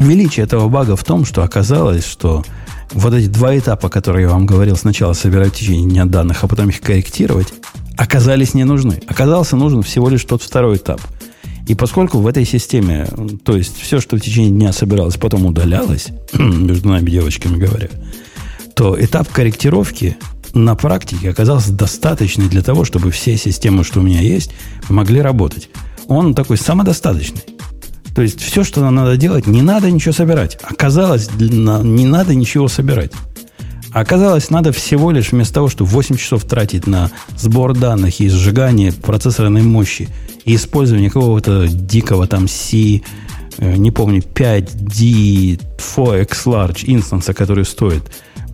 [0.00, 2.44] величие этого бага в том, что оказалось, что
[2.92, 6.48] вот эти два этапа, которые я вам говорил, сначала собирать в течение дня данных, а
[6.48, 7.54] потом их корректировать,
[7.96, 9.00] оказались не нужны.
[9.06, 11.00] Оказался нужен всего лишь тот второй этап.
[11.68, 13.08] И поскольку в этой системе,
[13.44, 17.88] то есть все, что в течение дня собиралось, потом удалялось, между нами девочками говоря,
[18.82, 20.16] то этап корректировки
[20.54, 24.50] на практике оказался достаточный для того, чтобы все системы, что у меня есть,
[24.88, 25.68] могли работать.
[26.08, 27.42] Он такой самодостаточный.
[28.12, 30.58] То есть все, что нам надо делать, не надо ничего собирать.
[30.64, 33.12] Оказалось, не надо ничего собирать.
[33.92, 38.90] Оказалось, надо всего лишь вместо того, чтобы 8 часов тратить на сбор данных и сжигание
[38.90, 40.08] процессорной мощи
[40.44, 43.02] и использование какого-то дикого там C,
[43.58, 48.02] э, не помню, 5D 4X Large инстанса, который стоит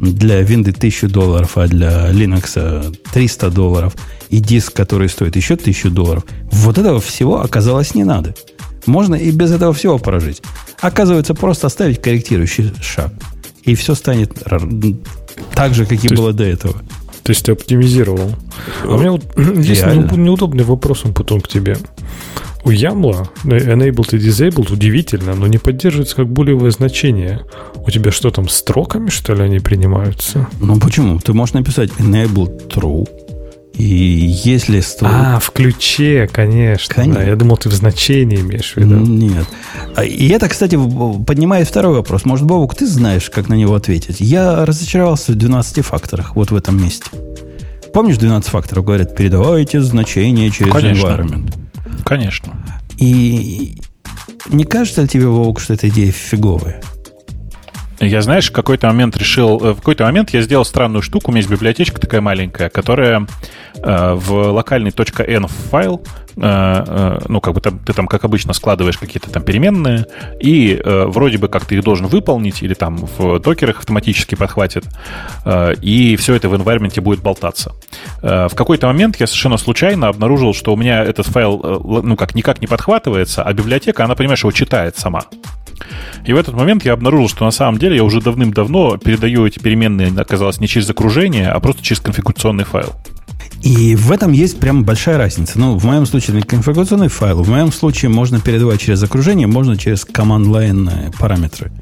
[0.01, 3.95] для винды 1000 долларов, а для Linux 300 долларов,
[4.29, 8.35] и диск, который стоит еще 1000 долларов, вот этого всего оказалось не надо.
[8.87, 10.43] Можно и без этого всего прожить.
[10.81, 13.12] Оказывается, просто оставить корректирующий шаг.
[13.62, 14.33] И все станет
[15.53, 16.75] так же, как и было до этого.
[17.23, 18.35] То есть ты оптимизировал.
[18.85, 21.77] А у меня вот есть неудобный вопрос потом к тебе.
[22.64, 27.40] У Ямла enabled и disabled удивительно, но не поддерживается как булевое значение.
[27.76, 30.47] У тебя что там, строками, что ли, они принимаются?
[30.60, 31.18] Ну почему?
[31.18, 33.09] Ты можешь написать enabled true,
[33.78, 33.85] и
[34.44, 34.82] если...
[35.02, 36.97] А, в ключе, конечно.
[36.97, 37.20] конечно.
[37.20, 38.97] Да, я думал, ты в значении имеешь в виду.
[38.97, 39.47] Нет.
[39.94, 40.76] А, и это, кстати,
[41.24, 42.24] поднимает второй вопрос.
[42.24, 44.16] Может, Бобук, ты знаешь, как на него ответить?
[44.18, 47.06] Я разочаровался в 12 факторах вот в этом месте.
[47.94, 48.85] Помнишь 12 факторов?
[48.85, 51.06] Говорят, передавайте значение через Конечно.
[51.06, 51.55] environment.
[52.05, 52.57] Конечно.
[52.99, 53.77] И
[54.49, 56.83] не кажется ли тебе, Вовк, что эта идея фиговая?
[58.01, 59.59] Я, знаешь, в какой-то момент решил...
[59.62, 61.31] Э, в какой-то момент я сделал странную штуку.
[61.31, 63.27] У меня есть библиотечка такая маленькая, которая
[63.75, 66.03] э, в локальный .env файл,
[66.40, 70.06] ну, как бы ты там, как обычно, складываешь какие-то там переменные,
[70.40, 74.85] и э, вроде бы как ты их должен выполнить, или там в докерах автоматически подхватит,
[75.44, 77.73] э, и все это в environment будет болтаться.
[78.23, 82.16] Э, в какой-то момент я совершенно случайно обнаружил, что у меня этот файл, э, ну,
[82.16, 85.23] как никак не подхватывается, а библиотека, она, понимаешь, его читает сама.
[86.24, 89.59] И в этот момент я обнаружил, что на самом деле я уже давным-давно передаю эти
[89.59, 92.94] переменные, оказалось, не через окружение, а просто через конфигурационный файл.
[93.62, 95.59] И в этом есть прям большая разница.
[95.59, 97.43] Ну, в моем случае это конфигурационный файл.
[97.43, 101.72] В моем случае можно передавать через окружение, можно через command-line э, параметры.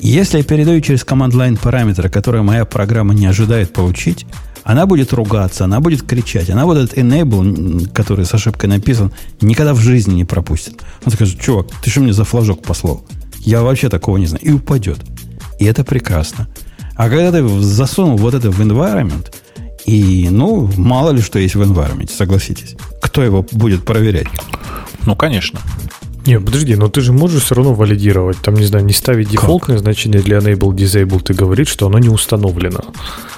[0.00, 4.26] Если я передаю через command-line параметры, которые моя программа не ожидает получить,
[4.64, 9.74] она будет ругаться, она будет кричать, она вот этот enable, который с ошибкой написан, никогда
[9.74, 10.82] в жизни не пропустит.
[11.04, 13.04] Он скажет, чувак, ты что мне за флажок послал?
[13.40, 14.44] Я вообще такого не знаю.
[14.44, 14.98] И упадет.
[15.58, 16.48] И это прекрасно.
[16.96, 19.32] А когда ты засунул вот это в environment,
[19.86, 22.76] и, ну, мало ли что есть в environment, согласитесь.
[23.00, 24.28] Кто его будет проверять?
[25.06, 25.60] Ну, конечно.
[26.26, 28.38] Не, подожди, но ты же можешь все равно валидировать.
[28.38, 29.82] Там, не знаю, не ставить дефолтное как?
[29.84, 32.80] значение для enable, disable, ты говоришь, что оно не установлено.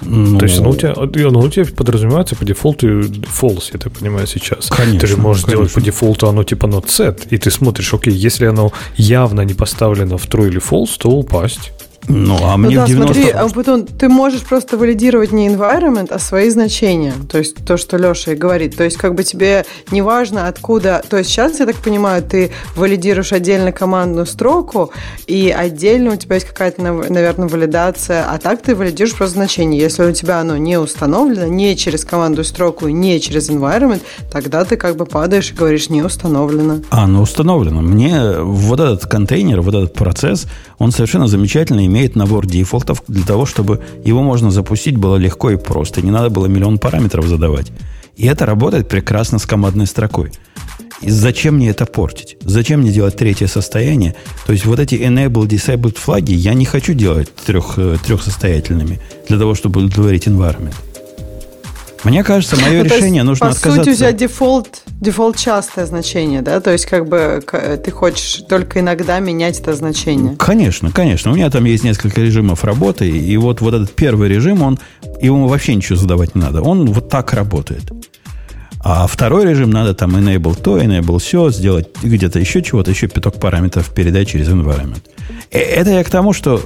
[0.03, 3.93] Ну, То есть оно у, тебя, оно у тебя подразумевается по дефолту false, я так
[3.93, 4.69] понимаю, сейчас.
[4.69, 5.01] Конечно.
[5.01, 5.65] Ты же можешь конечно.
[5.65, 9.55] сделать по дефолту оно типа not set, и ты смотришь, окей, если оно явно не
[9.55, 11.73] поставлено в true или false, то упасть.
[12.09, 13.15] Ну, а мне ну, да, 90...
[13.15, 17.15] смотри, а потом ты можешь просто валидировать не environment, а свои значения.
[17.31, 18.77] То есть то, что Леша и говорит.
[18.77, 21.03] То есть как бы тебе не важно откуда...
[21.09, 24.93] То есть сейчас, я так понимаю, ты валидируешь отдельно командную строку,
[25.27, 29.81] и отдельно у тебя есть какая-то, наверное, валидация, а так ты валидируешь просто значение.
[29.81, 34.77] Если у тебя оно не установлено, не через командную строку, не через environment, тогда ты
[34.77, 36.81] как бы падаешь и говоришь, не установлено.
[36.91, 37.81] А, ну установлено.
[37.81, 40.47] Мне вот этот контейнер, вот этот процесс,
[40.79, 45.57] он совершенно замечательно имеет набор дефолтов для того, чтобы его можно запустить было легко и
[45.57, 46.03] просто.
[46.03, 47.73] Не надо было миллион параметров задавать.
[48.17, 50.33] И это работает прекрасно с командной строкой.
[51.03, 52.39] И зачем мне это портить?
[52.41, 54.15] Зачем мне делать третье состояние?
[54.47, 59.39] То есть вот эти enable, disabled флаги я не хочу делать трех, э, трехсостоятельными для
[59.39, 60.75] того, чтобы удовлетворить environment.
[62.05, 63.79] Мне кажется, мое ну, решение есть, нужно по отказаться.
[63.79, 66.61] По сути, у тебя дефолт, дефолт частое значение, да?
[66.61, 67.43] То есть, как бы
[67.85, 70.37] ты хочешь только иногда менять это значение.
[70.37, 71.33] Конечно, конечно.
[71.33, 74.79] У меня там есть несколько режимов работы, и вот, вот этот первый режим, он,
[75.21, 76.63] ему вообще ничего задавать не надо.
[76.63, 77.85] Он вот так работает.
[78.81, 83.41] А второй режим надо там enable то, enable все, сделать где-то еще чего-то, еще пяток
[83.41, 85.03] параметров передать через environment.
[85.51, 86.61] Э, это я к тому, что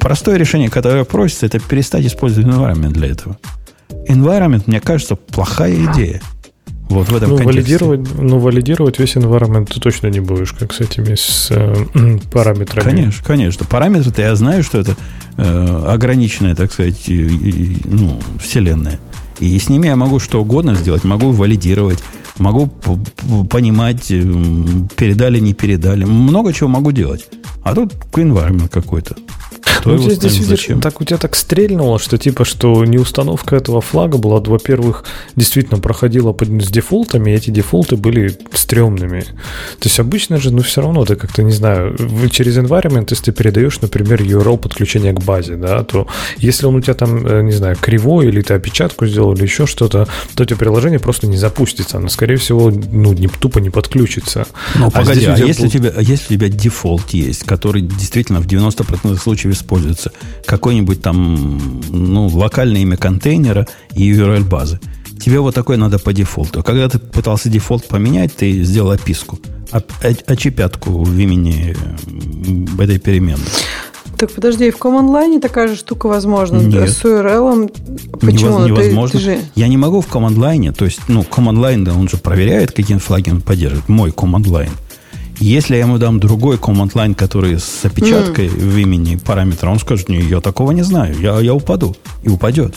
[0.00, 3.36] простое решение, которое просится, это перестать использовать environment для этого
[4.08, 6.20] environment, мне кажется, плохая идея.
[6.92, 10.80] Вот в этом ну, валидировать, ну, валидировать весь environment ты точно не будешь, как с
[10.80, 12.84] этими с, э, параметрами.
[12.84, 13.66] Конечно, конечно.
[13.66, 14.94] Параметры-то я знаю, что это
[15.38, 19.00] э, ограниченная, так сказать, и, и, ну, вселенная.
[19.40, 21.02] И с ними я могу что угодно сделать.
[21.04, 21.98] Могу валидировать,
[22.38, 22.66] могу
[23.48, 24.22] понимать, э,
[24.94, 26.04] передали, не передали.
[26.04, 27.26] Много чего могу делать.
[27.62, 29.16] А тут environment какой-то.
[29.62, 33.56] Кто ну, здесь, здесь видишь, так у тебя так стрельнуло, что типа, что не установка
[33.56, 35.04] этого флага была, во-первых,
[35.36, 39.20] действительно проходила с дефолтами, и эти дефолты были стрёмными.
[39.20, 41.96] То есть обычно же, ну все равно ты как-то, не знаю,
[42.30, 46.06] через environment, если ты передаешь, например, URL подключения к базе, да, то
[46.38, 49.66] если он у тебя там, э, не знаю, кривой, или ты опечатку сделал, или еще
[49.66, 51.98] что-то, то у тебя приложение просто не запустится.
[51.98, 54.46] Оно, скорее всего, ну, не, тупо не подключится.
[54.76, 58.40] Ну, а погоди, а если, у тебя, а если у тебя дефолт есть, который действительно
[58.40, 60.12] в 90% случаев используется
[60.44, 64.80] какое-нибудь там ну, локальное имя контейнера и URL базы.
[65.20, 66.62] Тебе вот такое надо по дефолту.
[66.62, 69.38] Когда ты пытался дефолт поменять, ты сделал описку,
[70.26, 71.76] очепятку в имени
[72.80, 73.46] этой переменной.
[74.22, 76.58] Так подожди, в command line такая же штука возможна.
[76.58, 76.90] Нет.
[76.90, 78.18] С URL.
[78.20, 78.60] Почему?
[78.60, 79.18] Ну, невозможно.
[79.18, 79.40] Ты, ты же...
[79.56, 82.70] Я не могу в command line, то есть, ну, command line, да, он же проверяет,
[82.70, 83.88] какие флаги он поддерживает.
[83.88, 84.70] Мой command line.
[85.38, 88.50] Если я ему дам другой command line, который с опечаткой mm.
[88.50, 91.96] в имени параметра, он скажет, не, я такого не знаю, я, я упаду.
[92.22, 92.74] И упадет.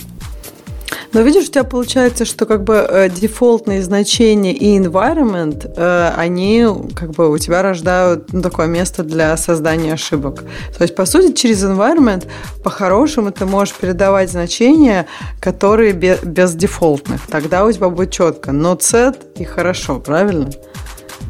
[1.15, 6.65] Но видишь, у тебя получается, что как бы э, дефолтные значения и environment, э, они
[6.93, 10.43] как бы у тебя рождают ну, такое место для создания ошибок.
[10.77, 12.27] То есть, по сути, через environment
[12.65, 15.05] по-хорошему ты можешь передавать значения,
[15.39, 17.21] которые без, без дефолтных.
[17.27, 18.51] Тогда у тебя будет четко.
[18.51, 20.49] Но set и хорошо, правильно?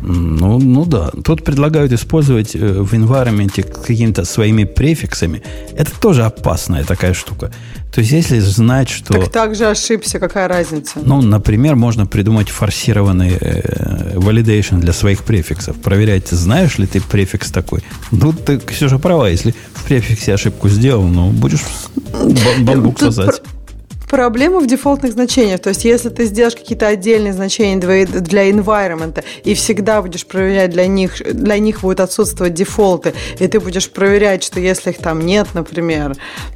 [0.01, 1.11] Ну, ну да.
[1.23, 5.41] Тут предлагают использовать э, в environment какими-то своими префиксами.
[5.77, 7.51] Это тоже опасная такая штука.
[7.91, 9.13] То есть, если знать, что...
[9.13, 10.99] Так так же ошибся, какая разница?
[11.05, 15.77] Ну, например, можно придумать форсированный э, validation для своих префиксов.
[15.77, 17.83] Проверять, знаешь ли ты префикс такой.
[18.11, 19.29] Ну, ты, Ксюша, права.
[19.29, 21.63] Если в префиксе ошибку сделал, ну, будешь
[22.59, 23.41] бамбук сажать.
[24.09, 25.61] Проблема в дефолтных значениях.
[25.61, 30.87] То есть, если ты сделаешь какие-то отдельные значения для environment и всегда будешь проверять для
[30.87, 35.47] них, для них будут отсутствовать дефолты, и ты будешь проверять, что если их там нет,
[35.53, 36.15] например,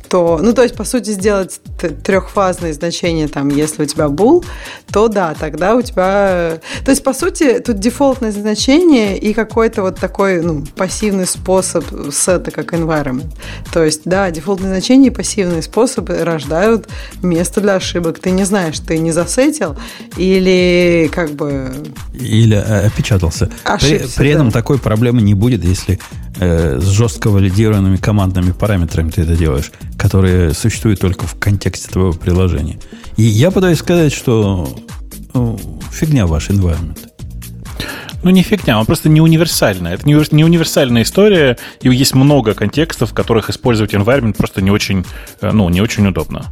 [0.09, 1.59] то, ну, то есть, по сути, сделать
[2.03, 4.43] трехфазные значения, там, если у тебя был,
[4.91, 6.59] то да, тогда у тебя...
[6.83, 12.51] То есть, по сути, тут дефолтное значение и какой-то вот такой, ну, пассивный способ сета,
[12.51, 13.31] как environment.
[13.71, 16.87] То есть, да, дефолтные значения и пассивные способы рождают
[17.21, 18.19] место для ошибок.
[18.19, 19.75] Ты не знаешь, ты не засетил
[20.17, 21.71] или как бы...
[22.13, 23.49] Или э, опечатался.
[23.63, 24.53] Ошибся, при, при этом да.
[24.53, 25.99] такой проблемы не будет, если
[26.39, 32.13] э, с жестко валидированными командными параметрами ты это делаешь которые существуют только в контексте твоего
[32.13, 32.79] приложения.
[33.17, 34.67] И я пытаюсь сказать, что
[35.33, 35.59] ну,
[35.91, 36.97] фигня ваш environment.
[38.23, 39.93] Ну, не фигня, он просто не универсальный.
[39.93, 45.05] Это не универсальная история, и есть много контекстов, в которых использовать environment просто не очень,
[45.41, 46.45] э, ну, не очень удобно.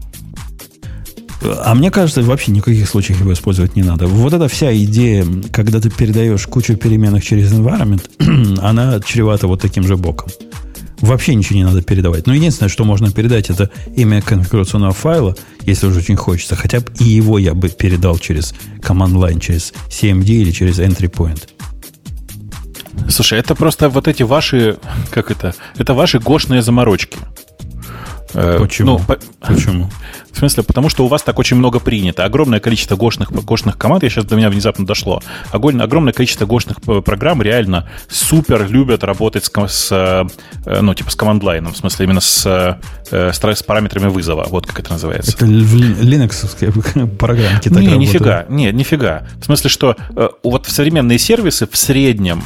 [1.41, 4.07] А мне кажется, вообще никаких случаев его использовать не надо.
[4.07, 9.83] Вот эта вся идея, когда ты передаешь кучу переменных через environment, она чревата вот таким
[9.83, 10.29] же боком.
[10.99, 12.25] Вообще ничего не надо передавать.
[12.25, 16.55] Но единственное, что можно передать, это имя конфигурационного файла, если уже очень хочется.
[16.55, 21.11] Хотя бы и его я бы передал через command line, через CMD или через entry
[21.11, 21.49] point.
[23.09, 24.77] Слушай, это просто вот эти ваши,
[25.11, 27.17] как это, это ваши гошные заморочки.
[28.33, 28.97] Э, Почему?
[28.97, 29.19] Ну, по...
[29.39, 29.89] Почему?
[30.37, 32.23] В смысле, потому что у вас так очень много принято.
[32.23, 35.23] Огромное количество гошных, гошных команд, я сейчас до меня внезапно дошло.
[35.51, 41.73] Огромное количество гошных программ реально супер любят работать с, с э, ну, типа с команд-лайном,
[41.73, 45.31] в смысле именно с, э, с, параметрами вызова, вот как это называется.
[45.31, 47.99] Это Linux программки так Не, работают.
[47.99, 49.27] нифига, не, нифига.
[49.41, 52.43] В смысле, что э, вот в современные сервисы в среднем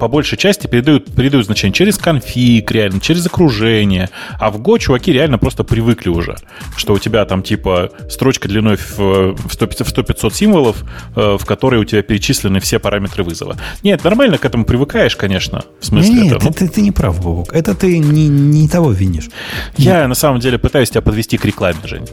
[0.00, 5.12] по большей части передают, передают значение через конфиг, реально, через окружение, а в Go чуваки
[5.12, 6.36] реально просто привыкли уже,
[6.76, 10.84] что у тебя тебя там типа строчка длиной в 100-500 символов,
[11.16, 13.56] э, в которой у тебя перечислены все параметры вызова.
[13.82, 15.62] Нет, нормально к этому привыкаешь, конечно.
[15.80, 17.52] В смысле Нет, это, ты, ты не прав, Бобок.
[17.52, 19.28] Это ты не, не того винишь.
[19.76, 22.06] Я на самом деле пытаюсь тебя подвести к рекламе, Жень.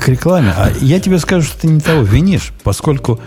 [0.00, 0.52] К рекламе?
[0.56, 3.20] А я тебе скажу, что ты не того винишь, поскольку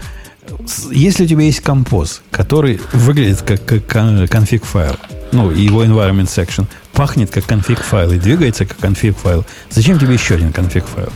[0.92, 3.88] если у тебя есть композ, который выглядит как, как
[4.30, 4.98] конфиг файл,
[5.32, 10.14] ну, его environment section, пахнет как конфиг файл и двигается как конфиг файл, зачем тебе
[10.14, 11.10] еще один конфиг файл?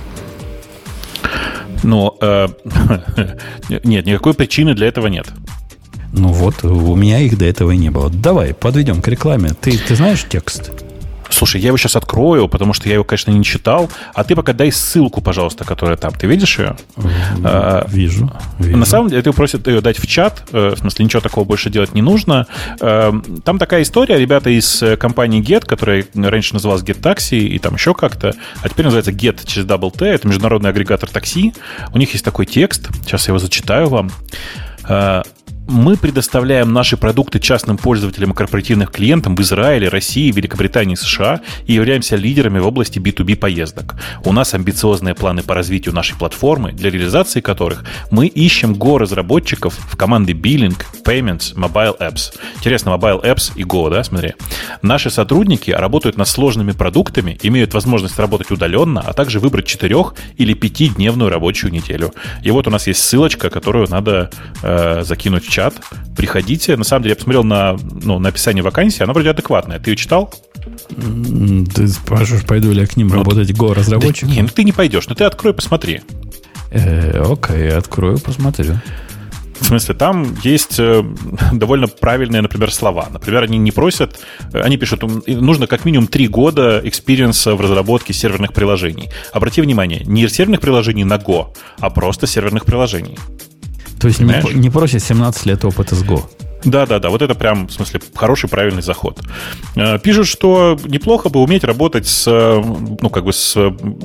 [1.84, 2.48] Ну, э,
[3.84, 5.28] нет, никакой причины для этого нет.
[6.12, 8.10] Ну вот, у меня их до этого и не было.
[8.10, 9.52] Давай, подведем к рекламе.
[9.60, 10.72] Ты, ты знаешь текст?
[11.38, 13.92] Слушай, я его сейчас открою, потому что я его, конечно, не читал.
[14.16, 16.12] А ты пока дай ссылку, пожалуйста, которая там.
[16.12, 16.76] Ты видишь ее?
[17.44, 18.32] А, вижу.
[18.58, 18.76] вижу.
[18.76, 20.44] На самом деле, ты просят ее дать в чат.
[20.52, 22.48] Э, в смысле, ничего такого больше делать не нужно.
[22.82, 23.12] Э,
[23.46, 24.18] там такая история.
[24.18, 28.34] Ребята из э, компании Get, которая раньше называлась Get Taxi, и там еще как-то,
[28.64, 30.08] а теперь называется Get через Double T.
[30.08, 31.54] Это международный агрегатор такси.
[31.94, 32.90] У них есть такой текст.
[33.06, 34.12] Сейчас я его зачитаю вам
[35.68, 41.74] мы предоставляем наши продукты частным пользователям и корпоративным клиентам в Израиле, России, Великобритании, США и
[41.74, 43.96] являемся лидерами в области B2B поездок.
[44.24, 49.74] У нас амбициозные планы по развитию нашей платформы, для реализации которых мы ищем Go разработчиков
[49.74, 52.34] в команды Billing, Payments, Mobile Apps.
[52.56, 54.34] Интересно, Mobile Apps и Go, да, смотри.
[54.82, 60.54] Наши сотрудники работают над сложными продуктами, имеют возможность работать удаленно, а также выбрать четырех или
[60.54, 62.14] пятидневную рабочую неделю.
[62.42, 64.30] И вот у нас есть ссылочка, которую надо
[64.64, 65.74] э, закинуть в чат.
[66.16, 66.78] Приходите.
[66.78, 69.80] На самом деле, я посмотрел на, ну, на описание вакансии, она вроде адекватная.
[69.80, 70.32] Ты ее читал?
[71.74, 74.30] Ты спрашиваешь, пойду ли я к ним ну, работать Go-разработчиком?
[74.30, 75.08] Да, не, ну ты не пойдешь.
[75.08, 76.02] Ну ты открой, посмотри.
[76.72, 78.76] Э, окей, открою, посмотрю.
[79.60, 81.04] В смысле, там есть э,
[81.52, 83.08] довольно правильные, например, слова.
[83.12, 84.20] Например, они не просят,
[84.54, 89.10] э, они пишут, нужно как минимум три года experience а в разработке серверных приложений.
[89.34, 91.48] Обрати внимание, не серверных приложений на Go,
[91.80, 93.18] а просто серверных приложений.
[94.00, 96.24] То есть не, не просит 17 лет опыта с Go.
[96.64, 97.10] Да, да, да.
[97.10, 99.20] Вот это прям, в смысле, хороший, правильный заход.
[99.76, 102.64] Э, пишут, что неплохо бы уметь работать с, э,
[103.02, 103.54] ну, как бы с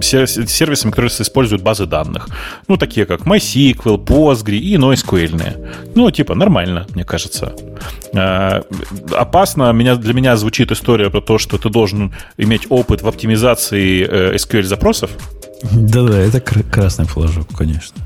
[0.01, 2.28] сервисами, которые используют базы данных.
[2.69, 5.93] Ну, такие как MySQL, Postgre и NoSQL.
[5.94, 7.55] Ну, типа, нормально, мне кажется.
[8.12, 8.62] Э,
[9.16, 14.35] опасно меня, для меня звучит история про то, что ты должен иметь опыт в оптимизации
[14.36, 15.10] SQL-запросов.
[15.73, 17.97] Да-да, это красный флажок, конечно.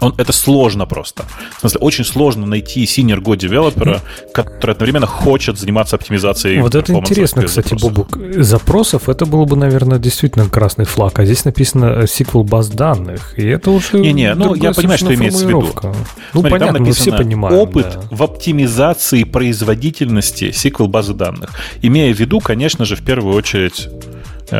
[0.00, 1.24] Он, это сложно просто.
[1.56, 4.00] В смысле, очень сложно найти senior Go девелопера,
[4.32, 6.60] который одновременно хочет заниматься оптимизацией.
[6.60, 7.92] Вот это интересно, кстати, запросов.
[7.92, 8.18] Бобук.
[8.42, 11.18] Запросов это было бы, наверное, действительно красный флаг.
[11.18, 13.38] А здесь написано SQL баз данных.
[13.38, 13.98] И это уже.
[13.98, 15.68] Не-не, ну я понимаю, что имеется в виду.
[15.82, 17.56] Ну, Смотри, понятно, мы все понимаем.
[17.56, 18.16] Опыт да.
[18.16, 21.50] в оптимизации производительности SQL базы данных.
[21.82, 23.88] Имея в виду, конечно же, в первую очередь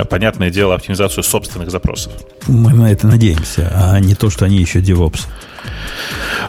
[0.08, 2.12] понятное дело, оптимизацию собственных запросов.
[2.46, 5.26] Мы на это надеемся, а не то, что они еще DevOps.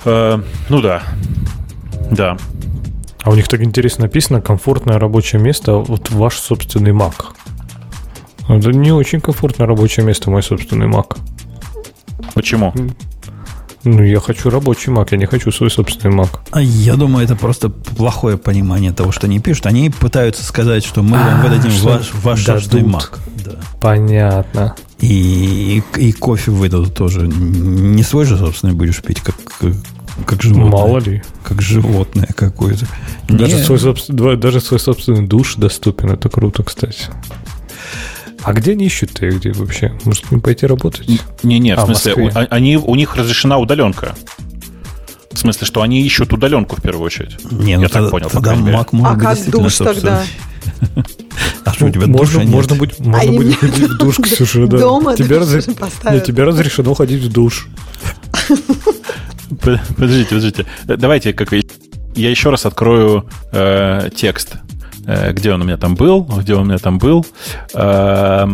[0.06, 1.04] Э, ну да.
[2.12, 2.38] Да.
[3.22, 7.26] А у них так интересно написано комфортное рабочее место, вот ваш собственный Mac.
[8.48, 11.18] Это не очень комфортное рабочее место, мой собственный Mac.
[12.34, 12.74] Почему?
[13.84, 16.40] Ну, я хочу рабочий Mac, я не хочу свой собственный Mac.
[16.52, 19.68] А я думаю, это просто плохое понимание того, что они пишут.
[19.68, 23.18] Они пытаются сказать, что мы вам а, выдадим ваш, ваш собственный Mac.
[23.46, 23.52] Да.
[23.82, 24.76] Понятно.
[25.00, 27.28] И, и, и кофе выдадут тоже.
[27.28, 29.36] Не свой же собственный будешь пить, как,
[30.26, 30.72] как животное.
[30.72, 31.24] Мало ли.
[31.44, 32.86] Как животное какое-то.
[33.30, 36.12] Даже, свой, даже свой собственный душ доступен.
[36.12, 37.06] Это круто, кстати.
[38.44, 39.94] А где они ищут-то где вообще?
[40.06, 41.08] Может, не пойти работать?
[41.44, 44.16] Не, не, в а, смысле, в у, они, у них разрешена удаленка.
[45.32, 47.38] В смысле, что они ищут удаленку в первую очередь.
[47.52, 50.24] Не, ну Я тогда, так понял, тогда Mac может а быть как душ тогда?
[51.66, 54.78] А что, у тебя можно, душа можно Быть, можно будет ходить в душ, Ксюша, да.
[54.78, 55.68] Дома тебе, раз...
[56.04, 57.68] Нет, тебе разрешено ходить в душ.
[59.62, 60.66] Подождите, подождите.
[60.86, 64.58] Давайте, как я еще раз открою э, текст
[65.06, 67.26] где он у меня там был, где он у меня там был.
[67.74, 68.48] Э,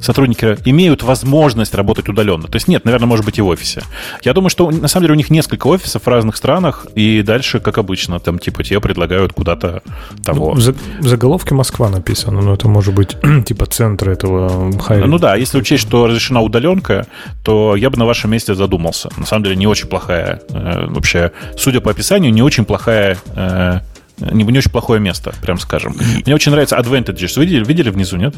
[0.00, 2.48] сотрудники имеют возможность работать удаленно.
[2.48, 3.82] То есть нет, наверное, может быть и в офисе.
[4.22, 7.60] Я думаю, что на самом деле у них несколько офисов в разных странах, и дальше,
[7.60, 9.82] как обычно, там типа тебе предлагают куда-то
[10.24, 10.54] того.
[10.56, 15.06] Ну, в заголовке Москва написано, но это может быть типа центр этого хайра.
[15.06, 17.06] Ну да, если учесть, что разрешена удаленка,
[17.44, 19.10] то я бы на вашем месте задумался.
[19.16, 23.80] На самом деле не очень плохая, э, вообще, судя по описанию, не очень плохая э,
[24.20, 25.96] не, не очень плохое место, прям скажем.
[26.24, 27.38] Мне очень нравится Advantages.
[27.40, 28.34] Видели, видели внизу, нет?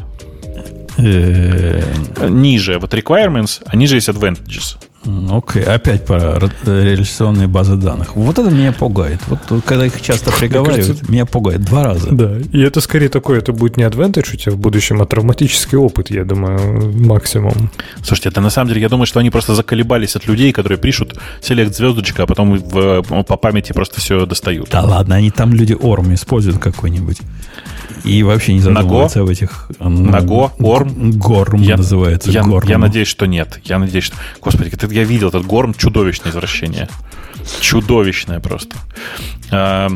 [0.97, 1.81] Э,
[2.29, 4.77] ниже, вот requirements, а ниже есть advantages.
[5.05, 5.63] Окей, okay.
[5.63, 8.15] опять про реляционные базы данных.
[8.15, 9.19] Вот это меня пугает.
[9.27, 12.09] Вот когда их часто приговаривают, кажется, меня пугает два раза.
[12.11, 15.77] Да, и это скорее такое, это будет не advantage у тебя в будущем, а травматический
[15.77, 17.69] опыт, я думаю, максимум.
[18.03, 21.15] Слушайте, это на самом деле, я думаю, что они просто заколебались от людей, которые пишут
[21.41, 24.69] селект звездочка, а потом в, по памяти просто все достают.
[24.69, 27.19] Да ладно, они там люди орм используют какой-нибудь.
[28.03, 29.69] И вообще не задумываются об этих...
[29.79, 31.11] Ну, Наго, Орм.
[31.11, 32.31] Горм я, называется.
[32.31, 32.67] Я, горм.
[32.67, 33.59] я надеюсь, что нет.
[33.63, 34.15] Я надеюсь, что...
[34.41, 36.89] Господи, я видел этот Горм, чудовищное извращение.
[37.61, 38.75] Чудовищное просто.
[39.51, 39.89] А,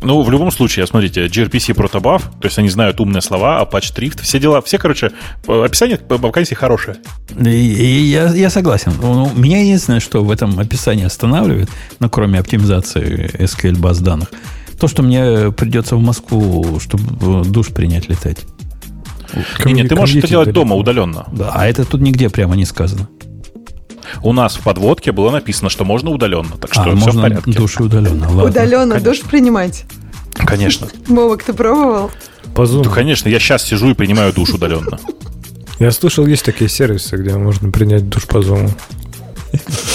[0.00, 4.22] ну, в любом случае, смотрите, gRPC Protobuf, то есть они знают умные слова, Apache Drift,
[4.22, 5.12] все дела, все, короче,
[5.46, 6.96] описание вакансии хорошее.
[7.38, 8.92] И, и я, я согласен.
[9.00, 11.70] Ну, меня единственное, что в этом описании останавливает,
[12.00, 14.28] ну, кроме оптимизации SQL баз данных,
[14.78, 18.38] то, что мне придется в Москву, чтобы душ принять, летать.
[19.64, 21.26] Не, не, ты можешь это делать дома, удаленно.
[21.32, 23.08] Да, а это тут нигде прямо не сказано.
[24.22, 27.22] У нас в подводке было написано, что можно удаленно, так что а, все можно в
[27.22, 27.52] порядке.
[27.52, 28.26] душ удаленно.
[28.26, 28.44] Ладно.
[28.44, 29.84] Удаленно душ принимать?
[30.34, 30.88] Конечно.
[31.08, 32.10] Бобок, ты пробовал?
[32.54, 32.82] По Zoom.
[32.84, 34.98] Ну, конечно, я сейчас сижу и принимаю душ удаленно.
[35.78, 38.70] Я слышал, есть такие сервисы, где можно принять душ по Zoom.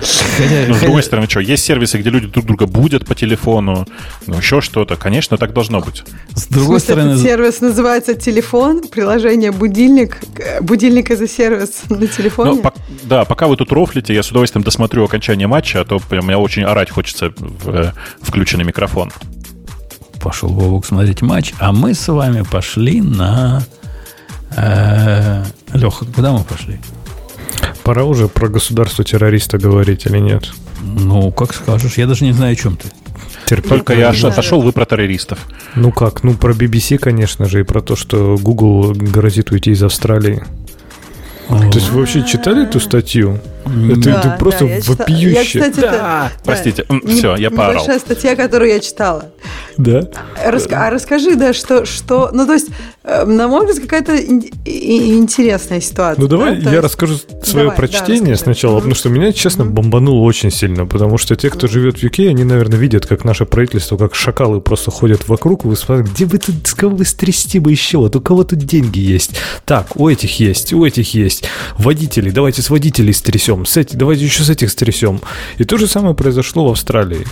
[0.00, 3.86] Хотя, ну, с другой стороны, что, есть сервисы, где люди друг друга будут по телефону,
[4.26, 4.96] ну, еще что-то.
[4.96, 6.04] Конечно, так должно быть.
[6.34, 7.10] С другой стороны...
[7.10, 10.18] Этот сервис называется телефон, приложение будильник,
[10.60, 12.50] будильник это сервис на телефоне.
[12.52, 12.72] Ну, по,
[13.04, 16.38] да, пока вы тут рофлите, я с удовольствием досмотрю окончание матча, а то прям, меня
[16.38, 19.10] очень орать хочется в э, включенный микрофон.
[20.20, 23.64] Пошел Вовок смотреть матч, а мы с вами пошли на...
[24.56, 26.78] Э, Леха, куда мы пошли?
[27.88, 30.52] Пора уже про государство-террориста говорить или нет?
[30.82, 31.96] Ну, как скажешь.
[31.96, 32.90] Я даже не знаю, о чем ты.
[33.46, 35.38] Терпи, Только я аж отошел, вы про террористов.
[35.74, 36.22] Ну как?
[36.22, 40.42] Ну, про BBC, конечно же, и про то, что Google грозит уйти из Австралии.
[41.48, 43.40] То есть вы вообще читали эту статью?
[43.90, 45.58] Это, да, это просто да, вопиюще.
[45.58, 46.32] Я, кстати, да.
[46.32, 47.74] это, Простите, да, все, я поорал.
[47.74, 49.30] Небольшая статья, которую я читала.
[49.76, 50.00] Да.
[50.44, 52.30] Раска- а расскажи, да, что, что...
[52.32, 52.68] Ну, то есть,
[53.04, 56.20] э, на мой взгляд, какая-то интересная ситуация.
[56.20, 56.70] Ну, давай да?
[56.70, 56.84] я есть...
[56.84, 57.14] расскажу
[57.44, 61.48] свое давай, прочтение да, сначала, потому что меня, честно, бомбануло очень сильно, потому что те,
[61.48, 65.64] кто живет в UK, они, наверное, видят, как наше правительство, как шакалы просто ходят вокруг,
[65.64, 68.58] вы смотрите, где вы тут, с кого вы стрясти бы еще, вот у кого тут
[68.58, 69.32] деньги есть.
[69.64, 71.44] Так, у этих есть, у этих есть.
[71.78, 75.20] Водителей, давайте с водителей стрясем, с этих, давайте еще с этих стрясем.
[75.58, 77.26] И то же самое произошло в Австралии.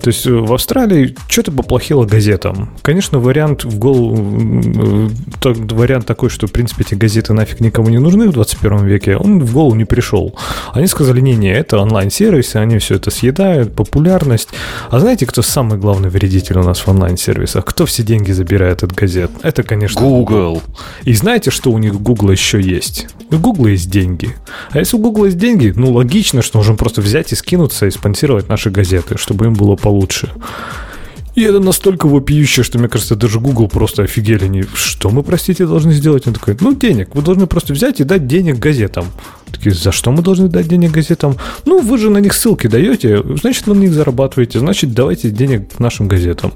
[0.00, 2.70] То есть э, в Австралии что-то поплохело газетам.
[2.82, 5.10] Конечно, вариант в голову,
[5.42, 9.40] вариант такой, что, в принципе, эти газеты нафиг никому не нужны в 21 веке, он
[9.40, 10.36] в голову не пришел.
[10.72, 14.48] Они сказали, не-не, это онлайн-сервисы, они все это съедают, популярность.
[14.90, 17.64] А знаете, кто самый главный вредитель у нас в онлайн-сервисах?
[17.64, 19.30] Кто все деньги забирает от газет?
[19.42, 20.62] Это, конечно, Google.
[21.04, 23.08] И знаете, что у них Google еще есть?
[23.30, 24.36] У Google есть деньги.
[24.70, 27.90] А если у Google есть деньги, ну, логично, что можем просто взять и скинуться и
[27.90, 30.30] спонсировать наши газеты, чтобы им было получше.
[31.36, 34.46] И это настолько вопиюще, что, мне кажется, даже Google просто офигели.
[34.46, 36.26] Не, что мы, простите, должны сделать?
[36.26, 37.14] Он такой, ну, денег.
[37.14, 39.04] Вы должны просто взять и дать денег газетам.
[39.52, 41.36] Такие, за что мы должны дать денег газетам?
[41.64, 45.78] Ну, вы же на них ссылки даете, значит, вы на них зарабатываете, значит, давайте денег
[45.78, 46.52] нашим газетам.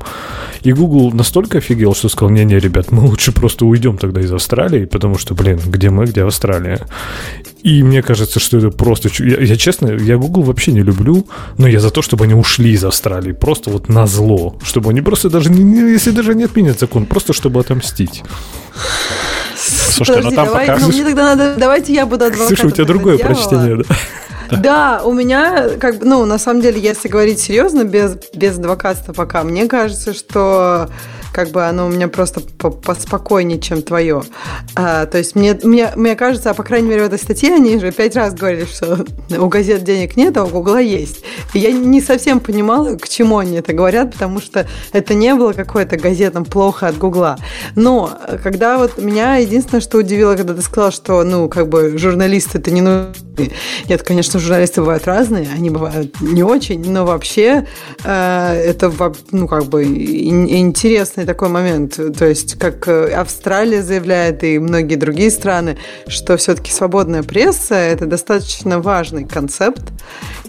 [0.63, 4.85] И Google настолько офигел, что сказал, не-не, ребят, мы лучше просто уйдем тогда из Австралии,
[4.85, 6.81] потому что, блин, где мы, где Австралия?
[7.63, 9.09] И мне кажется, что это просто...
[9.23, 11.27] Я, я честно, я Google вообще не люблю,
[11.59, 15.01] но я за то, чтобы они ушли из Австралии, просто вот на зло, чтобы они
[15.01, 18.23] просто даже, не, если даже не отменят закон, просто чтобы отомстить.
[19.91, 20.81] Слушайте, ну Подожди, ну там давай, пока...
[20.81, 21.55] Ну, мне тогда надо...
[21.57, 22.57] Давайте я буду адвокатом.
[22.57, 23.35] Слушай, у тебя другое дьявола.
[23.35, 24.57] прочтение, да?
[24.57, 29.13] Да, у меня, как бы, ну, на самом деле, если говорить серьезно, без, без адвокатства
[29.13, 30.89] пока, мне кажется, что
[31.33, 34.23] как бы оно у меня просто поспокойнее, чем твое.
[34.75, 37.79] А, то есть мне, мне, мне кажется, а по крайней мере в этой статье они
[37.79, 39.05] же пять раз говорили, что
[39.39, 41.23] у газет денег нет, а у Гугла есть.
[41.55, 45.53] И я не совсем понимала, к чему они это говорят, потому что это не было
[45.53, 47.39] какое-то газетам плохо от Гугла.
[47.77, 52.59] Но когда вот меня единственное, что удивило, когда ты сказал, что, ну, как бы журналисты
[52.59, 53.53] это не нужны.
[53.89, 57.67] Нет, конечно, журналисты бывают разные, они бывают не очень, но вообще
[58.05, 58.93] э, это,
[59.31, 61.99] ну, как бы интересно интересный такой момент.
[62.19, 65.77] То есть, как э, Австралия заявляет и многие другие страны,
[66.07, 69.83] что все-таки свободная пресса– это достаточно важный концепт.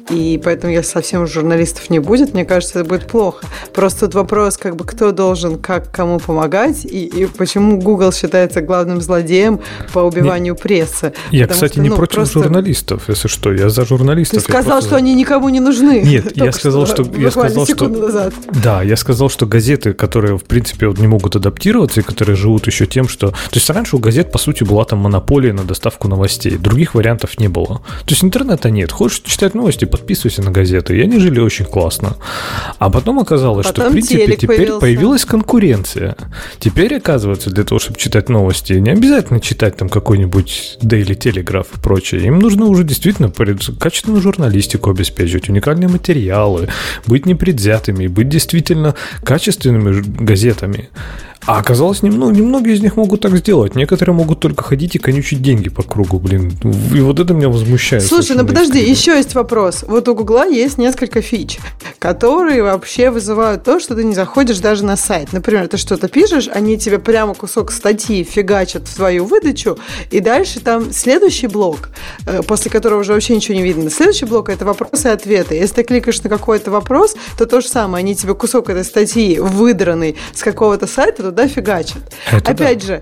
[0.09, 3.45] И поэтому, если совсем журналистов не будет, мне кажется, это будет плохо.
[3.73, 8.61] Просто тут вопрос, как бы, кто должен как кому помогать, и, и почему Google считается
[8.61, 9.59] главным злодеем
[9.93, 11.13] по убиванию не, прессы.
[11.31, 12.43] Я, Потому кстати, что, не ну, против просто...
[12.43, 13.53] журналистов, если что.
[13.53, 14.43] Я за журналистов.
[14.43, 14.89] Ты сказал, просто...
[14.89, 16.01] что они никому не нужны.
[16.01, 17.03] Нет, я сказал, что...
[17.03, 17.87] что я сказал, что...
[17.87, 18.33] Назад.
[18.63, 22.67] Да, я сказал, что газеты, которые, в принципе, вот не могут адаптироваться и которые живут
[22.67, 23.29] еще тем, что...
[23.29, 26.57] То есть раньше у газет, по сути, была там монополия на доставку новостей.
[26.57, 27.81] Других вариантов не было.
[28.05, 28.91] То есть интернета нет.
[28.91, 30.97] Хочешь читать новости, подписывайся на газеты.
[30.97, 32.17] И они жили очень классно.
[32.79, 34.79] А потом оказалось, потом что, в принципе, теперь появился.
[34.79, 36.15] появилась конкуренция.
[36.59, 41.79] Теперь, оказывается, для того, чтобы читать новости, не обязательно читать там какой-нибудь Daily Telegraph и
[41.79, 42.25] прочее.
[42.25, 46.69] Им нужно уже действительно качественную журналистику обеспечивать, уникальные материалы,
[47.07, 50.89] быть непредвзятыми, быть действительно качественными газетами газетами.
[51.47, 53.75] А оказалось, ну, немногие из них могут так сделать.
[53.75, 56.53] Некоторые могут только ходить и конючить деньги по кругу, блин.
[56.93, 58.03] И вот это меня возмущает.
[58.03, 58.91] Слушай, ну подожди, искренне.
[58.91, 59.83] еще есть вопрос.
[59.87, 61.57] Вот у Гугла есть несколько фич,
[61.97, 65.33] которые вообще вызывают то, что ты не заходишь даже на сайт.
[65.33, 69.79] Например, ты что-то пишешь, они тебе прямо кусок статьи фигачат в твою выдачу,
[70.11, 71.89] и дальше там следующий блок,
[72.27, 73.89] э, после которого уже вообще ничего не видно.
[73.89, 75.55] Следующий блок– это вопросы и ответы.
[75.55, 78.03] Если ты кликаешь на какой-то вопрос, то то же самое.
[78.03, 82.03] Они тебе кусок этой статьи выдранный с какого-то сайта туда фигачат.
[82.31, 82.85] Это Опять да.
[82.85, 83.01] же,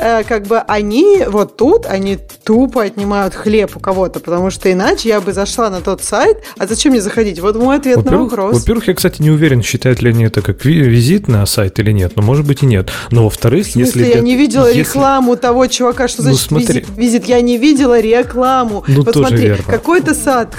[0.00, 5.10] Э, как бы они вот тут, они тупо отнимают хлеб у кого-то, потому что иначе
[5.10, 7.38] я бы зашла на тот сайт, а зачем мне заходить?
[7.40, 8.60] Вот мой ответ на вопрос.
[8.60, 12.12] Во-первых, я, кстати, не уверен, считают ли они это как визит на сайт или нет,
[12.16, 12.90] но может быть и нет.
[13.10, 14.16] Но во-вторых, В смысле, если...
[14.16, 14.80] я не видела если...
[14.80, 16.80] рекламу того чувака, что ну, значит ну, смотри.
[16.80, 18.84] визит, визит, я не видела рекламу.
[18.88, 19.64] Ну, вот тоже смотри, верно.
[19.64, 20.56] какой-то сад,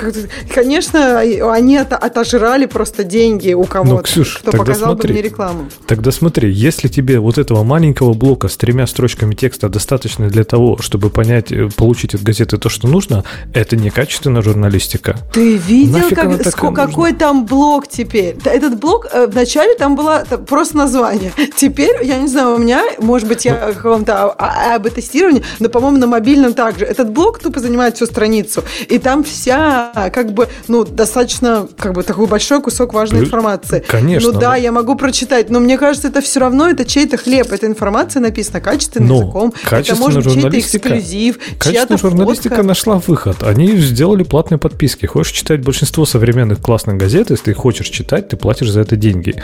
[0.53, 5.69] конечно, они отожрали просто деньги у кого-то, ну, Ксюш, кто показал смотри, бы мне рекламу.
[5.87, 10.43] Тогда смотри, если тебе вот этого маленького блока с тремя строчками строками текста достаточно для
[10.43, 15.17] того, чтобы понять, э, получить от газеты то, что нужно, это некачественная журналистика.
[15.33, 18.37] Ты видел, как, сколько, какой там блок теперь?
[18.45, 21.31] Этот блок, э, вначале там было просто название.
[21.57, 26.07] Теперь, я не знаю, у меня, может быть, я в каком-то АБ-тестировании, но, по-моему, на
[26.07, 26.85] мобильном также.
[26.85, 28.63] Этот блок тупо занимает всю страницу.
[28.89, 33.83] И там вся, как бы, ну, достаточно, как бы, такой большой кусок важной информации.
[33.87, 34.31] Конечно.
[34.31, 37.67] Ну да, я могу прочитать, но мне кажется, это все равно, это чей-то хлеб, эта
[37.67, 39.53] информация написана качественно, но языком.
[39.69, 42.63] Это может быть чей-то эксклюзив, чья-то журналистика фотка.
[42.63, 43.43] нашла выход.
[43.43, 45.05] Они сделали платные подписки.
[45.05, 49.35] Хочешь читать большинство современных классных газет, если ты хочешь читать, ты платишь за это деньги.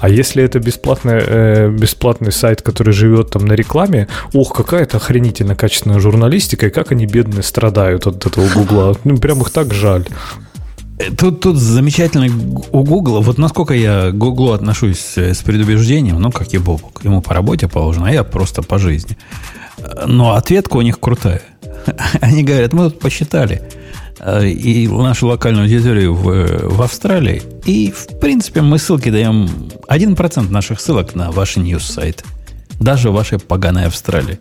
[0.00, 5.54] А если это бесплатный, э, бесплатный сайт, который живет там на рекламе, ох, какая-то охренительно
[5.54, 8.96] качественная журналистика, и как они бедные страдают от этого Гугла.
[9.04, 10.06] Ну, прям их так жаль.
[11.18, 12.26] Тут, тут замечательно
[12.72, 17.04] у Гугла, вот насколько я к Гуглу отношусь с предубеждением, ну, как и Бобок.
[17.04, 19.18] Ему по работе положено, а я просто по жизни.
[20.06, 21.42] Но ответка у них крутая.
[22.20, 23.62] Они говорят, мы тут посчитали
[24.20, 29.50] э, и нашу локальную аудиторию в, в Австралии, и, в принципе, мы ссылки даем
[29.88, 32.24] 1% наших ссылок на ваши ньюс-сайты.
[32.80, 34.38] Даже в вашей поганой Австралии.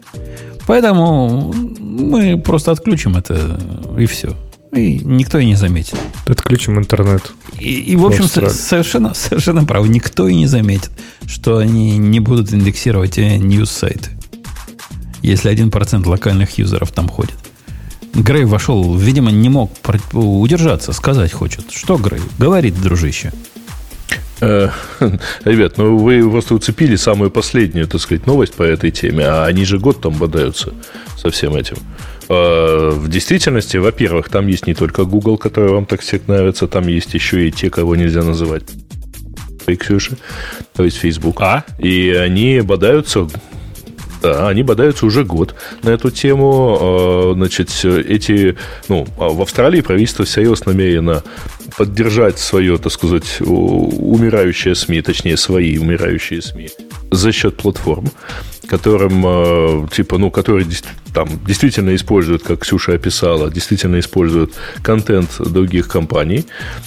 [0.67, 3.59] Поэтому мы просто отключим это,
[3.97, 4.35] и все.
[4.75, 5.95] И никто и не заметит.
[6.27, 7.31] Отключим интернет.
[7.57, 9.87] И, и в общем, совершенно, совершенно правы.
[9.87, 10.91] Никто и не заметит,
[11.25, 14.11] что они не будут индексировать ньюс-сайты.
[15.21, 17.35] Если 1% локальных юзеров там ходит.
[18.13, 19.71] Грей вошел, видимо, не мог
[20.13, 21.71] удержаться, сказать хочет.
[21.71, 22.21] Что Грей?
[22.37, 23.31] Говорит, дружище.
[24.41, 24.69] Э,
[25.45, 29.63] ребят, ну вы просто уцепили самую последнюю, так сказать, новость по этой теме, а они
[29.63, 30.73] же год там бодаются
[31.17, 31.77] со всем этим.
[32.29, 36.87] Э, в действительности, во-первых, там есть не только Google, который вам так всех нравится, там
[36.87, 38.63] есть еще и те, кого нельзя называть
[39.79, 40.17] Ксюша,
[40.75, 41.41] то есть Facebook.
[41.41, 41.65] А?
[41.79, 43.27] И они бодаются
[44.21, 45.53] да, они бодаются уже год
[45.83, 46.77] на эту тему.
[46.79, 48.57] Э, значит, эти,
[48.87, 51.23] ну, а в Австралии правительство всерьез намерено
[51.77, 56.69] поддержать свое, так сказать, умирающее СМИ, точнее, свои умирающие СМИ
[57.11, 58.09] за счет платформ,
[58.67, 60.67] которым, э, типа, ну, которые
[61.13, 66.45] там действительно используют, как Ксюша описала, действительно используют контент других компаний,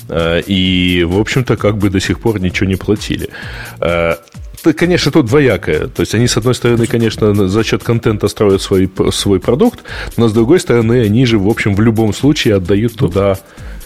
[0.08, 3.30] э, и, в общем-то, как бы до сих пор ничего не платили
[4.76, 5.86] конечно, тут двоякое.
[5.86, 9.80] То есть они, с одной стороны, конечно, за счет контента строят свой, свой продукт,
[10.16, 13.38] но с другой стороны, они же, в общем, в любом случае отдают туда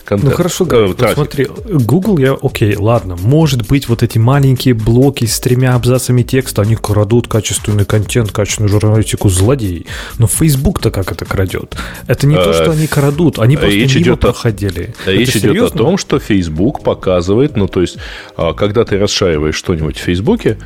[0.05, 0.31] контент.
[0.31, 5.25] Ну хорошо, э, вот смотри, Google я, окей, ладно, может быть вот эти маленькие блоки
[5.25, 9.87] с тремя абзацами текста, они крадут качественный контент, качественную журналистику злодей.
[10.19, 11.77] Но Facebook-то как это крадет?
[12.07, 14.95] Это не то, что э, они крадут, они просто речь мимо идет проходили.
[15.07, 15.67] О, речь идет серьезно?
[15.77, 17.97] о том, что Facebook показывает, ну то есть,
[18.37, 20.59] а, когда ты расшариваешь что-нибудь в Фейсбуке,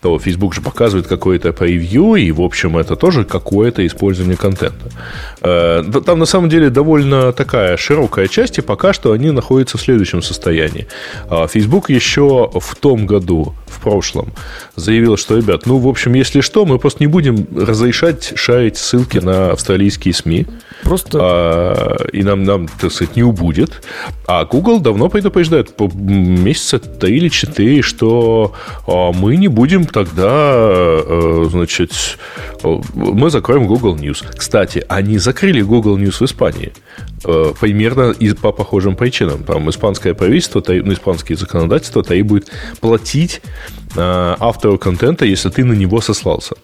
[0.00, 4.90] то Facebook же показывает какое-то превью, и, в общем, это тоже какое-то использование контента.
[5.42, 9.82] Э, там, на самом деле, довольно такая широкая часть, и пока что они находятся в
[9.82, 10.86] следующем состоянии.
[11.28, 14.32] А, Facebook еще в том году, в прошлом,
[14.76, 19.18] заявил, что, ребят, ну, в общем, если что, мы просто не будем разрешать шарить ссылки
[19.18, 20.46] на австралийские СМИ.
[20.82, 21.18] Просто...
[21.20, 23.82] А, и нам, нам, так сказать, не убудет.
[24.26, 28.54] А Google давно предупреждает, по месяца три или четыре, что
[28.86, 32.18] а, мы не будем тогда, э, значит,
[32.94, 34.24] мы закроем Google News.
[34.36, 36.72] Кстати, они закрыли Google News в Испании.
[37.24, 39.44] Э, примерно и по похожим причинам.
[39.44, 43.42] Там испанское правительство, ну, испанские законодательства требует платить
[43.96, 46.54] э, автору контента, если ты на него сослался.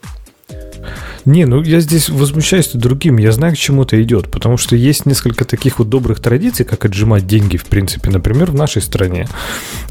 [1.25, 3.19] Не, ну я здесь возмущаюсь другим.
[3.19, 4.31] Я знаю, к чему это идет.
[4.31, 8.11] Потому что есть несколько таких вот добрых традиций, как отжимать деньги, в принципе.
[8.11, 9.29] Например, в нашей стране,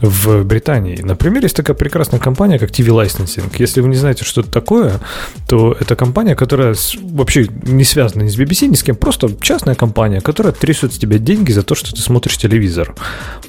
[0.02, 1.00] в Британии.
[1.02, 3.52] Например, есть такая прекрасная компания, как TV Licensing.
[3.58, 5.00] Если вы не знаете, что это такое,
[5.48, 8.96] то это компания, которая вообще не связана ни с BBC, ни с кем.
[8.96, 12.96] Просто частная компания, которая трясет с тебя деньги за то, что ты смотришь телевизор.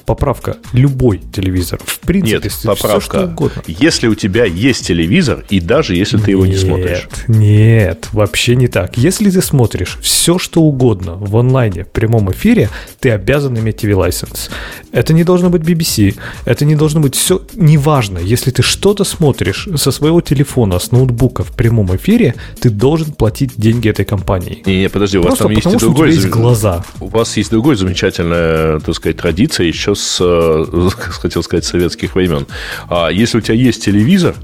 [0.05, 0.57] Поправка.
[0.73, 1.79] Любой телевизор.
[1.85, 2.99] В принципе, Нет, поправка.
[2.99, 3.63] Все, что угодно.
[3.67, 7.07] Если у тебя есть телевизор, и даже если ты его не смотришь.
[7.37, 8.97] Нет, вообще не так.
[8.97, 12.69] Если ты смотришь все, что угодно в онлайне, в прямом эфире,
[12.99, 14.49] ты обязан иметь TV-лайсенс.
[14.91, 16.15] Это не должно быть BBC,
[16.45, 18.17] это не должно быть все, неважно.
[18.19, 23.51] Если ты что-то смотришь со своего телефона, с ноутбука в прямом эфире, ты должен платить
[23.55, 24.63] деньги этой компании.
[24.65, 26.13] Не, не подожди, у вас там потому, есть и другой...
[26.13, 26.83] есть глаза.
[26.99, 30.89] У вас есть другой замечательная, так сказать, традиция еще с, э,
[31.21, 32.47] хотел сказать, советских времен.
[32.89, 34.35] А если у тебя есть телевизор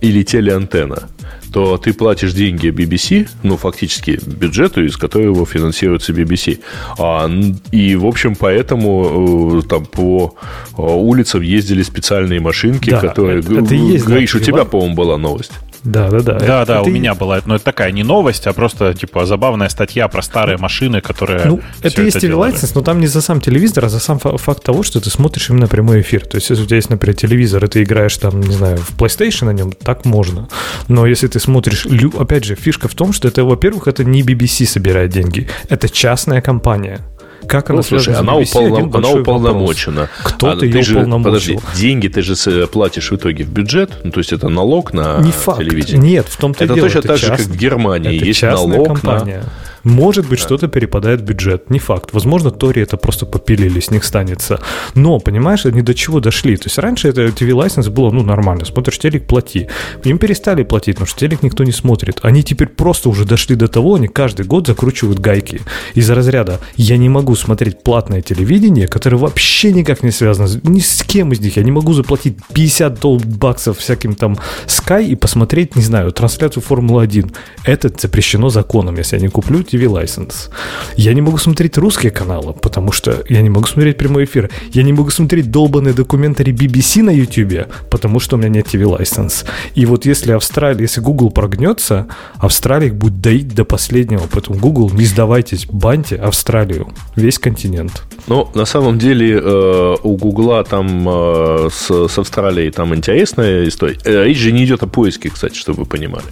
[0.00, 1.08] или телеантенна,
[1.52, 6.60] то ты платишь деньги BBC, ну, фактически бюджету, из которого финансируется BBC.
[6.98, 7.30] А,
[7.72, 10.34] и, в общем, поэтому э, там по
[10.76, 13.40] э, улицам ездили специальные машинки, да, которые...
[13.40, 15.52] Это, это есть, Гриш, у тебя, по-моему, была новость.
[15.84, 16.38] Да, да, да.
[16.38, 17.40] Да, да, у меня была.
[17.44, 21.44] Но это такая не новость, а просто типа забавная статья про старые машины, которые.
[21.44, 24.82] Ну, это есть TV-лайсенс, но там не за сам телевизор, а за сам факт того,
[24.82, 26.26] что ты смотришь именно прямой эфир.
[26.26, 28.96] То есть, если у тебя есть, например, телевизор, и ты играешь там, не знаю, в
[28.96, 30.48] PlayStation на нем, так можно.
[30.88, 31.86] Но если ты смотришь,
[32.18, 36.40] опять же, фишка в том, что это, во-первых, это не BBC собирает деньги, это частная
[36.40, 37.00] компания.
[37.46, 38.94] Как она ну, слушай, она, уполном...
[38.94, 40.08] она уполномочена.
[40.22, 41.30] Кто-то а, ее ты же, уполномочил.
[41.30, 45.18] Подожди, деньги ты же платишь в итоге в бюджет, ну, то есть это налог на
[45.20, 45.60] Не факт.
[45.60, 45.98] телевидение.
[45.98, 46.88] Нет, в том-то Это и дело.
[46.88, 48.16] точно так же, част- как в Германии.
[48.16, 49.44] это Есть налог компания.
[49.88, 51.70] Может быть, что-то перепадает в бюджет.
[51.70, 52.10] Не факт.
[52.12, 54.60] Возможно, Тори это просто попилили, с них станется.
[54.94, 56.56] Но, понимаешь, они до чего дошли.
[56.56, 58.66] То есть раньше это TV-лайсенс было, ну, нормально.
[58.66, 59.68] Смотришь телек, плати.
[60.04, 62.20] Им перестали платить, потому что телек никто не смотрит.
[62.22, 65.62] Они теперь просто уже дошли до того, они каждый год закручивают гайки.
[65.94, 71.02] Из разряда «я не могу смотреть платное телевидение, которое вообще никак не связано ни с
[71.02, 71.56] кем из них.
[71.56, 74.36] Я не могу заплатить 50 дол- баксов всяким там
[74.66, 77.34] Sky и посмотреть, не знаю, трансляцию Формулы-1.
[77.64, 80.50] Это запрещено законом, если я не куплю TV-лайсенс.
[80.96, 84.50] Я не могу смотреть русские каналы, потому что я не могу смотреть прямой эфир.
[84.72, 89.44] Я не могу смотреть долбанные документари BBC на YouTube, потому что у меня нет TV-лайсенс.
[89.74, 92.06] И вот если Австралия, если Google прогнется,
[92.36, 94.22] Австралия их будет доить до последнего.
[94.30, 98.02] Поэтому Google, не сдавайтесь, баньте Австралию, весь континент.
[98.26, 103.98] Ну, на самом деле, э, у Гугла там э, с, с Австралией там интересная история.
[104.04, 106.26] Э, Речь же не идет о поиске, кстати, чтобы вы понимали.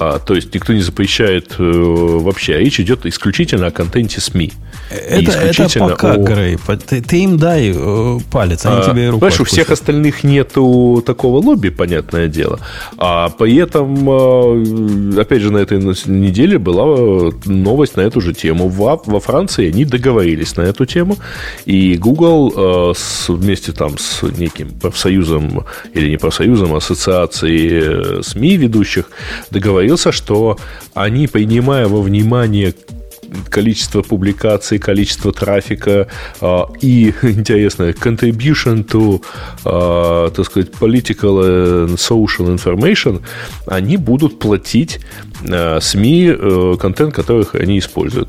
[0.00, 2.54] А, то есть никто не запрещает э, вообще.
[2.54, 4.52] А Речь идет исключительно о контенте СМИ.
[4.90, 6.56] Это, это исключительно пока, о- Грей.
[6.88, 11.02] Ты, ты им дай э, палец, они А, тебе руку Понимаешь, у всех остальных нету
[11.04, 12.60] такого лобби, понятное дело.
[12.96, 14.08] А при этом,
[15.16, 18.68] э, опять же, на этой неделе была новость на эту же тему.
[18.68, 21.16] Во, во Франции они договорились на эту тему,
[21.66, 28.56] и Google э, с- вместе там с неким профсоюзом, или не профсоюзом, ассоциацией э, СМИ
[28.56, 29.10] ведущих
[29.88, 30.58] договорился, что
[30.94, 32.74] они, принимая во внимание
[33.50, 36.06] количество публикаций, количество трафика
[36.40, 39.22] а, и, интересно, contribution to,
[39.64, 43.20] а, так сказать, political and social information,
[43.66, 45.00] они будут платить
[45.50, 48.28] а, СМИ э, контент, которых они используют.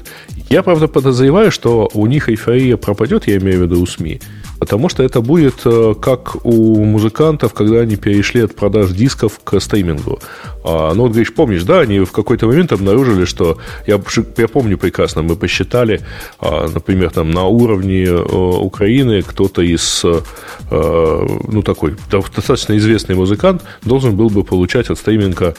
[0.50, 4.20] Я, правда, подозреваю, что у них эйфория пропадет, я имею в виду у СМИ,
[4.60, 9.60] потому что это будет э, как у музыкантов, когда они перешли от продаж дисков к
[9.60, 10.20] стримингу.
[10.64, 13.58] А, ну, вот, говоришь, помнишь, да, они в какой-то момент обнаружили, что,
[13.88, 14.00] я,
[14.38, 16.02] я помню прекрасно, мы посчитали,
[16.40, 20.22] а, например, там на уровне э, Украины кто-то из, э,
[20.70, 25.56] ну, такой достаточно известный музыкант должен был бы получать от стриминга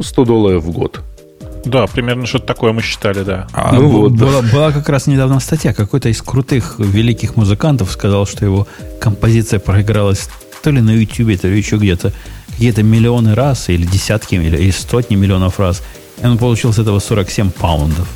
[0.00, 1.00] 100 долларов в год.
[1.64, 3.46] Да, примерно что-то такое мы считали, да.
[3.52, 4.24] А, Ну бу- вот, да.
[4.26, 5.72] была, была как раз недавно статья.
[5.74, 8.66] Какой-то из крутых великих музыкантов сказал, что его
[9.00, 10.28] композиция проигралась
[10.62, 12.12] то ли на YouTube, то ли еще где-то
[12.50, 15.82] какие-то миллионы раз, или десятки, или, или сотни миллионов раз.
[16.22, 18.08] И он получил с этого 47 паундов.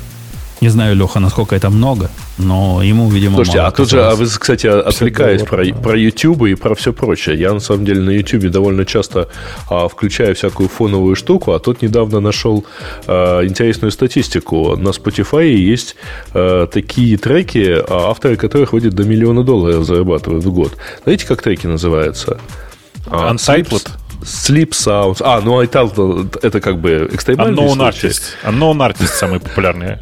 [0.63, 4.15] Не знаю, Леха, насколько это много, но ему, видимо, Слушайте, мало а тут же, а
[4.15, 5.73] вы, кстати, отвлекаясь про, да.
[5.73, 7.37] про YouTube и про все прочее.
[7.37, 9.27] Я, на самом деле, на YouTube довольно часто
[9.69, 12.63] а, включаю всякую фоновую штуку, а тут недавно нашел
[13.07, 14.77] а, интересную статистику.
[14.77, 15.97] На Spotify есть
[16.33, 20.77] а, такие треки, а, авторы которых ходят до миллиона долларов зарабатывают в год.
[21.03, 22.39] Знаете, как треки называются?
[23.07, 23.89] А, Untitled?
[24.23, 25.17] Sleep Sounds.
[25.21, 28.07] А, ну Untitled это как бы экстремальный Unknown случай.
[28.07, 28.21] Artist.
[28.43, 29.97] Unknown Artist самый популярный.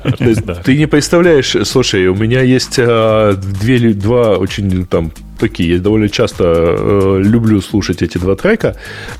[0.63, 5.11] Ты не представляешь, слушай, у меня есть а, две, два очень там
[5.41, 8.75] такие, я довольно часто э, люблю слушать эти два трека.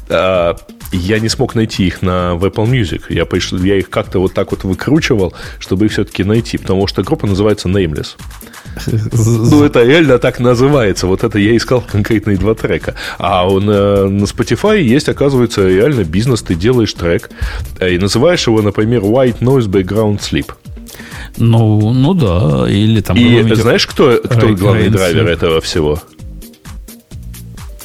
[0.09, 0.55] А,
[0.91, 3.03] я не смог найти их на в Apple Music.
[3.09, 7.03] Я, пришел, я их как-то вот так вот выкручивал, чтобы их все-таки найти, потому что
[7.03, 8.15] группа называется Nameless.
[9.51, 11.07] Ну, это реально так называется.
[11.07, 12.95] Вот это я искал конкретные два трека.
[13.17, 16.41] А он, э, на Spotify есть, оказывается, реально бизнес.
[16.41, 17.29] Ты делаешь трек
[17.79, 20.51] э, и называешь его, например, White Noise Background Sleep.
[21.37, 23.15] Ну, ну да, или там...
[23.17, 25.31] И какой-нибудь- знаешь, кто, кто Рэй- главный Рейнс, драйвер да.
[25.31, 25.99] этого всего?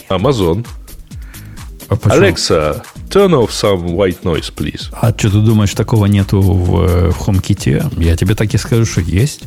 [0.08, 0.66] Amazon.
[1.88, 2.22] А почему?
[2.24, 4.88] Alexa, turn off some white noise, please.
[4.92, 8.02] А что ты думаешь, такого нету в, э, в HomeKit?
[8.02, 9.42] Я тебе так и скажу, что есть.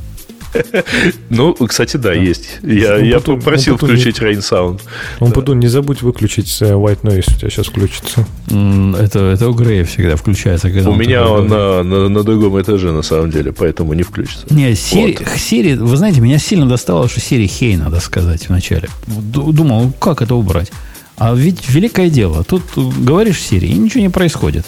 [1.30, 2.60] Ну, кстати, да, есть.
[2.64, 4.82] Я, я потом- попросил потом включить Rain Sound.
[5.20, 8.26] Он Пуду, не забудь выключить э, White Noise, у тебя сейчас включится.
[8.48, 10.68] Это, это у Грея всегда включается.
[10.68, 14.46] У меня он на, другом этаже, на самом деле, поэтому не включится.
[14.50, 18.90] Не, Сири, вы знаете, меня сильно достало, что Сири Хей надо сказать вначале.
[19.08, 20.72] Ду- Думал, ну, как это убрать?
[21.18, 22.44] А ведь великое дело.
[22.44, 24.66] Тут говоришь Сири, и ничего не происходит.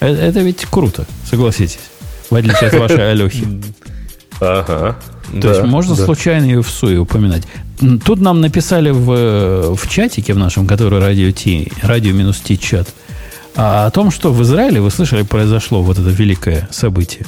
[0.00, 1.78] Э- Это ведь круто, согласитесь.
[2.30, 3.44] В отличие от вашей Алехи.
[4.40, 4.96] Ага.
[5.40, 7.42] То есть можно случайно ее в суе упоминать.
[8.04, 12.88] Тут нам написали в, в чатике в нашем, который радио Ти, радио минус Ти чат,
[13.54, 17.24] а, о том, что в Израиле, вы слышали, произошло вот это великое событие.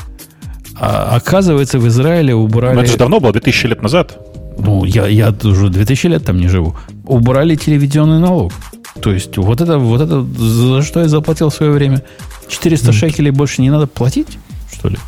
[0.80, 2.74] А, оказывается, в Израиле убрали...
[2.74, 4.18] Но это же давно было, 2000 лет назад.
[4.58, 6.76] Ну, я, я уже 2000 лет там не живу.
[7.04, 8.52] Убрали телевизионный налог.
[9.00, 12.02] То есть, вот это, вот это, за что я заплатил в свое время?
[12.48, 14.38] 400 шекелей больше не надо платить,
[14.72, 14.98] что ли?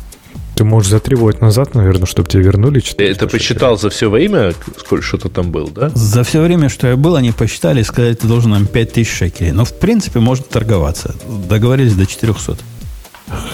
[0.61, 3.09] Ты можешь затребовать назад, наверное, чтобы тебе вернули 4.
[3.09, 5.89] Это посчитал за все время, сколько что-то там был, да?
[5.95, 9.53] За все время, что я был, они посчитали и сказали, ты должен нам 5000 шекелей.
[9.53, 11.15] Но, в принципе, можно торговаться.
[11.49, 12.57] Договорились до 400.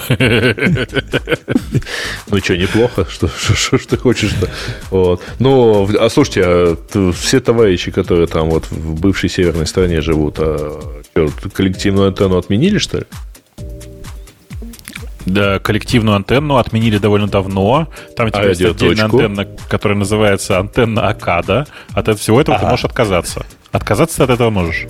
[2.29, 4.49] Ну что, неплохо, что, что, что, что ты хочешь-то.
[4.89, 5.21] Вот.
[5.39, 6.77] Ну, а слушайте, а
[7.13, 12.79] все товарищи, которые там вот в бывшей северной стране живут, а что, коллективную антенну отменили,
[12.79, 13.03] что ли?
[15.27, 17.89] Да, коллективную антенну отменили довольно давно.
[18.15, 21.67] Там теперь а есть отдельная антенна, которая называется антенна Акада.
[21.93, 22.65] От всего этого ага.
[22.65, 23.45] ты можешь отказаться.
[23.73, 24.87] Отказаться ты от этого можешь.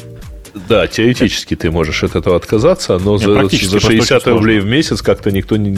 [0.70, 5.02] Да, теоретически ты можешь от этого отказаться, но Нет, за, за 60 рублей в месяц
[5.02, 5.78] как-то никто не...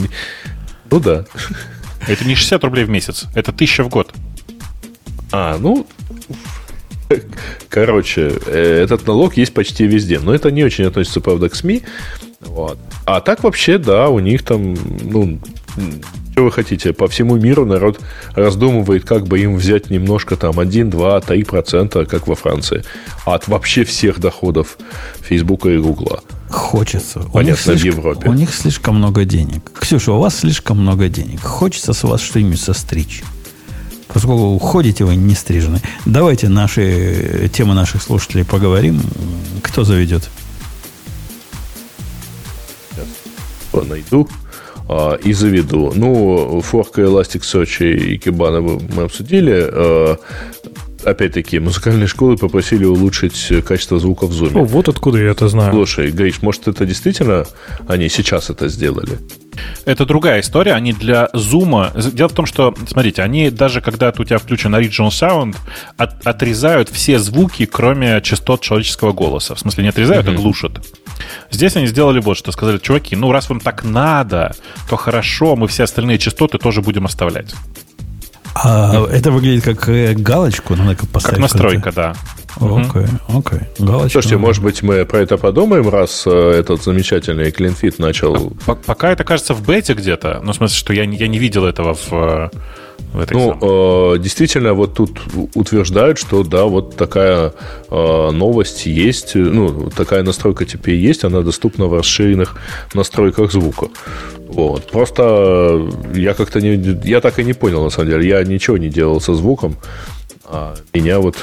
[0.90, 1.24] Ну да.
[2.06, 4.12] Это не 60 рублей в месяц, это 1000 в год.
[5.32, 5.86] А, ну,
[7.68, 10.18] короче, э, этот налог есть почти везде.
[10.18, 11.82] Но это не очень относится, правда, к СМИ.
[12.40, 12.78] Вот.
[13.04, 15.38] А так вообще, да, у них там, ну,
[16.40, 18.00] что вы хотите, по всему миру народ
[18.34, 22.82] раздумывает, как бы им взять немножко там 1, 2, 3 процента, как во Франции,
[23.26, 24.78] от вообще всех доходов
[25.20, 26.22] Фейсбука и Гугла.
[26.48, 27.20] Хочется.
[27.20, 28.28] Понятно, у них слишком, в Европе.
[28.30, 29.70] У них слишком много денег.
[29.78, 31.42] Ксюша, у вас слишком много денег.
[31.42, 33.22] Хочется с вас что-нибудь состричь.
[34.12, 35.80] Поскольку ходите вы не стрижены.
[36.04, 39.00] Давайте наши темы наших слушателей поговорим.
[39.62, 40.28] Кто заведет?
[42.90, 44.28] Сейчас найду
[44.88, 45.92] а, и заведу.
[45.94, 48.60] Ну, форка Elasticsearch и Kibana
[48.94, 49.64] мы обсудили.
[49.64, 50.16] А,
[51.04, 54.60] опять-таки, музыкальные школы попросили улучшить качество звука в Zoom.
[54.60, 55.72] О, вот откуда я это знаю.
[55.72, 57.46] Слушай, Гриш, может, это действительно
[57.88, 59.18] они сейчас это сделали?
[59.84, 60.72] Это другая история.
[60.72, 61.92] Они для зума...
[61.94, 65.56] Дело в том, что, смотрите, они даже когда у тебя включен Original Sound,
[65.96, 69.54] от, отрезают все звуки, кроме частот человеческого голоса.
[69.54, 70.34] В смысле, не отрезают, mm-hmm.
[70.34, 70.72] а глушат.
[71.50, 72.52] Здесь они сделали вот что.
[72.52, 74.54] Сказали, чуваки, ну раз вам так надо,
[74.88, 77.54] то хорошо, мы все остальные частоты тоже будем оставлять.
[78.54, 81.36] А это выглядит как э, галочку, надо поставить.
[81.36, 82.14] Как настройка, да.
[82.56, 83.60] Окей, окей.
[83.78, 84.10] Галочка.
[84.10, 88.52] Слушайте, может быть, мы про это подумаем, раз э, этот замечательный CleanFit начал...
[88.66, 90.40] А, пока это кажется в бете где-то.
[90.42, 92.50] Ну, в смысле, что я, я не видел этого в, э,
[93.12, 95.20] в этой Ну, э, действительно, вот тут
[95.54, 97.52] утверждают, что да, вот такая
[97.90, 102.56] э, новость есть, ну, такая настройка теперь есть, она доступна в расширенных
[102.94, 103.88] настройках звука.
[104.48, 104.90] Вот.
[104.90, 106.98] Просто я как-то не...
[107.04, 108.28] Я так и не понял, на самом деле.
[108.28, 109.76] Я ничего не делал со звуком.
[110.44, 111.36] А меня вот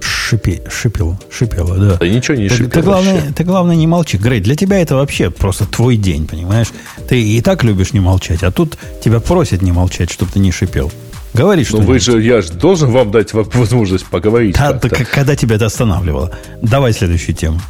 [0.00, 1.96] шипи, шипело, шипело, да.
[2.00, 2.70] Да ничего не шипело.
[2.70, 4.16] Ты, главное, ты главное не молчи.
[4.16, 6.68] Грей, для тебя это вообще просто твой день, понимаешь?
[7.08, 10.50] Ты и так любишь не молчать, а тут тебя просят не молчать, чтобы ты не
[10.50, 10.90] шипел.
[11.34, 14.56] Говори что Ну вы же, я же должен вам дать возможность поговорить.
[14.56, 16.30] Да, да, когда тебя это останавливало?
[16.62, 17.60] Давай следующую тему.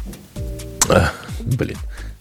[0.87, 1.11] А,
[1.41, 1.77] блин.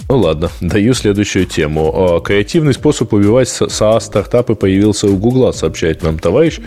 [0.08, 2.16] Ну ладно, даю следующую тему.
[2.16, 6.60] А, креативный способ убивать SaaS-стартапы появился у Гугла, сообщает нам товарищ.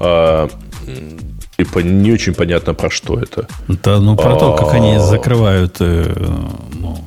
[0.00, 0.48] А,
[1.58, 3.46] типа не очень понятно, про что это.
[3.68, 5.76] Да, ну про то, как они закрывают...
[5.80, 6.14] Э,
[6.74, 6.98] ну,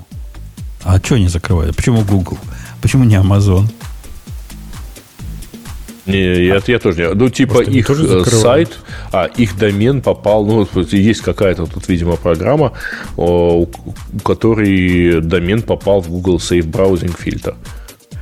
[0.84, 1.76] а что они закрывают?
[1.76, 2.38] Почему Google?
[2.82, 3.66] Почему не Amazon?
[6.06, 7.14] Не, я, я тоже не.
[7.14, 8.78] Ну, типа Может, их э, сайт,
[9.12, 12.74] а их домен попал, ну, есть какая-то тут, видимо, программа,
[13.18, 13.68] у
[14.24, 17.56] которой домен попал в Google Safe Browsing фильтр.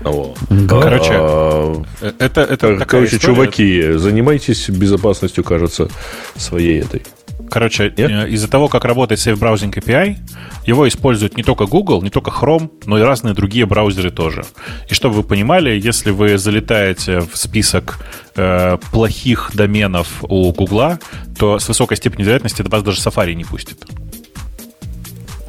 [0.04, 0.38] Вот.
[0.70, 1.84] Короче, а,
[2.20, 5.90] это, это короче, чуваки, занимайтесь безопасностью, кажется,
[6.36, 7.04] своей этой.
[7.50, 8.12] Короче, Нет?
[8.12, 10.18] Э, из-за того, как работает Safe Browsing API,
[10.66, 14.44] его используют не только Google, не только Chrome, но и разные другие браузеры тоже.
[14.90, 18.00] И чтобы вы понимали, если вы залетаете в список
[18.36, 21.00] э, плохих доменов у Google,
[21.38, 23.86] то с высокой степенью вероятности вас даже Safari не пустит.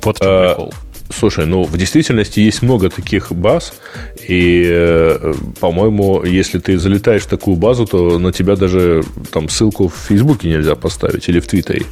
[0.03, 0.75] Вот а, прикол.
[1.11, 3.75] Слушай, ну в действительности есть много таких баз,
[4.29, 9.03] и, э, по-моему, если ты залетаешь в такую базу, то на тебя даже
[9.33, 11.85] там ссылку в Фейсбуке нельзя поставить или в Твиттере.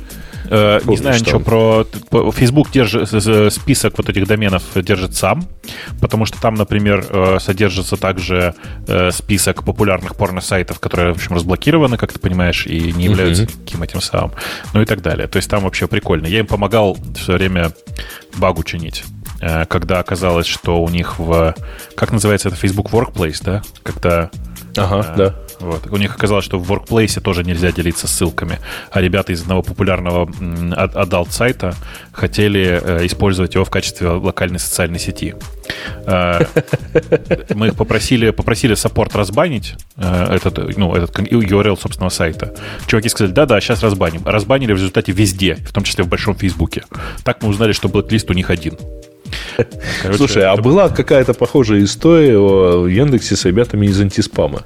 [0.51, 1.87] Э, не знаю ничего про...
[2.33, 3.09] Facebook держит
[3.53, 5.47] список вот этих доменов держит сам,
[6.01, 8.55] потому что там, например, э, содержится также
[9.11, 13.59] список популярных порно-сайтов, которые, в общем, разблокированы, как ты понимаешь, и не являются uh-huh.
[13.65, 14.33] каким этим самым,
[14.75, 15.29] ну и так далее.
[15.29, 16.27] То есть там вообще прикольно.
[16.27, 17.73] Я им помогал все время
[18.37, 19.05] багу чинить.
[19.43, 21.55] Э, когда оказалось, что у них в...
[21.97, 22.57] Как называется это?
[22.57, 23.63] Facebook Workplace, да?
[23.83, 24.31] Когда...
[24.77, 25.35] Ага, а, да.
[25.59, 25.87] Вот.
[25.91, 28.59] У них оказалось, что в Workplace тоже нельзя делиться ссылками.
[28.91, 30.31] А ребята из одного популярного
[30.75, 31.75] adult сайта
[32.13, 35.35] хотели э, использовать его в качестве локальной социальной сети.
[36.07, 36.41] Э,
[37.55, 42.55] мы их попросили, попросили саппорт разбанить э, этот, ну, этот URL собственного сайта.
[42.87, 44.23] Чуваки сказали, да-да, сейчас разбаним.
[44.25, 46.85] Разбанили в результате везде, в том числе в большом Фейсбуке.
[47.25, 48.77] Так мы узнали, что black list у них один.
[50.03, 54.65] Короче, Слушай, а была какая-то похожая история в Яндексе с ребятами из антиспама.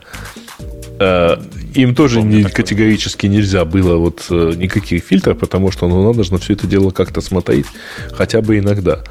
[0.98, 1.36] Э,
[1.74, 6.32] им тоже не, категорически нельзя было вот э, никаких фильтров, потому что ну, надо же
[6.32, 7.66] на все это дело как-то смотреть,
[8.12, 9.02] хотя бы иногда.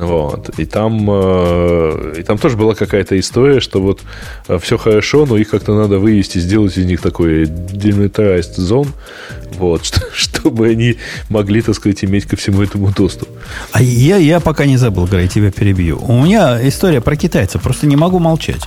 [0.00, 0.50] Вот.
[0.58, 4.00] И там, э, и там тоже была какая-то история, что вот
[4.60, 8.88] все хорошо, но их как-то надо вывести, сделать из них такой demilitarized зон,
[9.58, 10.96] вот, что, чтобы они
[11.28, 13.28] могли, так сказать, иметь ко всему этому доступ.
[13.72, 15.98] А я, я пока не забыл, Грей, тебя перебью.
[16.02, 18.62] У меня история про китайцев, просто не могу молчать.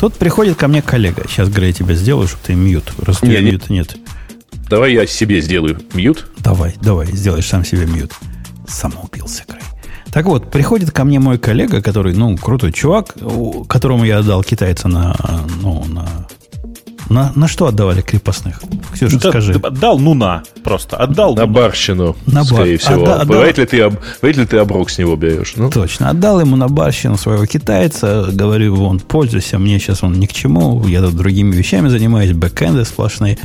[0.00, 1.22] Тут приходит ко мне коллега.
[1.26, 2.92] Сейчас, Грей, тебя сделаю, чтобы ты mute.
[2.98, 3.96] Раз у Не, не- mute а нет.
[4.68, 6.26] Давай я себе сделаю mute.
[6.38, 8.12] Давай, давай, сделаешь сам себе мьют.
[8.68, 9.62] Самоубился, Грей.
[10.12, 13.14] Так вот, приходит ко мне мой коллега, который, ну, крутой чувак,
[13.68, 15.14] которому я отдал китайца на,
[15.60, 16.06] ну, на,
[17.10, 18.62] на, на что отдавали крепостных?
[18.92, 19.52] Ксюша, Да, скажи.
[19.62, 20.96] Отдал ну на просто.
[20.96, 23.02] Отдал На ну барщину, На бар- скорее всего.
[23.02, 23.92] Отда- отда- Вряд, ли ты,
[24.22, 25.52] вряд ли ты оброк с него берешь.
[25.56, 26.08] Ну, Точно.
[26.10, 28.28] Отдал ему на барщину своего китайца.
[28.32, 30.84] Говорю, вон, пользуйся, мне сейчас он ни к чему.
[30.86, 33.38] Я тут другими вещами занимаюсь, бэкэнды сплошные.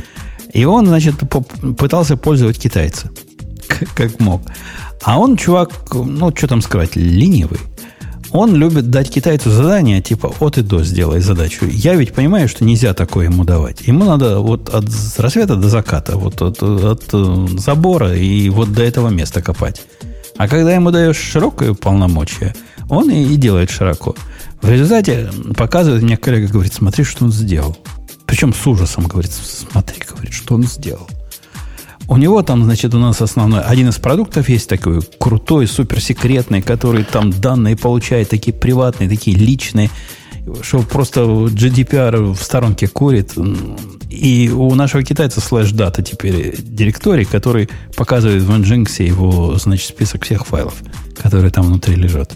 [0.52, 3.10] И он, значит, поп- пытался пользовать китайца.
[3.94, 4.42] Как мог.
[5.02, 7.60] А он, чувак, ну, что там сказать, ленивый.
[8.30, 11.66] Он любит дать китайцу задание, типа, от и до сделай задачу.
[11.70, 13.82] Я ведь понимаю, что нельзя такое ему давать.
[13.82, 14.86] Ему надо вот от
[15.18, 19.82] рассвета до заката, вот от, от, э, забора и вот до этого места копать.
[20.38, 22.54] А когда ему даешь широкое полномочия,
[22.88, 24.14] он и, и делает широко.
[24.62, 27.76] В результате показывает мне коллега, говорит, смотри, что он сделал.
[28.24, 31.06] Причем с ужасом говорит, смотри, говорит, что он сделал.
[32.08, 37.04] У него там, значит, у нас основной, один из продуктов есть такой крутой, суперсекретный, который
[37.04, 39.90] там данные получает, такие приватные, такие личные,
[40.62, 43.32] что просто GDPR в сторонке курит.
[44.10, 50.24] И у нашего китайца слэш дата теперь директорий, который показывает в Nginx его, значит, список
[50.24, 50.74] всех файлов,
[51.16, 52.32] которые там внутри лежат.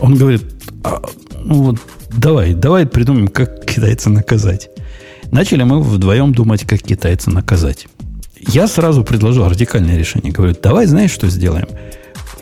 [0.00, 0.42] Он говорит,
[0.82, 1.02] «А,
[1.44, 1.76] ну вот,
[2.10, 4.70] давай, давай придумаем, как китайца наказать.
[5.30, 7.86] Начали мы вдвоем думать, как китайца наказать.
[8.48, 10.32] Я сразу предложил радикальное решение.
[10.32, 11.68] Говорю, давай, знаешь, что сделаем?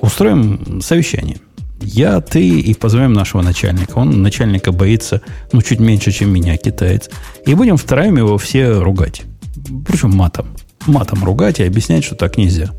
[0.00, 1.38] Устроим совещание.
[1.80, 3.98] Я, ты и позовем нашего начальника.
[3.98, 5.20] Он начальника боится,
[5.52, 7.10] ну, чуть меньше, чем меня, китаец.
[7.44, 9.22] И будем втроем его все ругать.
[9.86, 10.46] Причем матом.
[10.86, 12.70] Матом ругать и объяснять, что так нельзя.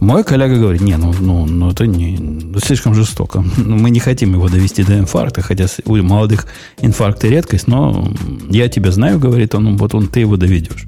[0.00, 3.44] Мой коллега говорит, не, ну, ну, ну это не, слишком жестоко.
[3.58, 6.46] Ну, Мы не хотим его довести до инфаркта, хотя у молодых
[6.80, 8.10] инфаркты редкость, но
[8.48, 10.86] я тебя знаю, говорит он, вот он, ты его доведешь.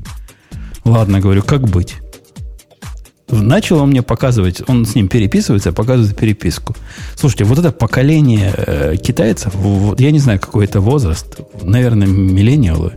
[0.85, 1.97] Ладно, говорю, как быть?
[3.29, 6.77] Начал он мне показывать, он с ним переписывается, показывает переписку.
[7.17, 12.93] Слушайте, вот это поколение э, китайцев, вот, я не знаю, какой это возраст, наверное, миллениалы,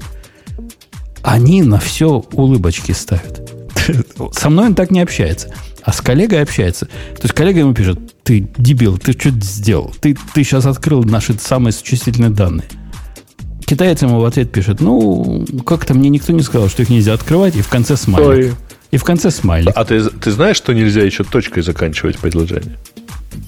[1.23, 3.49] они на все улыбочки ставят.
[4.33, 5.53] Со мной он так не общается.
[5.83, 6.87] А с коллегой общается.
[6.87, 9.93] То есть коллега ему пишет, ты дебил, ты что сделал?
[10.01, 12.65] Ты, ты сейчас открыл наши самые чувствительные данные.
[13.65, 17.55] Китаец ему в ответ пишет, ну, как-то мне никто не сказал, что их нельзя открывать,
[17.55, 18.27] и в конце смайлик.
[18.27, 18.53] Ой.
[18.91, 19.73] И в конце смайлик.
[19.75, 22.77] А ты, ты знаешь, что нельзя еще точкой заканчивать предложение?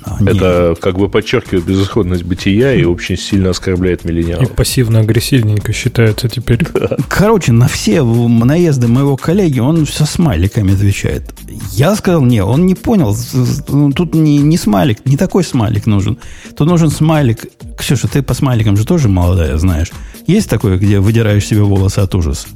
[0.03, 0.17] А.
[0.25, 4.51] Это как бы подчеркивает безысходность бытия и очень сильно оскорбляет И миллениалов.
[4.51, 6.65] пассивно-агрессивненько считается теперь.
[7.09, 11.33] Короче, на все наезды моего коллеги он все смайликами отвечает.
[11.71, 13.15] Я сказал, не, он не понял.
[13.67, 16.17] Ну, Тут не, не смайлик, не такой смайлик нужен.
[16.55, 17.45] Тут нужен смайлик.
[17.77, 19.91] Ксюша, ты по смайликам же тоже молодая, знаешь.
[20.25, 22.47] Есть такое, где выдираешь себе волосы от ужаса?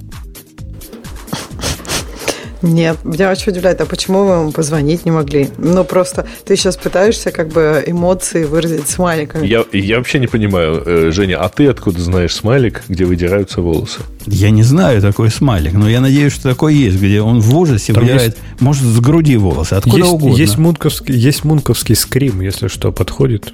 [2.61, 5.49] Нет, меня очень удивляет, а почему вы ему позвонить не могли?
[5.57, 9.47] Ну, просто ты сейчас пытаешься как бы эмоции выразить смайликами.
[9.47, 14.01] Я, я вообще не понимаю, э, Женя, а ты откуда знаешь смайлик, где выдираются волосы?
[14.27, 17.93] Я не знаю такой смайлик, но я надеюсь, что такой есть, где он в ужасе
[17.93, 20.35] Там выдирает, может, с груди волосы, откуда есть, угодно.
[20.35, 23.53] есть, мунковский, есть мунковский скрим, если что, подходит.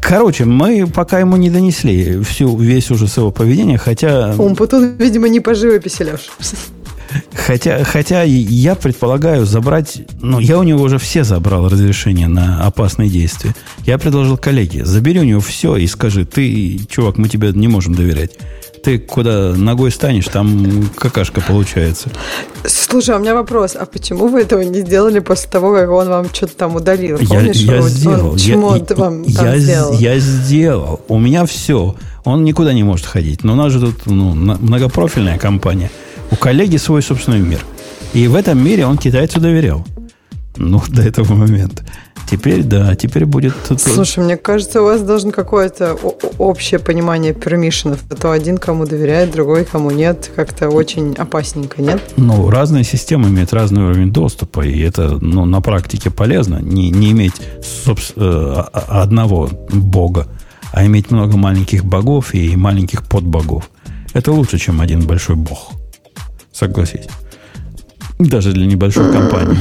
[0.00, 4.34] Короче, мы пока ему не донесли всю, весь ужас его поведения, хотя...
[4.38, 6.30] Умпутун, видимо, не по живописи, Леш.
[7.34, 10.02] Хотя, хотя я предполагаю забрать...
[10.20, 13.54] Ну, я у него уже все забрал разрешение на опасные действия.
[13.84, 17.94] Я предложил коллеге, забери у него все и скажи, ты, чувак, мы тебе не можем
[17.94, 18.32] доверять.
[18.82, 22.08] Ты куда ногой станешь, там какашка получается.
[22.66, 23.74] Слушай, а у меня вопрос.
[23.74, 27.18] А почему вы этого не сделали после того, как он вам что-то там удалил?
[27.18, 28.30] Я, Помнишь, я он- сделал.
[28.30, 29.92] Он я, чмо вам я, там я сделал?
[29.98, 31.00] я сделал.
[31.08, 31.96] У меня все.
[32.24, 33.42] Он никуда не может ходить.
[33.42, 35.90] Но у нас же тут ну, на- многопрофильная компания.
[36.30, 37.60] У коллеги свой собственный мир.
[38.14, 39.84] И в этом мире он китайцу доверял.
[40.56, 41.84] Ну, до этого момента.
[42.28, 43.54] Теперь, да, теперь будет...
[43.78, 45.94] Слушай, мне кажется, у вас должно какое-то
[46.38, 48.00] общее понимание пермишенов.
[48.10, 50.32] А то один кому доверяет, другой кому нет.
[50.34, 52.02] Как-то очень опасненько, нет?
[52.16, 56.58] Ну, разные системы имеют разный уровень доступа, и это ну, на практике полезно.
[56.60, 60.26] Не, не иметь собс- э, одного бога,
[60.72, 63.70] а иметь много маленьких богов и маленьких подбогов.
[64.14, 65.70] Это лучше, чем один большой бог.
[66.56, 67.06] Согласись.
[68.18, 69.58] Даже для небольшой компании.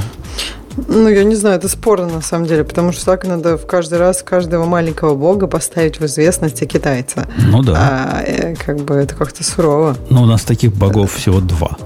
[0.88, 3.98] Ну, я не знаю, это спорно на самом деле, потому что так надо в каждый
[3.98, 7.28] раз каждого маленького бога поставить в известность о китайца.
[7.38, 7.74] Ну да.
[7.78, 9.98] А, э, как бы это как-то сурово.
[10.10, 11.78] Но у нас таких богов всего два.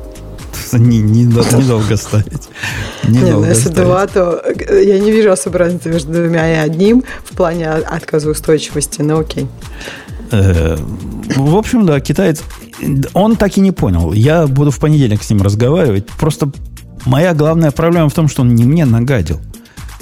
[0.73, 2.47] Не, не, недолго ставить.
[3.07, 3.77] Недолго Нет, ну, если ставить.
[3.77, 9.01] два, то э, я не вижу особой разницы между двумя и одним в плане отказоустойчивости,
[9.01, 9.47] но окей.
[10.31, 10.77] Э,
[11.35, 12.43] в общем, да, китаец,
[13.13, 14.13] он так и не понял.
[14.13, 16.07] Я буду в понедельник с ним разговаривать.
[16.07, 16.51] Просто
[17.05, 19.39] Моя главная проблема в том, что он не мне нагадил.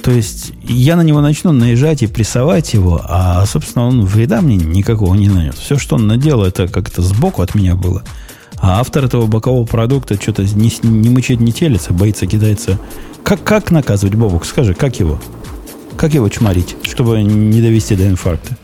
[0.02, 4.56] То есть я на него начну наезжать и прессовать его, а, собственно, он вреда мне
[4.56, 5.56] никакого не нанес.
[5.56, 8.04] Все, что он наделал, это как-то сбоку от меня было.
[8.60, 12.80] А автор этого бокового продукта что-то не, не мычит, не телится, боится кидается.
[13.24, 14.46] Как, как наказывать Бобук?
[14.46, 15.20] Скажи, как его?
[15.98, 18.58] Как его чморить, чтобы не довести до инфаркта?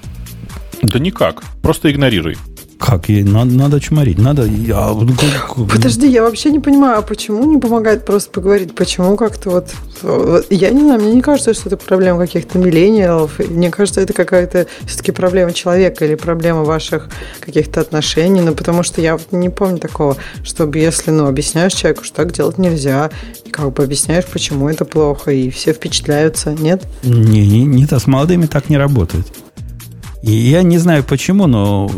[0.84, 1.44] Да никак.
[1.62, 2.38] Просто игнорируй.
[2.78, 3.08] Как?
[3.08, 4.18] Ей надо, надо чморить.
[4.18, 4.44] Надо...
[4.46, 4.90] Я...
[5.56, 8.76] Подожди, я вообще не понимаю, а почему не помогает просто поговорить?
[8.76, 9.70] Почему как-то вот...
[10.50, 13.40] Я не знаю, мне не кажется, что это проблема каких-то миллениалов.
[13.40, 17.08] Мне кажется, это какая-то все-таки проблема человека или проблема ваших
[17.40, 18.42] каких-то отношений.
[18.42, 22.34] Ну, потому что я вот не помню такого, чтобы если, ну, объясняешь человеку, что так
[22.34, 23.12] делать нельзя,
[23.46, 26.84] и как бы объясняешь, почему это плохо, и все впечатляются, нет?
[27.04, 29.26] Не, не, нет, а с молодыми так не работает.
[30.24, 31.92] И я не знаю почему, но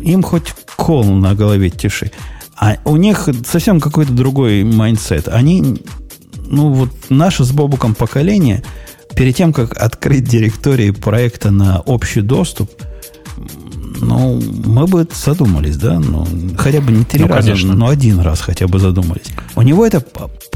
[0.00, 2.10] им хоть кол на голове теши.
[2.56, 5.28] А у них совсем какой-то другой mindset.
[5.28, 5.82] Они,
[6.46, 8.64] ну вот наше с Бобуком поколение,
[9.14, 12.70] перед тем, как открыть директории проекта на общий доступ,
[14.00, 15.98] ну, мы бы задумались, да?
[15.98, 16.26] Ну,
[16.56, 17.74] хотя бы не три ну, раза, конечно.
[17.74, 19.26] но один раз хотя бы задумались.
[19.54, 20.02] У него это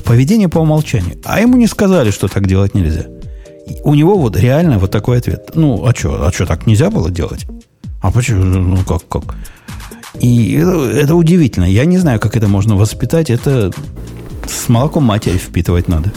[0.05, 1.19] поведение по умолчанию.
[1.25, 3.07] А ему не сказали, что так делать нельзя.
[3.85, 5.51] У него вот реально вот такой ответ.
[5.55, 7.47] Ну, а что, а что, так нельзя было делать?
[8.01, 8.45] А почему?
[8.45, 9.35] Ну, как, как?
[10.21, 11.65] И это, это удивительно.
[11.65, 13.31] Я не знаю, как это можно воспитать.
[13.31, 13.73] Это
[14.47, 16.13] с молоком матери впитывать надо.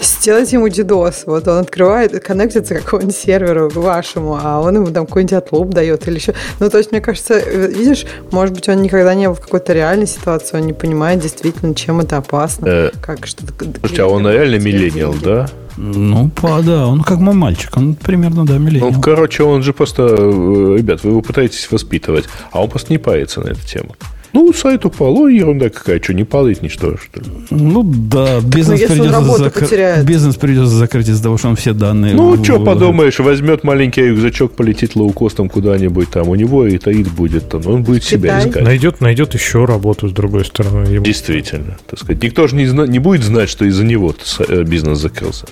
[0.00, 1.24] Сделать ему DDoS.
[1.26, 6.06] Вот он открывает, коннектится к какому-нибудь серверу вашему, а он ему там какой-нибудь отлуп дает
[6.08, 6.34] или еще.
[6.60, 10.06] Ну, то есть, мне кажется, видишь, может быть, он никогда не был в какой-то реальной
[10.06, 12.66] ситуации, он не понимает действительно, чем это опасно.
[12.66, 13.52] Э, как что-то...
[13.80, 15.48] Слушайте, а он реально миллениал, да?
[15.76, 18.92] Ну, по, да, он как мой мальчик, он примерно, да, миллениал.
[18.92, 22.98] Ну, короче, он же просто, э, ребят, вы его пытаетесь воспитывать, а он просто не
[22.98, 23.96] парится на эту тему.
[24.34, 27.26] Ну, сайт упал, ой, ерунда какая, что, не падает ничто, что ли?
[27.50, 30.04] Ну, да, бизнес, так, придется, закр...
[30.04, 32.14] бизнес придется закрыть из-за того, что он все данные...
[32.14, 37.48] Ну, что подумаешь, возьмет маленький рюкзачок, полетит лоукостом куда-нибудь там, у него и таит будет
[37.48, 38.64] там, он будет себя искать.
[38.64, 40.88] Найдет, найдет еще работу с другой стороны.
[40.88, 41.04] Ему.
[41.04, 42.20] Действительно, так сказать.
[42.20, 42.88] Никто же не, зна...
[42.88, 44.16] не будет знать, что из-за него
[44.48, 45.46] э, бизнес закрылся.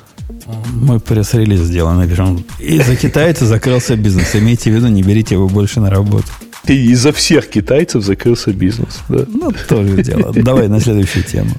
[0.75, 2.45] Мой пресс-релиз сделан, напишем.
[2.59, 4.35] Из-за китайца закрылся бизнес.
[4.35, 6.27] Имейте в виду, не берите его больше на работу.
[6.69, 9.01] И из-за всех китайцев закрылся бизнес.
[9.09, 9.25] Да.
[9.27, 10.33] Ну, тоже дело.
[10.33, 11.51] Давай на следующую тему.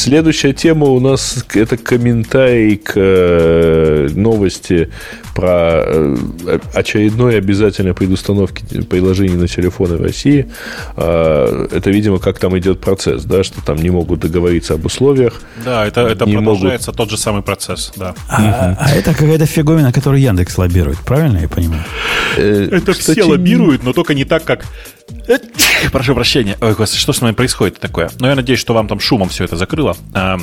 [0.00, 4.88] Следующая тема у нас это комментарий к э, новости
[5.34, 6.16] про э,
[6.72, 10.50] очередной обязательной предустановки приложений на телефоны в России.
[10.96, 15.42] Э, это, видимо, как там идет процесс, да, что там не могут договориться об условиях.
[15.66, 16.96] Да, это, это продолжается могут...
[16.96, 18.14] тот же самый процесс, да.
[18.26, 18.76] А, угу.
[18.80, 21.84] а это какая-то фиговина, которую Яндекс лоббирует, правильно я понимаю?
[22.38, 24.64] Это Кстати, все лоббируют, но только не так, как
[25.92, 26.56] Прошу прощения.
[26.60, 28.10] Ой, господи, что с нами происходит такое?
[28.18, 29.96] Но я надеюсь, что вам там шумом все это закрыло.
[30.14, 30.38] А,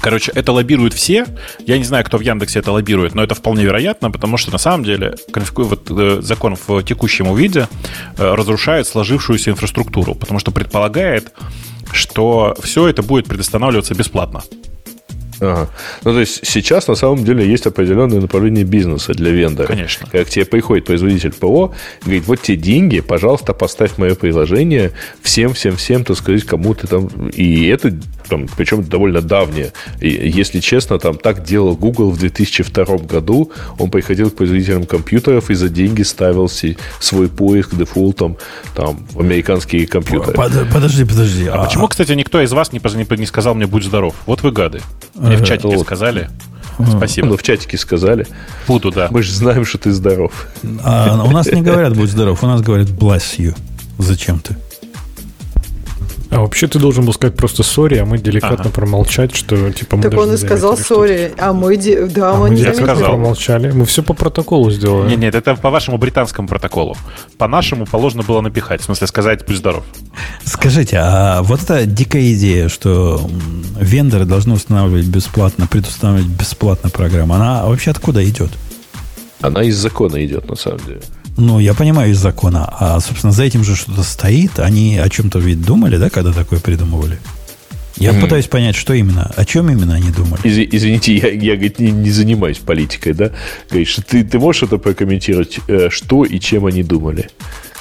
[0.00, 1.26] короче, это лоббируют все.
[1.66, 4.58] Я не знаю, кто в Яндексе это лоббирует, но это вполне вероятно, потому что на
[4.58, 5.14] самом деле
[5.54, 7.68] вот, э, закон в текущем виде
[8.16, 11.32] э, разрушает сложившуюся инфраструктуру, потому что предполагает,
[11.92, 14.42] что все это будет предостанавливаться бесплатно.
[15.40, 15.68] Ага.
[16.04, 19.68] Ну, то есть сейчас на самом деле есть определенное направление бизнеса для вендора.
[19.68, 20.06] Конечно.
[20.10, 24.92] Как к тебе приходит производитель ПО, говорит, вот те деньги, пожалуйста, поставь мое приложение
[25.22, 27.08] всем, всем, всем, так сказать, кому ты там...
[27.30, 27.94] И это,
[28.28, 29.72] там, причем довольно давнее.
[30.00, 33.52] И, если честно, там так делал Google в 2002 году.
[33.78, 38.36] Он приходил к производителям компьютеров и за деньги ставил свой поиск дефолтом
[38.74, 40.32] там, в американские компьютеры.
[40.34, 41.46] Подожди, подожди.
[41.46, 44.14] А, а почему, кстати, никто из вас не, не, не сказал мне «будь здоров»?
[44.26, 44.80] Вот вы гады.
[45.28, 45.84] Мне в чатике вот.
[45.84, 46.30] сказали.
[46.96, 47.28] Спасибо.
[47.28, 48.26] Ну, в чатике сказали.
[48.66, 49.08] Буду, да.
[49.10, 50.46] Мы же знаем, что ты здоров.
[50.84, 53.56] А, у нас не говорят «будь здоров», у нас говорят «bless you».
[53.98, 54.56] Зачем ты?
[56.30, 58.70] А вообще ты должен был сказать просто сори, а мы деликатно ага.
[58.70, 62.54] промолчать, что типа мы Так он и сказал сори, а мы, да, а мы, мы
[62.54, 63.04] не заметили.
[63.04, 63.70] промолчали.
[63.70, 65.08] Мы все по протоколу сделали.
[65.08, 66.96] Нет, нет, это по вашему британскому протоколу.
[67.38, 69.84] По нашему положено было напихать, в смысле сказать «будь здоров».
[70.44, 73.20] Скажите, а вот эта дикая идея, что
[73.80, 78.50] вендоры должны устанавливать бесплатно, предустанавливать бесплатно программу, она вообще откуда идет?
[79.40, 81.00] Она из закона идет, на самом деле.
[81.38, 82.68] Ну, я понимаю из закона.
[82.78, 84.58] А, собственно, за этим же что-то стоит.
[84.58, 87.18] Они о чем-то ведь думали, да, когда такое придумывали?
[87.96, 88.20] Я mm.
[88.20, 90.40] пытаюсь понять, что именно, о чем именно они думали.
[90.42, 93.30] Из, извините, я, я говорит, не, не занимаюсь политикой, да?
[93.70, 97.30] Говоришь, ты, ты можешь это прокомментировать, э, что и чем они думали,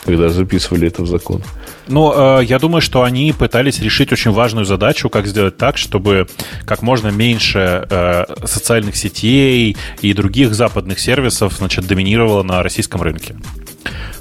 [0.05, 1.43] когда записывали это в закон?
[1.87, 6.27] Ну, э, я думаю, что они пытались решить очень важную задачу, как сделать так, чтобы
[6.65, 13.35] как можно меньше э, социальных сетей и других западных сервисов, значит, доминировало на российском рынке.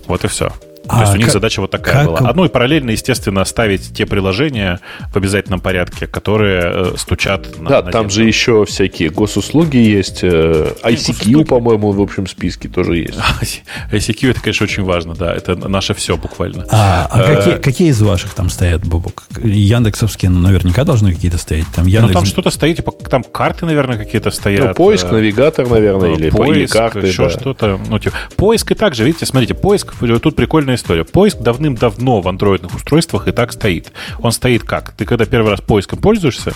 [0.07, 0.53] Вот и все.
[0.89, 2.07] То есть у них как, задача вот такая как...
[2.07, 2.31] была.
[2.31, 4.81] Одно и параллельно, естественно, ставить те приложения
[5.13, 10.21] в обязательном порядке, которые э, стучат на Да, на там же еще всякие госуслуги есть.
[10.23, 13.19] Э, ICQ, по-моему, в общем списке тоже есть.
[13.93, 15.35] ICQ это, конечно, очень важно, да.
[15.35, 16.67] Это наше все буквально.
[16.71, 19.25] А, а какие, э, какие из ваших там стоят, Бубок?
[19.43, 21.67] Яндексовские ну, наверняка должны какие-то стоять.
[21.75, 22.09] Там, Яндекс...
[22.09, 24.69] Ну, там что-то стоит, типа, там карты, наверное, какие-то стоят.
[24.69, 27.07] Ну, поиск, навигатор, наверное, или, поиск, или карты.
[27.07, 27.31] Еще да.
[27.31, 27.81] что-то.
[27.89, 31.05] Ну, типа, поиск и также, видите, смотрите, поиск, тут прикольная история.
[31.05, 33.93] Поиск давным-давно в андроидных устройствах и так стоит.
[34.21, 34.93] Он стоит как?
[34.93, 36.53] Ты когда первый раз поиском пользуешься,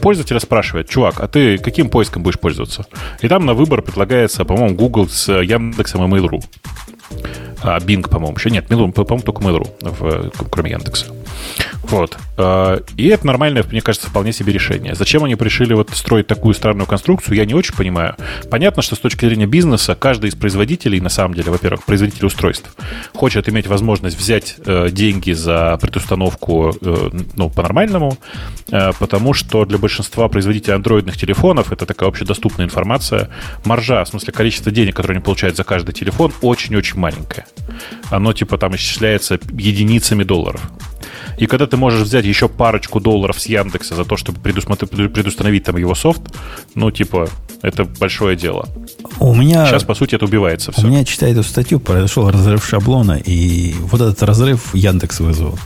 [0.00, 2.86] пользователя спрашивает, чувак, а ты каким поиском будешь пользоваться?
[3.20, 6.42] И там на выбор предлагается, по-моему, Google с Яндексом и Mail.ru.
[7.64, 8.66] А, Bing, по-моему, еще нет.
[8.68, 11.06] Mail.ru, по-моему, только Mail.ru, в, кроме Яндекса.
[11.82, 12.16] Вот.
[12.36, 14.94] А, и это нормальное, мне кажется, вполне себе решение.
[14.94, 18.16] Зачем они решили вот строить такую странную конструкцию, я не очень понимаю.
[18.50, 22.74] Понятно, что с точки зрения бизнеса каждый из производителей, на самом деле, во-первых, производитель устройств,
[23.14, 28.18] хочет иметь возможность взять э, деньги за предустановку э, ну, по-нормальному,
[28.70, 33.30] э, потому что для большинства производителей андроидных телефонов это такая общедоступная информация.
[33.64, 37.46] Маржа, в смысле количество денег, которые они получают за каждый телефон, очень-очень маленькое.
[38.10, 40.60] Оно типа там исчисляется единицами долларов.
[41.38, 45.76] И когда ты можешь взять еще парочку долларов с Яндекса за то, чтобы предустановить там
[45.76, 46.22] его софт,
[46.74, 47.28] ну, типа,
[47.62, 48.68] это большое дело.
[49.18, 49.66] У меня...
[49.66, 50.82] Сейчас, по сути, это убивается все.
[50.82, 55.58] У меня, читая эту статью, произошел разрыв шаблона, и вот этот разрыв Яндекс вызвал.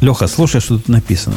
[0.00, 1.36] Леха, слушай, что тут написано.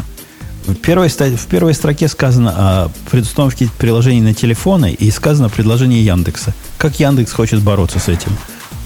[0.65, 6.53] В первой, в первой строке сказано о предустановке приложений на телефоны и сказано предложение Яндекса.
[6.77, 8.31] Как Яндекс хочет бороться с этим?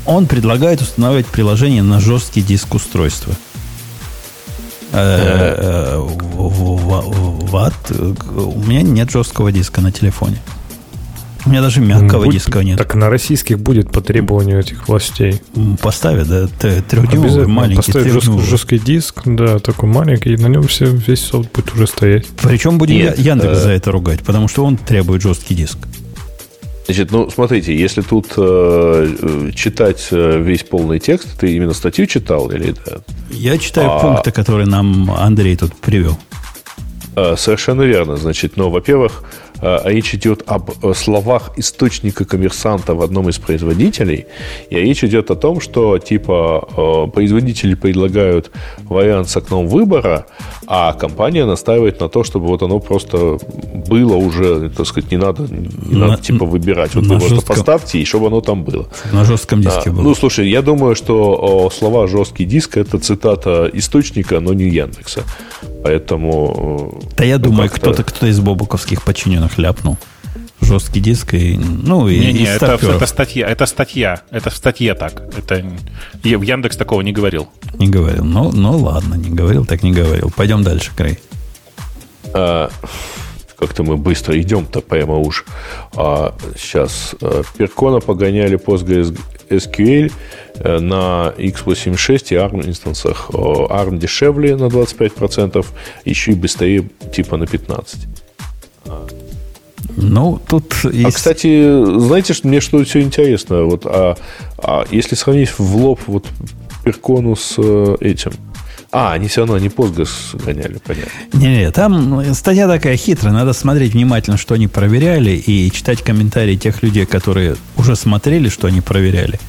[0.05, 3.33] Он предлагает устанавливать приложение на жесткий диск устройства–
[7.51, 7.73] Ват.
[7.91, 10.37] У меня нет жесткого диска на телефоне.
[11.43, 12.77] У меня даже мягкого Будь, диска нет.
[12.77, 15.41] Так на российских будет по требованию этих властей.
[15.81, 17.77] Поставят, да, трехдюймовый маленький.
[17.77, 21.87] Поставить жесткий, жесткий диск, да, такой маленький, и на нем все, весь софт будет уже
[21.87, 22.27] стоять.
[22.41, 23.61] Причем будем Нет, Яндекс э...
[23.61, 25.79] за это ругать, потому что он требует жесткий диск.
[26.91, 32.51] Значит, ну, смотрите, если тут э, читать э, весь полный текст, ты именно статью читал
[32.51, 33.01] или это?
[33.29, 33.99] Я читаю а...
[33.99, 36.19] пункты, которые нам Андрей тут привел.
[37.15, 38.17] Э, совершенно верно.
[38.17, 39.50] Значит, ну, во-первых, Э,
[39.85, 44.25] речь идет об э, словах источника коммерсанта в одном из производителей,
[44.69, 46.67] и речь идет о том, что типа
[47.07, 50.25] э, производители предлагают вариант с окном выбора,
[50.67, 53.37] а компания настаивает на то, чтобы вот оно просто
[53.87, 56.95] было уже, так сказать, не надо, не на, надо типа выбирать.
[56.95, 58.87] Вот вы жестком, просто поставьте, и чтобы оно там было.
[59.11, 60.01] На жестком диске а, было.
[60.01, 65.23] Ну, слушай, я думаю, что слова жесткий диск это цитата источника, но не Яндекса.
[65.83, 67.01] Поэтому...
[67.17, 69.97] Да я ну, думаю, кто-то кто из бобуковских подчиненных ляпнул.
[70.61, 71.57] Жесткий диск и...
[71.57, 75.23] Ну, и, не, не, это, это статья, это статья, это в статье так.
[75.37, 75.65] Это
[76.23, 77.49] Яндекс такого не говорил.
[77.79, 78.23] Не говорил.
[78.23, 80.31] Ну, ну ладно, не говорил, так не говорил.
[80.35, 81.19] Пойдем дальше, Крей.
[82.33, 82.69] А,
[83.57, 85.45] как-то мы быстро идем-то прямо уж.
[85.95, 87.15] А, сейчас.
[87.21, 90.11] А, Перкона погоняли PostgreSQL
[90.55, 93.29] э, на x86 и ARM инстансах.
[93.31, 95.65] ARM дешевле на 25%,
[96.05, 98.07] еще и быстрее типа на 15%.
[99.97, 101.07] Ну, тут а, есть...
[101.07, 103.63] А, кстати, знаете, что мне что все интересно?
[103.63, 104.17] Вот, а,
[104.57, 106.25] а если сравнить в лоб вот
[106.83, 108.31] Перкону с э, этим–
[108.93, 110.09] а, они все равно не Postgres
[110.43, 111.11] гоняли, понятно.
[111.31, 113.33] Не-не, там статья такая хитрая.
[113.33, 118.67] Надо смотреть внимательно, что они проверяли, и читать комментарии тех людей, которые уже смотрели, что
[118.67, 119.39] они проверяли.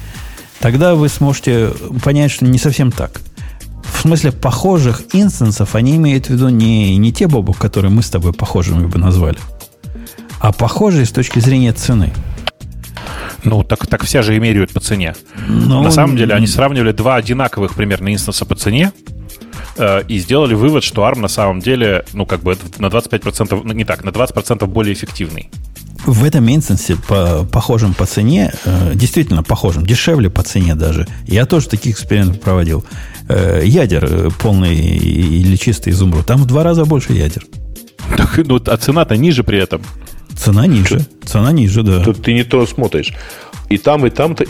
[0.59, 1.71] Тогда вы сможете
[2.03, 3.19] понять, что не совсем так.
[3.83, 8.09] В смысле похожих инстансов они имеют в виду не, не те бобу, которые мы с
[8.09, 9.37] тобой похожими бы назвали,
[10.43, 12.11] а похожие с точки зрения цены.
[13.45, 15.15] Ну, так, так все же и меряют по цене.
[15.47, 15.81] Но...
[15.81, 18.91] На самом деле, они сравнивали два одинаковых примерно инстанса по цене,
[19.77, 23.73] э, и сделали вывод, что ARM на самом деле, ну, как бы на 25%, ну,
[23.73, 25.49] не так, на 20% более эффективный.
[26.05, 31.45] В этом инстансе, по, похожим по цене, э, действительно похожим, дешевле по цене даже, я
[31.45, 32.83] тоже таких экспериментов проводил.
[33.29, 37.45] Э, ядер э, полный или чистый изумруд, там в два раза больше ядер.
[38.17, 39.81] Так, ну, а цена-то ниже при этом.
[40.35, 41.05] Цена ниже.
[41.25, 42.03] Цена ниже, да.
[42.03, 43.13] Тут ты не то смотришь.
[43.69, 44.45] И там, и там-то...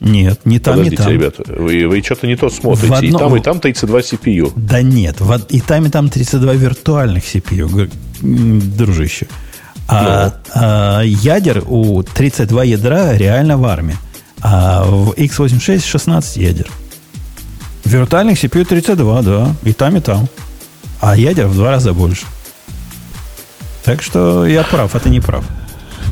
[0.00, 1.12] Нет, не там, Подождите, не там.
[1.12, 2.88] ребята, вы, вы что-то не то смотрите.
[2.88, 4.52] В одно- И там, и там 32 CPU.
[4.56, 7.88] Да нет, в и там, и там 32 виртуальных CPU,
[8.20, 9.28] дружище.
[9.88, 13.96] А, а ядер у 32 ядра реально в армии.
[14.40, 16.66] А в x86 16 ядер.
[17.84, 19.54] Виртуальных CPU 32, да.
[19.64, 20.28] И там, и там.
[21.00, 22.24] А ядер в два раза больше.
[23.84, 25.44] Так что я прав, а ты не прав.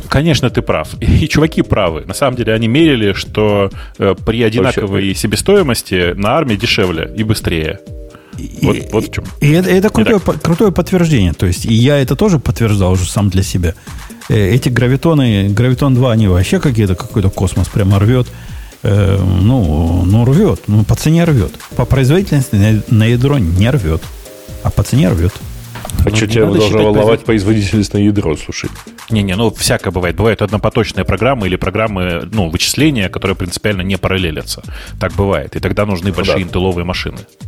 [0.08, 0.88] Конечно, ты прав.
[1.00, 2.04] И чуваки правы.
[2.06, 7.78] На самом деле они мерили, что э, при одинаковой себестоимости на армии дешевле и быстрее.
[8.38, 9.24] И- Вот, вот в чем.
[9.40, 11.32] И это, это крутое, по- крутое подтверждение.
[11.32, 13.74] То есть, и я это тоже подтверждал уже сам для себя.
[14.28, 18.26] Э, Эти гравитоны, гравитон 2, они вообще какие-то, какой-то космос прямо рвет.
[18.82, 20.60] Э, ну, ну, рвет.
[20.66, 21.52] Ну, по цене рвет.
[21.76, 24.02] По производительности на, на ядро не рвет.
[24.64, 25.32] А по цене рвет.
[26.04, 28.70] А Ну, что тебя должно волновать производительность на ядро, слушай?
[29.10, 30.16] Не-не, ну всякое бывает.
[30.16, 34.62] Бывают однопоточные программы или программы, ну, вычисления, которые принципиально не параллелятся.
[34.98, 35.56] Так бывает.
[35.56, 36.42] И тогда нужны большие да.
[36.42, 37.18] интелловые машины.
[37.18, 37.40] Ну,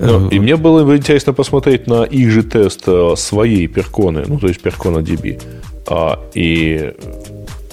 [0.00, 4.38] Э, и мне было бы интересно посмотреть на их же тест э, своей перконы, ну,
[4.38, 5.40] то есть перкона DB.
[5.86, 6.94] А, и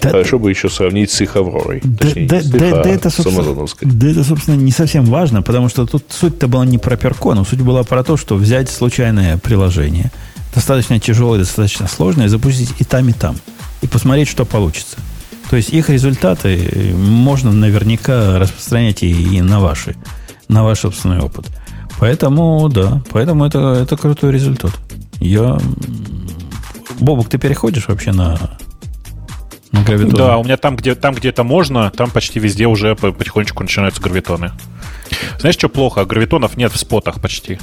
[0.08, 1.82] Да- хорошо бы еще сравнить с их Авророй.
[1.84, 5.06] Да, Точнее, да, с их, да, а, да это, собственно, да это, собственно, не совсем
[5.06, 8.70] важно, потому что тут суть-то была не про перкон, суть была про то, что взять
[8.70, 10.12] случайное приложение,
[10.54, 13.36] достаточно тяжелое, достаточно сложное, запустить и там, и там,
[13.82, 14.98] и посмотреть, что получится.
[15.50, 19.96] То есть их результаты э, можно наверняка распространять и, и на ваши,
[20.50, 21.48] на ваш собственный опыт.
[22.00, 24.72] Поэтому, да, поэтому это, это крутой результат.
[25.20, 25.58] Я...
[27.00, 28.58] Бобок, ты переходишь вообще на,
[29.72, 30.18] на?
[30.18, 33.64] Да, у меня там где, там, где это можно, там почти везде уже по- потихонечку
[33.64, 34.52] начинаются гравитоны.
[35.40, 36.06] Знаешь, что плохо?
[36.06, 37.60] Гравитонов нет в спотах почти.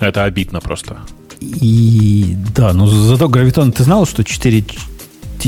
[0.00, 0.98] Это обидно просто.
[1.40, 4.76] И да, но зато гравитон, ты знал, что 4, T-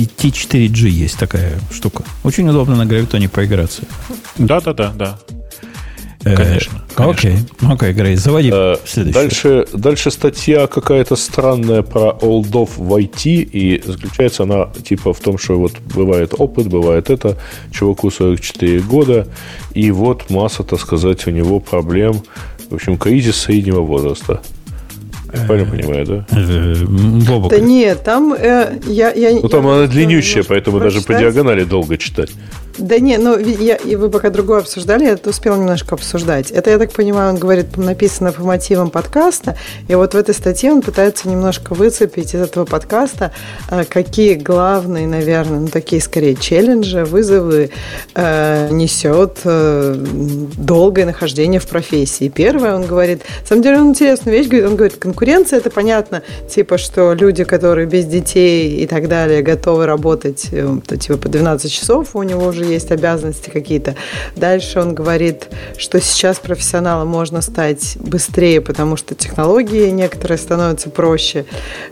[0.02, 2.04] T4G есть такая штука.
[2.22, 3.82] Очень удобно на гравитоне поиграться.
[4.38, 5.18] Да-да-да, да.
[5.28, 5.34] Э,
[6.22, 9.22] Конечно, Окей, окей, Грей, заводи Э, следующую.
[9.22, 15.38] Дальше, дальше статья какая-то странная про олдов в IT, и заключается она типа в том,
[15.38, 17.38] что вот бывает опыт, бывает это,
[17.72, 19.28] чуваку 44 года,
[19.72, 22.22] и вот масса, так сказать, у него проблем,
[22.68, 24.42] в общем, кризис среднего возраста.
[25.32, 26.26] Я Правильно понимаю, да?
[26.32, 29.32] Э, Бобок, Да нет, там э, я, я...
[29.40, 32.30] Ну, там я она длиннющая, поэтому даже по диагонали долго читать.
[32.81, 36.51] Да не, ну я, и вы пока другое обсуждали, я это успела немножко обсуждать.
[36.51, 40.73] Это, я так понимаю, он говорит, написано по мотивам подкаста, и вот в этой статье
[40.73, 43.32] он пытается немножко выцепить из этого подкаста,
[43.70, 47.70] э, какие главные, наверное, ну такие скорее челленджи, вызовы
[48.15, 49.94] э, несет э,
[50.57, 52.28] долгое нахождение в профессии.
[52.28, 56.23] Первое, он говорит, на самом деле он интересную вещь говорит, он говорит, конкуренция, это понятно,
[56.48, 61.70] типа, что люди, которые без детей и так далее, готовы работать, э, типа, по 12
[61.70, 63.94] часов, у него уже есть обязанности какие-то.
[64.36, 71.44] Дальше он говорит, что сейчас профессионалом можно стать быстрее, потому что технологии некоторые становятся проще.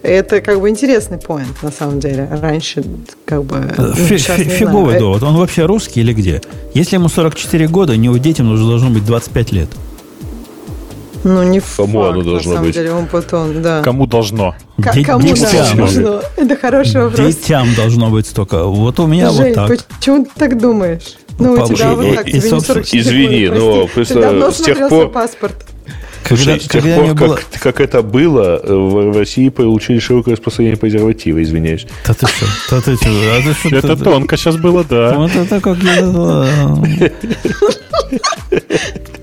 [0.03, 2.29] Это как бы интересный поинт, на самом деле.
[2.31, 2.85] Раньше
[3.25, 3.73] как бы...
[3.77, 4.19] ну, Фи- не
[4.51, 5.01] фиговый знаю.
[5.01, 5.23] довод.
[5.23, 6.41] Он вообще русский или где?
[6.75, 9.69] Если ему 44 года, у него детям уже должно быть 25 лет.
[11.25, 12.75] Ну, не Кому факт, оно должно на самом быть?
[12.75, 13.83] деле, он потом, да.
[13.83, 14.55] Кому должно?
[14.81, 15.49] К- Де- Кому детям.
[15.53, 16.23] да, должно?
[16.37, 17.35] Это хороший вопрос.
[17.35, 18.65] Детям должно быть столько.
[18.65, 19.79] Вот у меня Жень, вот так.
[19.99, 21.17] почему ты так думаешь?
[21.41, 24.21] Ну, у тебя вот И- так, тебе не собственно, 44 извини, года, но просто Ты
[24.21, 25.55] давно с тех пор- паспорт?
[26.25, 27.39] Когда, Слушай, с тех пор, как, было...
[27.61, 31.87] как это было, э, в России получили широкое распространение презерватива, извиняюсь.
[32.07, 32.47] Да ты что?
[32.71, 33.09] Да ты что?
[33.09, 33.77] А ты что?
[33.77, 35.15] Это тонко сейчас было, да.
[35.17, 36.03] Вот это как я...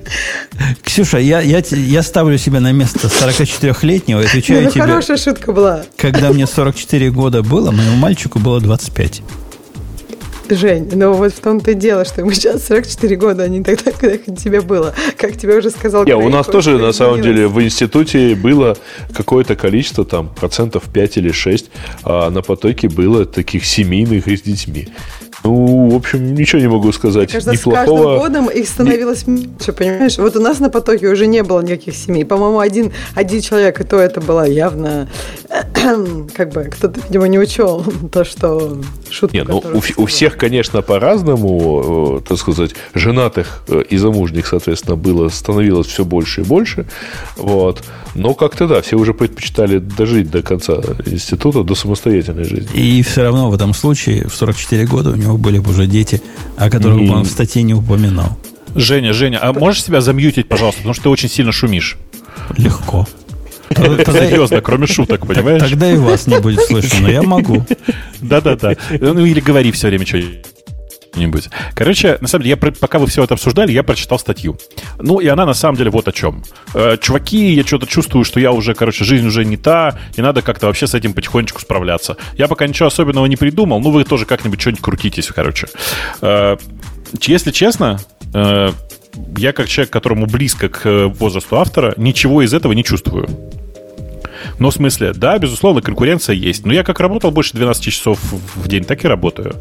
[0.84, 5.52] Ксюша, я, я, я ставлю себя на место 44-летнего и отвечаю ну, тебе, хорошая шутка
[5.52, 5.84] была.
[5.98, 9.22] когда мне 44 года было, моему мальчику было 25.
[10.50, 13.92] Жень, ну вот в том-то и дело, что ему сейчас 44 года, а не тогда,
[13.92, 14.94] когда тебе было.
[15.18, 18.78] Как тебе уже сказал Не, у нас тоже, на самом деле, в институте было
[19.14, 21.70] какое-то количество, там, процентов 5 или 6,
[22.04, 24.90] а на потоке было таких семейных и с детьми.
[25.45, 27.31] Ну, в общем, ничего не могу сказать.
[27.31, 28.17] Кажется, с каждым Неплохого.
[28.17, 30.17] годом их становилось меньше, понимаешь?
[30.17, 32.26] Вот у нас на потоке уже не было никаких семей.
[32.26, 35.07] По-моему, один, один человек, и то это была явно
[36.35, 39.38] как бы кто-то, видимо, не учел то, что шутка.
[39.38, 44.95] Нет, ну у, у всех, конечно, по-разному, э, так сказать, женатых э, и замужних, соответственно,
[44.95, 46.88] было, становилось все больше и больше.
[47.38, 47.84] Вот.
[48.15, 52.69] Но как-то да, все уже предпочитали дожить до конца института, до самостоятельной жизни.
[52.73, 56.22] И все равно в этом случае в 44 года у него были бы уже дети,
[56.57, 57.12] о которых mm.
[57.12, 58.38] он в статье не упоминал.
[58.76, 61.98] Женя, Женя, а можешь себя замьютить, пожалуйста, потому что ты очень сильно шумишь.
[62.57, 63.07] Легко.
[63.70, 65.62] Серьезно, кроме шуток, понимаешь?
[65.62, 67.66] Тогда и вас не будет слышно, но я могу.
[68.22, 68.76] Да-да-да.
[68.99, 70.55] Ну или говори все время что-нибудь
[71.16, 74.58] нибудь Короче, на самом деле, я, пока вы все это обсуждали, я прочитал статью.
[75.00, 76.44] Ну, и она на самом деле вот о чем.
[76.74, 80.42] Э, чуваки, я что-то чувствую, что я уже, короче, жизнь уже не та, и надо
[80.42, 82.18] как-то вообще с этим потихонечку справляться.
[82.38, 85.68] Я пока ничего особенного не придумал, ну, вы тоже как-нибудь что-нибудь крутитесь, короче.
[86.22, 86.58] Э,
[87.22, 88.00] если честно,
[88.34, 88.72] э,
[89.38, 93.28] я как человек, которому близко к э, возрасту автора, ничего из этого не чувствую.
[94.59, 96.65] Но в смысле, да, безусловно, конкуренция есть.
[96.65, 98.19] Но я как работал больше 12 часов
[98.55, 99.55] в день, так и работаю.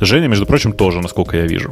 [0.00, 1.70] Женя, между прочим, тоже, насколько я вижу.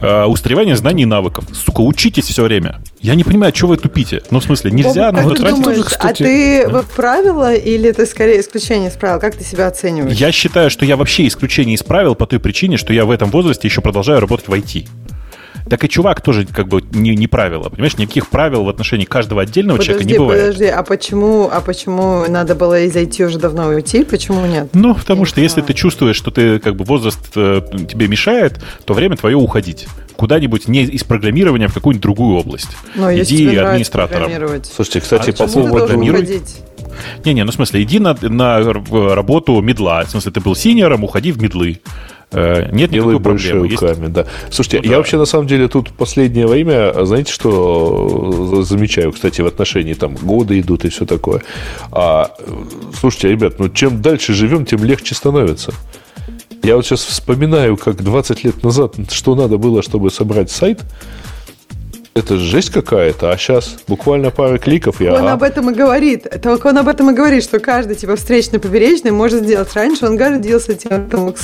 [0.00, 1.44] Uh, устаревание знаний и навыков.
[1.52, 2.80] Сука, учитесь все время.
[3.00, 4.22] Я не понимаю, что вы тупите.
[4.30, 5.12] Ну, в смысле, нельзя...
[5.12, 6.22] Боб, ну, как ты думаешь, тоже, кстати...
[6.22, 6.84] а ты да?
[6.94, 9.20] правило или ты скорее исключение из правил?
[9.20, 10.16] Как ты себя оцениваешь?
[10.16, 13.30] Я считаю, что я вообще исключение из правил по той причине, что я в этом
[13.30, 14.88] возрасте еще продолжаю работать в IT
[15.68, 17.68] так и чувак тоже как бы не, не правило.
[17.68, 20.40] Понимаешь, никаких правил в отношении каждого отдельного подожди, человека не бывает.
[20.40, 24.04] Подожди, а почему, а почему надо было из IT уже давно уйти?
[24.04, 24.68] Почему нет?
[24.72, 28.60] Ну, потому Я что если ты чувствуешь, что ты как бы возраст э, тебе мешает,
[28.84, 32.68] то время твое уходить куда-нибудь не из программирования в какую-нибудь другую область.
[32.94, 34.30] Но иди администратором.
[34.64, 35.96] Слушайте, кстати, а по поводу...
[37.24, 40.04] Не-не, ну в смысле, иди на, на работу медла.
[40.04, 41.80] В смысле, ты был синером, уходи в медлы.
[42.32, 43.68] Э, нет Делай никакой проблемы.
[43.68, 44.26] Руками, да.
[44.50, 44.96] Слушайте, ну, я да.
[44.98, 50.58] вообще на самом деле тут последнее время, знаете, что замечаю, кстати, в отношении там года
[50.58, 51.42] идут и все такое.
[51.90, 52.34] А,
[52.98, 55.72] слушайте, ребят, ну чем дальше живем, тем легче становится.
[56.62, 60.80] Я вот сейчас вспоминаю, как 20 лет назад, что надо было, чтобы собрать сайт–
[62.14, 65.32] это жесть какая-то, а сейчас буквально пара кликов и Он ага.
[65.32, 66.26] об этом и говорит.
[66.42, 69.72] Только он об этом и говорит, что каждый типа встречный поперечный может сделать.
[69.74, 71.34] Раньше он гордился тем, что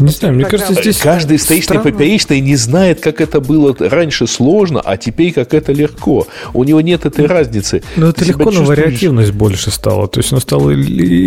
[0.00, 4.80] не знаю, мне кажется, здесь каждый встречный поперечный не знает, как это было раньше сложно,
[4.80, 6.26] а теперь как это легко.
[6.54, 7.82] У него нет этой разницы.
[7.96, 10.08] Но это легко, но вариативность больше стала.
[10.08, 10.76] То есть оно стало и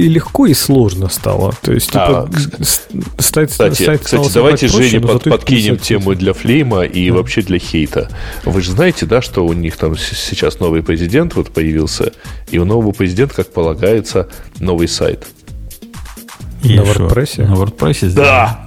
[0.08, 1.54] легко, и сложно стало.
[1.62, 7.10] То есть, типа, а, стать, кстати, кстати давайте Жене под, подкинем тему для флейма и
[7.10, 7.18] да.
[7.18, 8.10] вообще для хейта.
[8.44, 12.14] Вы же знаете, знаете, да, что у них там сейчас новый президент вот появился,
[12.50, 15.28] и у нового президента, как полагается, новый сайт.
[16.64, 17.46] И на WordPress?
[17.46, 18.67] На WordPress Да!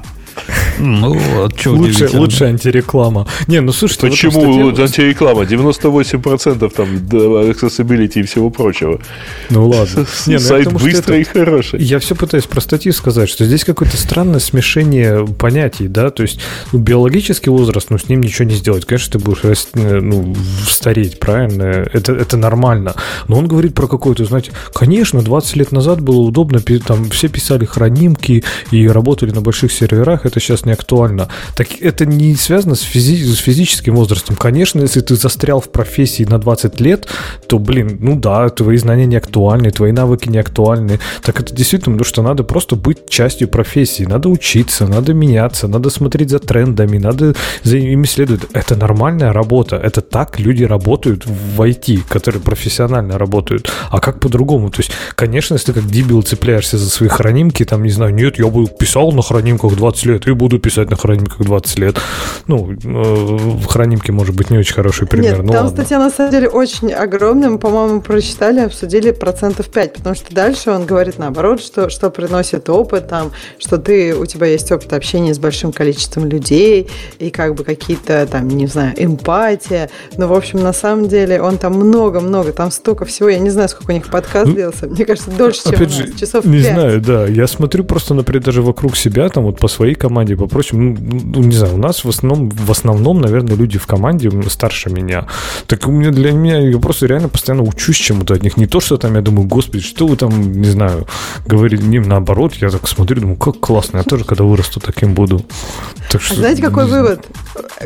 [0.79, 3.27] Ну, вот что лучше, лучше антиреклама.
[3.47, 4.09] Не, ну слушайте...
[4.09, 4.85] Почему статье...
[4.85, 5.43] антиреклама?
[5.43, 9.01] 98% там accessibility и всего прочего.
[9.51, 10.07] Ну ладно.
[10.27, 11.81] Не, ну, Сайт быстрый и хороший.
[11.83, 16.41] Я все пытаюсь про статью сказать, что здесь какое-то странное смешение понятий, да, то есть
[16.73, 18.85] ну, биологический возраст, ну, с ним ничего не сделать.
[18.85, 20.35] Конечно, ты будешь э, ну,
[20.67, 21.65] стареть, правильно?
[21.93, 22.95] Это, это нормально.
[23.29, 27.65] Но он говорит про какое-то, знаете, конечно, 20 лет назад было удобно, там все писали
[27.65, 31.29] хранимки и работали на больших серверах, это сейчас не актуально.
[31.57, 34.37] Так это не связано с, физи- с физическим возрастом.
[34.37, 37.07] Конечно, если ты застрял в профессии на 20 лет,
[37.47, 41.01] то, блин, ну да, твои знания не актуальны, твои навыки не актуальны.
[41.23, 44.05] Так это действительно, потому что надо просто быть частью профессии.
[44.05, 48.43] Надо учиться, надо меняться, надо смотреть за трендами, надо за ими следовать.
[48.53, 49.77] Это нормальная работа.
[49.77, 53.71] Это так люди работают в IT, которые профессионально работают.
[53.91, 54.71] А как по-другому?
[54.71, 58.39] То есть, конечно, если ты как дебил цепляешься за свои хранимки, там, не знаю, нет,
[58.39, 61.97] я бы писал на хранимках 20 лет, и буду писать на хранимках 20 лет.
[62.47, 65.37] Ну, э, в хранимке может быть не очень хороший пример.
[65.37, 65.71] Нет, ну, там ладно.
[65.71, 67.51] статья на самом деле очень огромная.
[67.51, 72.69] Мы, по-моему, прочитали, обсудили процентов 5, потому что дальше он говорит наоборот, что, что приносит
[72.69, 76.89] опыт, там, что ты, у тебя есть опыт общения с большим количеством людей,
[77.19, 79.91] и как бы какие-то там, не знаю, эмпатия.
[80.17, 83.29] Но, в общем, на самом деле он там много-много, там столько всего.
[83.29, 84.87] Я не знаю, сколько у них подкаст ну, длился.
[84.87, 86.73] Мне кажется, дольше, чем Опять же, часов Не 5.
[86.73, 87.27] знаю, да.
[87.27, 91.43] Я смотрю просто, например, даже вокруг себя, там вот по своей команде, прочим, ну, ну,
[91.43, 95.27] не знаю, у нас в основном, в основном, наверное, люди в команде старше меня.
[95.67, 98.57] Так у меня для меня, я просто реально постоянно учусь чему-то от них.
[98.57, 101.07] Не то, что там я думаю, господи, что вы там, не знаю,
[101.47, 105.45] говорите, не наоборот, я так смотрю, думаю, как классно, я тоже, когда вырасту, таким буду.
[106.11, 107.27] Так что, Знаете, какой вывод?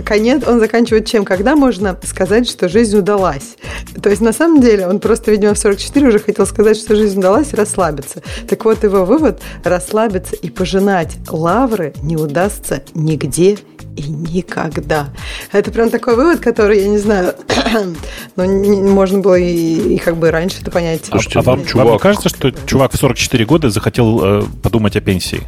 [0.05, 1.25] Конец, он заканчивает чем?
[1.25, 3.57] Когда можно сказать, что жизнь удалась?
[4.03, 7.19] То есть, на самом деле, он просто, видимо, в 44 уже хотел сказать, что жизнь
[7.19, 8.23] удалась и расслабиться.
[8.49, 13.59] Так вот, его вывод– расслабиться и пожинать лавры не удастся нигде
[13.97, 15.09] и никогда.
[15.53, 17.35] Это прям такой вывод, который, я не знаю,
[18.37, 21.07] но не, можно было и, и как бы раньше это понять.
[21.07, 21.87] Слушайте, а, а вам, чувак...
[21.87, 25.43] вам кажется, что чувак в 44 года захотел э, подумать о пенсии?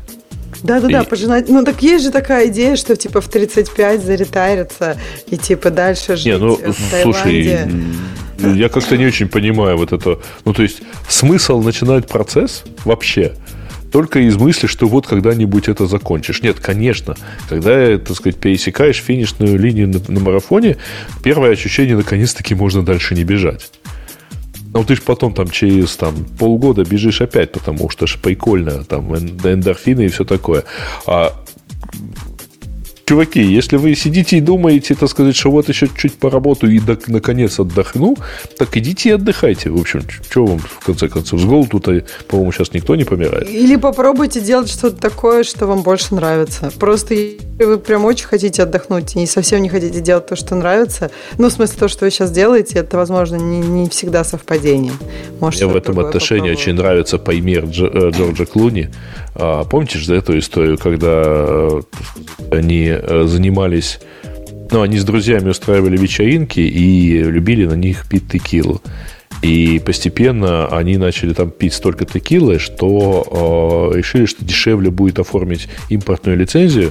[0.67, 1.07] Да-да-да, и...
[1.07, 1.49] пожинать.
[1.49, 4.99] Ну, так есть же такая идея, что, типа, в 35 заретариться
[5.31, 7.03] и, типа, дальше жить не, ну, в Таиланде.
[7.03, 10.19] Слушай, я как-то не очень понимаю вот это.
[10.45, 13.33] Ну, то есть, смысл начинать процесс вообще
[13.93, 16.43] только из мысли, что вот когда-нибудь это закончишь.
[16.43, 17.17] Нет, конечно,
[17.49, 20.77] когда, так сказать, пересекаешь финишную линию на, на марафоне,
[21.23, 23.71] первое ощущение, наконец-таки, можно дальше не бежать.
[24.77, 29.17] Но ты же потом там через там, полгода бежишь опять, потому что ж прикольно, там
[29.17, 30.65] эндорфины и все такое.
[31.07, 31.33] А
[33.07, 36.99] чуваки, если вы сидите и думаете, так сказать, что вот еще чуть поработаю и до,
[37.07, 38.17] наконец отдохну,
[38.59, 39.71] так идите и отдыхайте.
[39.71, 43.49] В общем, что вам, в конце концов, с голоду-то, по-моему, сейчас никто не помирает.
[43.49, 46.73] Или попробуйте делать что-то такое, что вам больше нравится.
[46.81, 51.11] Просто если вы прям очень хотите отдохнуть и совсем не хотите делать то, что нравится,
[51.39, 54.93] ну, в смысле, то, что вы сейчас делаете, это, возможно, не, не всегда совпадение.
[55.41, 58.91] Может, Мне в этом отношении очень нравится пример э, Джорджа Клуни.
[59.39, 61.81] А, помните же эту историю, когда э,
[62.51, 64.01] они Э, занимались...
[64.71, 68.83] Ну, они с друзьями устраивали вечеринки и любили на них пить текилу.
[69.43, 75.69] И постепенно они начали там пить столько текилы, что э, решили, что дешевле будет оформить
[75.89, 76.91] импортную лицензию,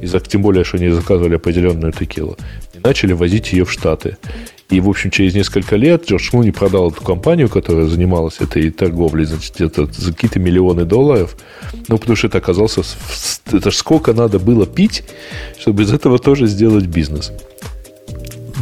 [0.00, 2.38] из-за, тем более, что они заказывали определенную текилу,
[2.72, 4.16] и начали возить ее в Штаты.
[4.72, 9.26] И, в общем, через несколько лет Джордж Клуни продал эту компанию, которая занималась этой торговлей,
[9.26, 11.36] значит, где-то за какие-то миллионы долларов.
[11.88, 12.80] Ну, потому что это оказался...
[13.52, 15.04] Это ж сколько надо было пить,
[15.60, 17.32] чтобы из этого тоже сделать бизнес.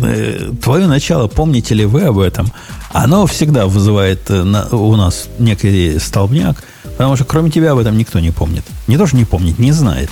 [0.03, 2.49] Э, Твое начало, помните ли вы об этом?
[2.93, 8.19] Оно всегда вызывает э, у нас некий столбняк, потому что кроме тебя об этом никто
[8.19, 8.65] не помнит.
[8.89, 10.11] Не то, что не помнит, не знает.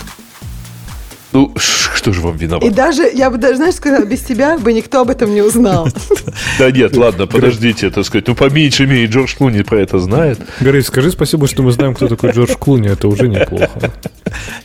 [1.33, 2.65] Ну, что же вам виноват?
[2.65, 5.89] И даже, я бы даже, знаешь, сказала, без тебя бы никто об этом не узнал.
[6.59, 8.27] Да нет, ладно, подождите, так сказать.
[8.29, 10.41] Ну, поменьше имеет Джордж Клуни про это знает.
[10.61, 12.89] Грей, скажи спасибо, что мы знаем, кто такой Джордж Клуни.
[12.89, 13.93] Это уже неплохо.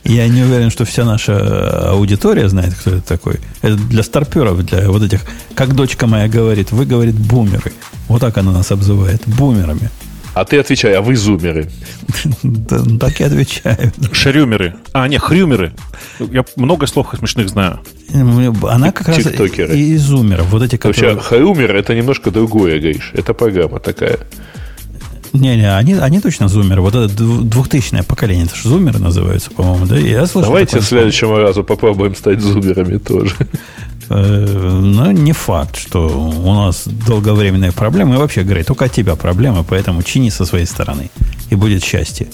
[0.04, 3.40] Я не уверен, что вся наша аудитория знает, кто это такой.
[3.60, 5.20] Это для старперов, для вот этих,
[5.54, 7.72] как дочка моя говорит, вы, говорит, бумеры.
[8.08, 9.90] Вот так она нас обзывает, бумерами.
[10.34, 11.68] А ты отвечай, а вы зумеры.
[12.42, 13.92] Ну, так и отвечаю.
[14.12, 14.74] Шрюмеры.
[14.92, 15.72] А, не, хрюмеры.
[16.18, 17.80] Я много слов смешных знаю.
[18.68, 20.46] Она как раз и зумеров.
[20.46, 21.14] Вот эти, которые...
[21.14, 23.12] Вообще, хрюмер это немножко другое, Гриш.
[23.14, 24.18] Это программа такая.
[25.32, 26.80] Не-не, они, они точно зумеры.
[26.80, 29.96] Вот это двухтысячное поколение, это же зумеры называются, по-моему, да?
[29.96, 33.34] Я слышал Давайте в следующем разу попробуем стать зумерами тоже.
[34.08, 34.46] Э,
[34.80, 38.14] но не факт, что у нас долговременные проблемы.
[38.14, 41.10] И вообще, говорит, только от тебя проблемы, поэтому чини со своей стороны.
[41.50, 42.26] И будет счастье.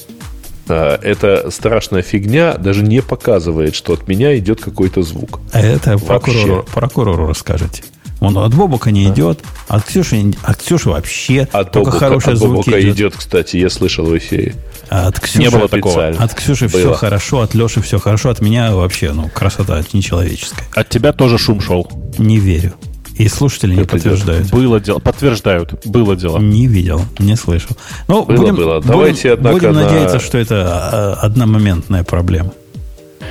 [0.68, 5.40] А, эта страшная фигня даже не показывает, что от меня идет какой-то звук.
[5.52, 7.82] А это прокурору, прокурору расскажете.
[8.20, 12.39] Он от Бобука не идет, от Ксюши, от Ксюши вообще от только Бобука, хорошие от
[12.39, 12.97] звуки Бобука идет.
[12.97, 14.55] идет, кстати, я слышал в эфире.
[14.90, 16.08] От Ксюши, не было такого.
[16.08, 16.81] От Ксюши было.
[16.81, 20.66] все хорошо, от Леши все хорошо, от меня вообще, ну, красота нечеловеческая.
[20.74, 21.90] От тебя тоже шум шел.
[22.18, 22.74] Не верю.
[23.16, 24.50] И слушатели не подтверждают.
[24.50, 24.99] Было дело.
[24.99, 25.86] Подтверждают.
[25.86, 26.39] Было дело.
[26.39, 27.76] Не видел, не слышал.
[28.08, 28.81] Ну, было, будем, было.
[28.81, 29.84] Давайте, будем, однако, будем на...
[29.84, 32.52] надеяться, что это а, одномоментная проблема.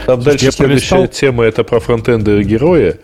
[0.06, 1.08] Там дальше следующая пролистал...
[1.08, 2.98] тема это про фронтенды героя.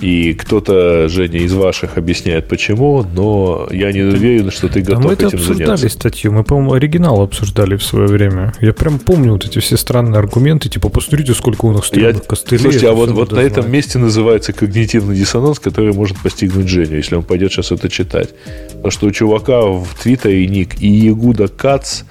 [0.00, 5.08] И кто-то, Женя, из ваших объясняет, почему, но я не уверен, что ты готов а
[5.08, 5.88] мы это этим обсуждали заняться.
[5.90, 8.54] статью, мы, по-моему, оригинал обсуждали в свое время.
[8.62, 12.62] Я прям помню вот эти все странные аргументы, типа, посмотрите, сколько у нас стрельных костылей.
[12.62, 17.16] Слушайте, а вот, вот на этом месте называется когнитивный диссонанс, который может постигнуть Женю, если
[17.16, 18.30] он пойдет сейчас это читать.
[18.68, 22.04] Потому что у чувака в Твиттере ник и Ягуда Кац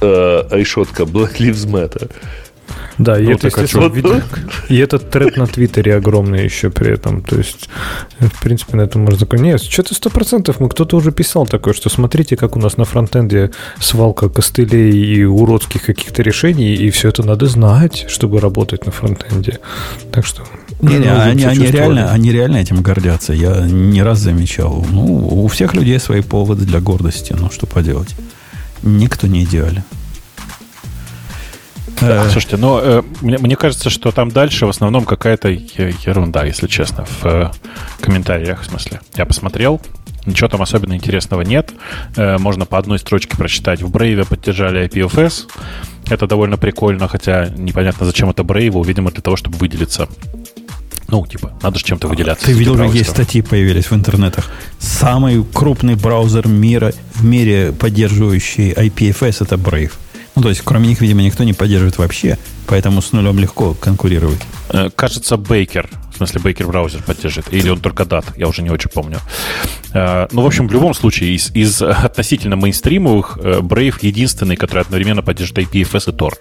[0.00, 2.10] э, решетка Black Lives Matter.
[2.98, 4.22] Да, и, ну, это, естественно, вот, видно,
[4.68, 7.22] и этот тред на Твиттере огромный еще при этом.
[7.22, 7.68] То есть,
[8.18, 9.46] в принципе, на этом можно закончить.
[9.46, 12.84] Нет, что-то сто процентов мы кто-то уже писал такое, что смотрите, как у нас на
[12.84, 13.50] фронтенде
[13.80, 19.60] свалка костылей и уродских каких-то решений, и все это надо знать, чтобы работать на фронтенде.
[20.12, 20.42] Так что
[20.80, 23.32] не, не, они, они, реально, они реально этим гордятся.
[23.32, 24.86] Я не раз замечал.
[24.90, 27.34] Ну, у всех людей свои поводы для гордости.
[27.38, 28.14] Ну, что поделать.
[28.82, 29.82] Никто не идеален.
[32.00, 32.28] Да.
[32.30, 37.04] Слушайте, но э, мне, мне кажется, что там дальше в основном какая-то ерунда, если честно,
[37.04, 37.50] в э,
[38.00, 39.00] комментариях, в смысле.
[39.16, 39.80] Я посмотрел,
[40.26, 41.72] ничего там особенно интересного нет.
[42.16, 43.82] Э, можно по одной строчке прочитать.
[43.82, 45.48] В Brave поддержали IPFS.
[46.08, 50.08] Это довольно прикольно, хотя непонятно, зачем это Brave, видимо, для того, чтобы выделиться.
[51.08, 52.46] Ну, типа, надо же чем-то выделяться.
[52.46, 54.48] Ты видел, есть статьи появились в интернетах.
[54.78, 59.92] Самый крупный браузер мира, в мире поддерживающий IPFS, это Brave.
[60.40, 64.40] Ну, то есть, кроме них, видимо, никто не поддерживает вообще, поэтому с нулем легко конкурировать.
[64.70, 68.70] Э, кажется, Baker, в смысле Baker браузер поддержит, или он только DAT, я уже не
[68.70, 69.18] очень помню.
[69.92, 74.80] Э, ну, в общем, в любом случае, из, из относительно мейнстримовых э, Brave единственный, который
[74.80, 76.32] одновременно поддерживает IPFS и Tor.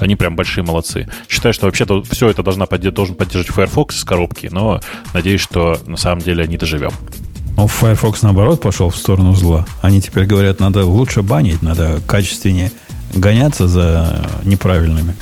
[0.00, 1.08] Они прям большие молодцы.
[1.28, 4.80] Считаю, что вообще-то все это должна, должен поддерживать Firefox из коробки, но
[5.14, 6.90] надеюсь, что на самом деле не доживем.
[7.56, 9.64] Ну, Firefox, наоборот, пошел в сторону зла.
[9.80, 12.72] Они теперь говорят, надо лучше банить, надо качественнее
[13.14, 15.14] гоняться за неправильными.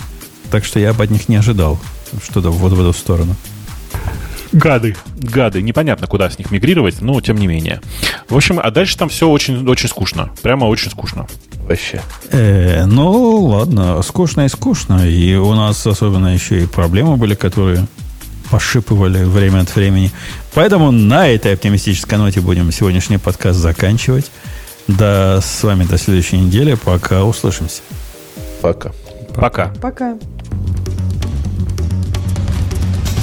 [0.50, 1.78] Так что я бы от них не ожидал
[2.22, 3.34] что-то вот в эту сторону.
[4.52, 5.60] Гады, гады.
[5.60, 7.80] Непонятно, куда с них мигрировать, но тем не менее.
[8.28, 10.30] В общем, а дальше там все очень, очень скучно.
[10.42, 11.26] Прямо очень скучно.
[11.68, 12.00] Вообще.
[12.30, 15.08] Э, ну, ладно, скучно и скучно.
[15.08, 17.86] И у нас особенно еще и проблемы были, которые
[18.50, 20.12] пошипывали время от времени.
[20.54, 24.30] Поэтому на этой оптимистической ноте будем сегодняшний подкаст заканчивать.
[24.88, 26.74] Да, с вами до следующей недели.
[26.74, 27.82] Пока услышимся.
[28.62, 28.92] Пока.
[29.34, 29.72] Пока.
[29.80, 30.16] Пока.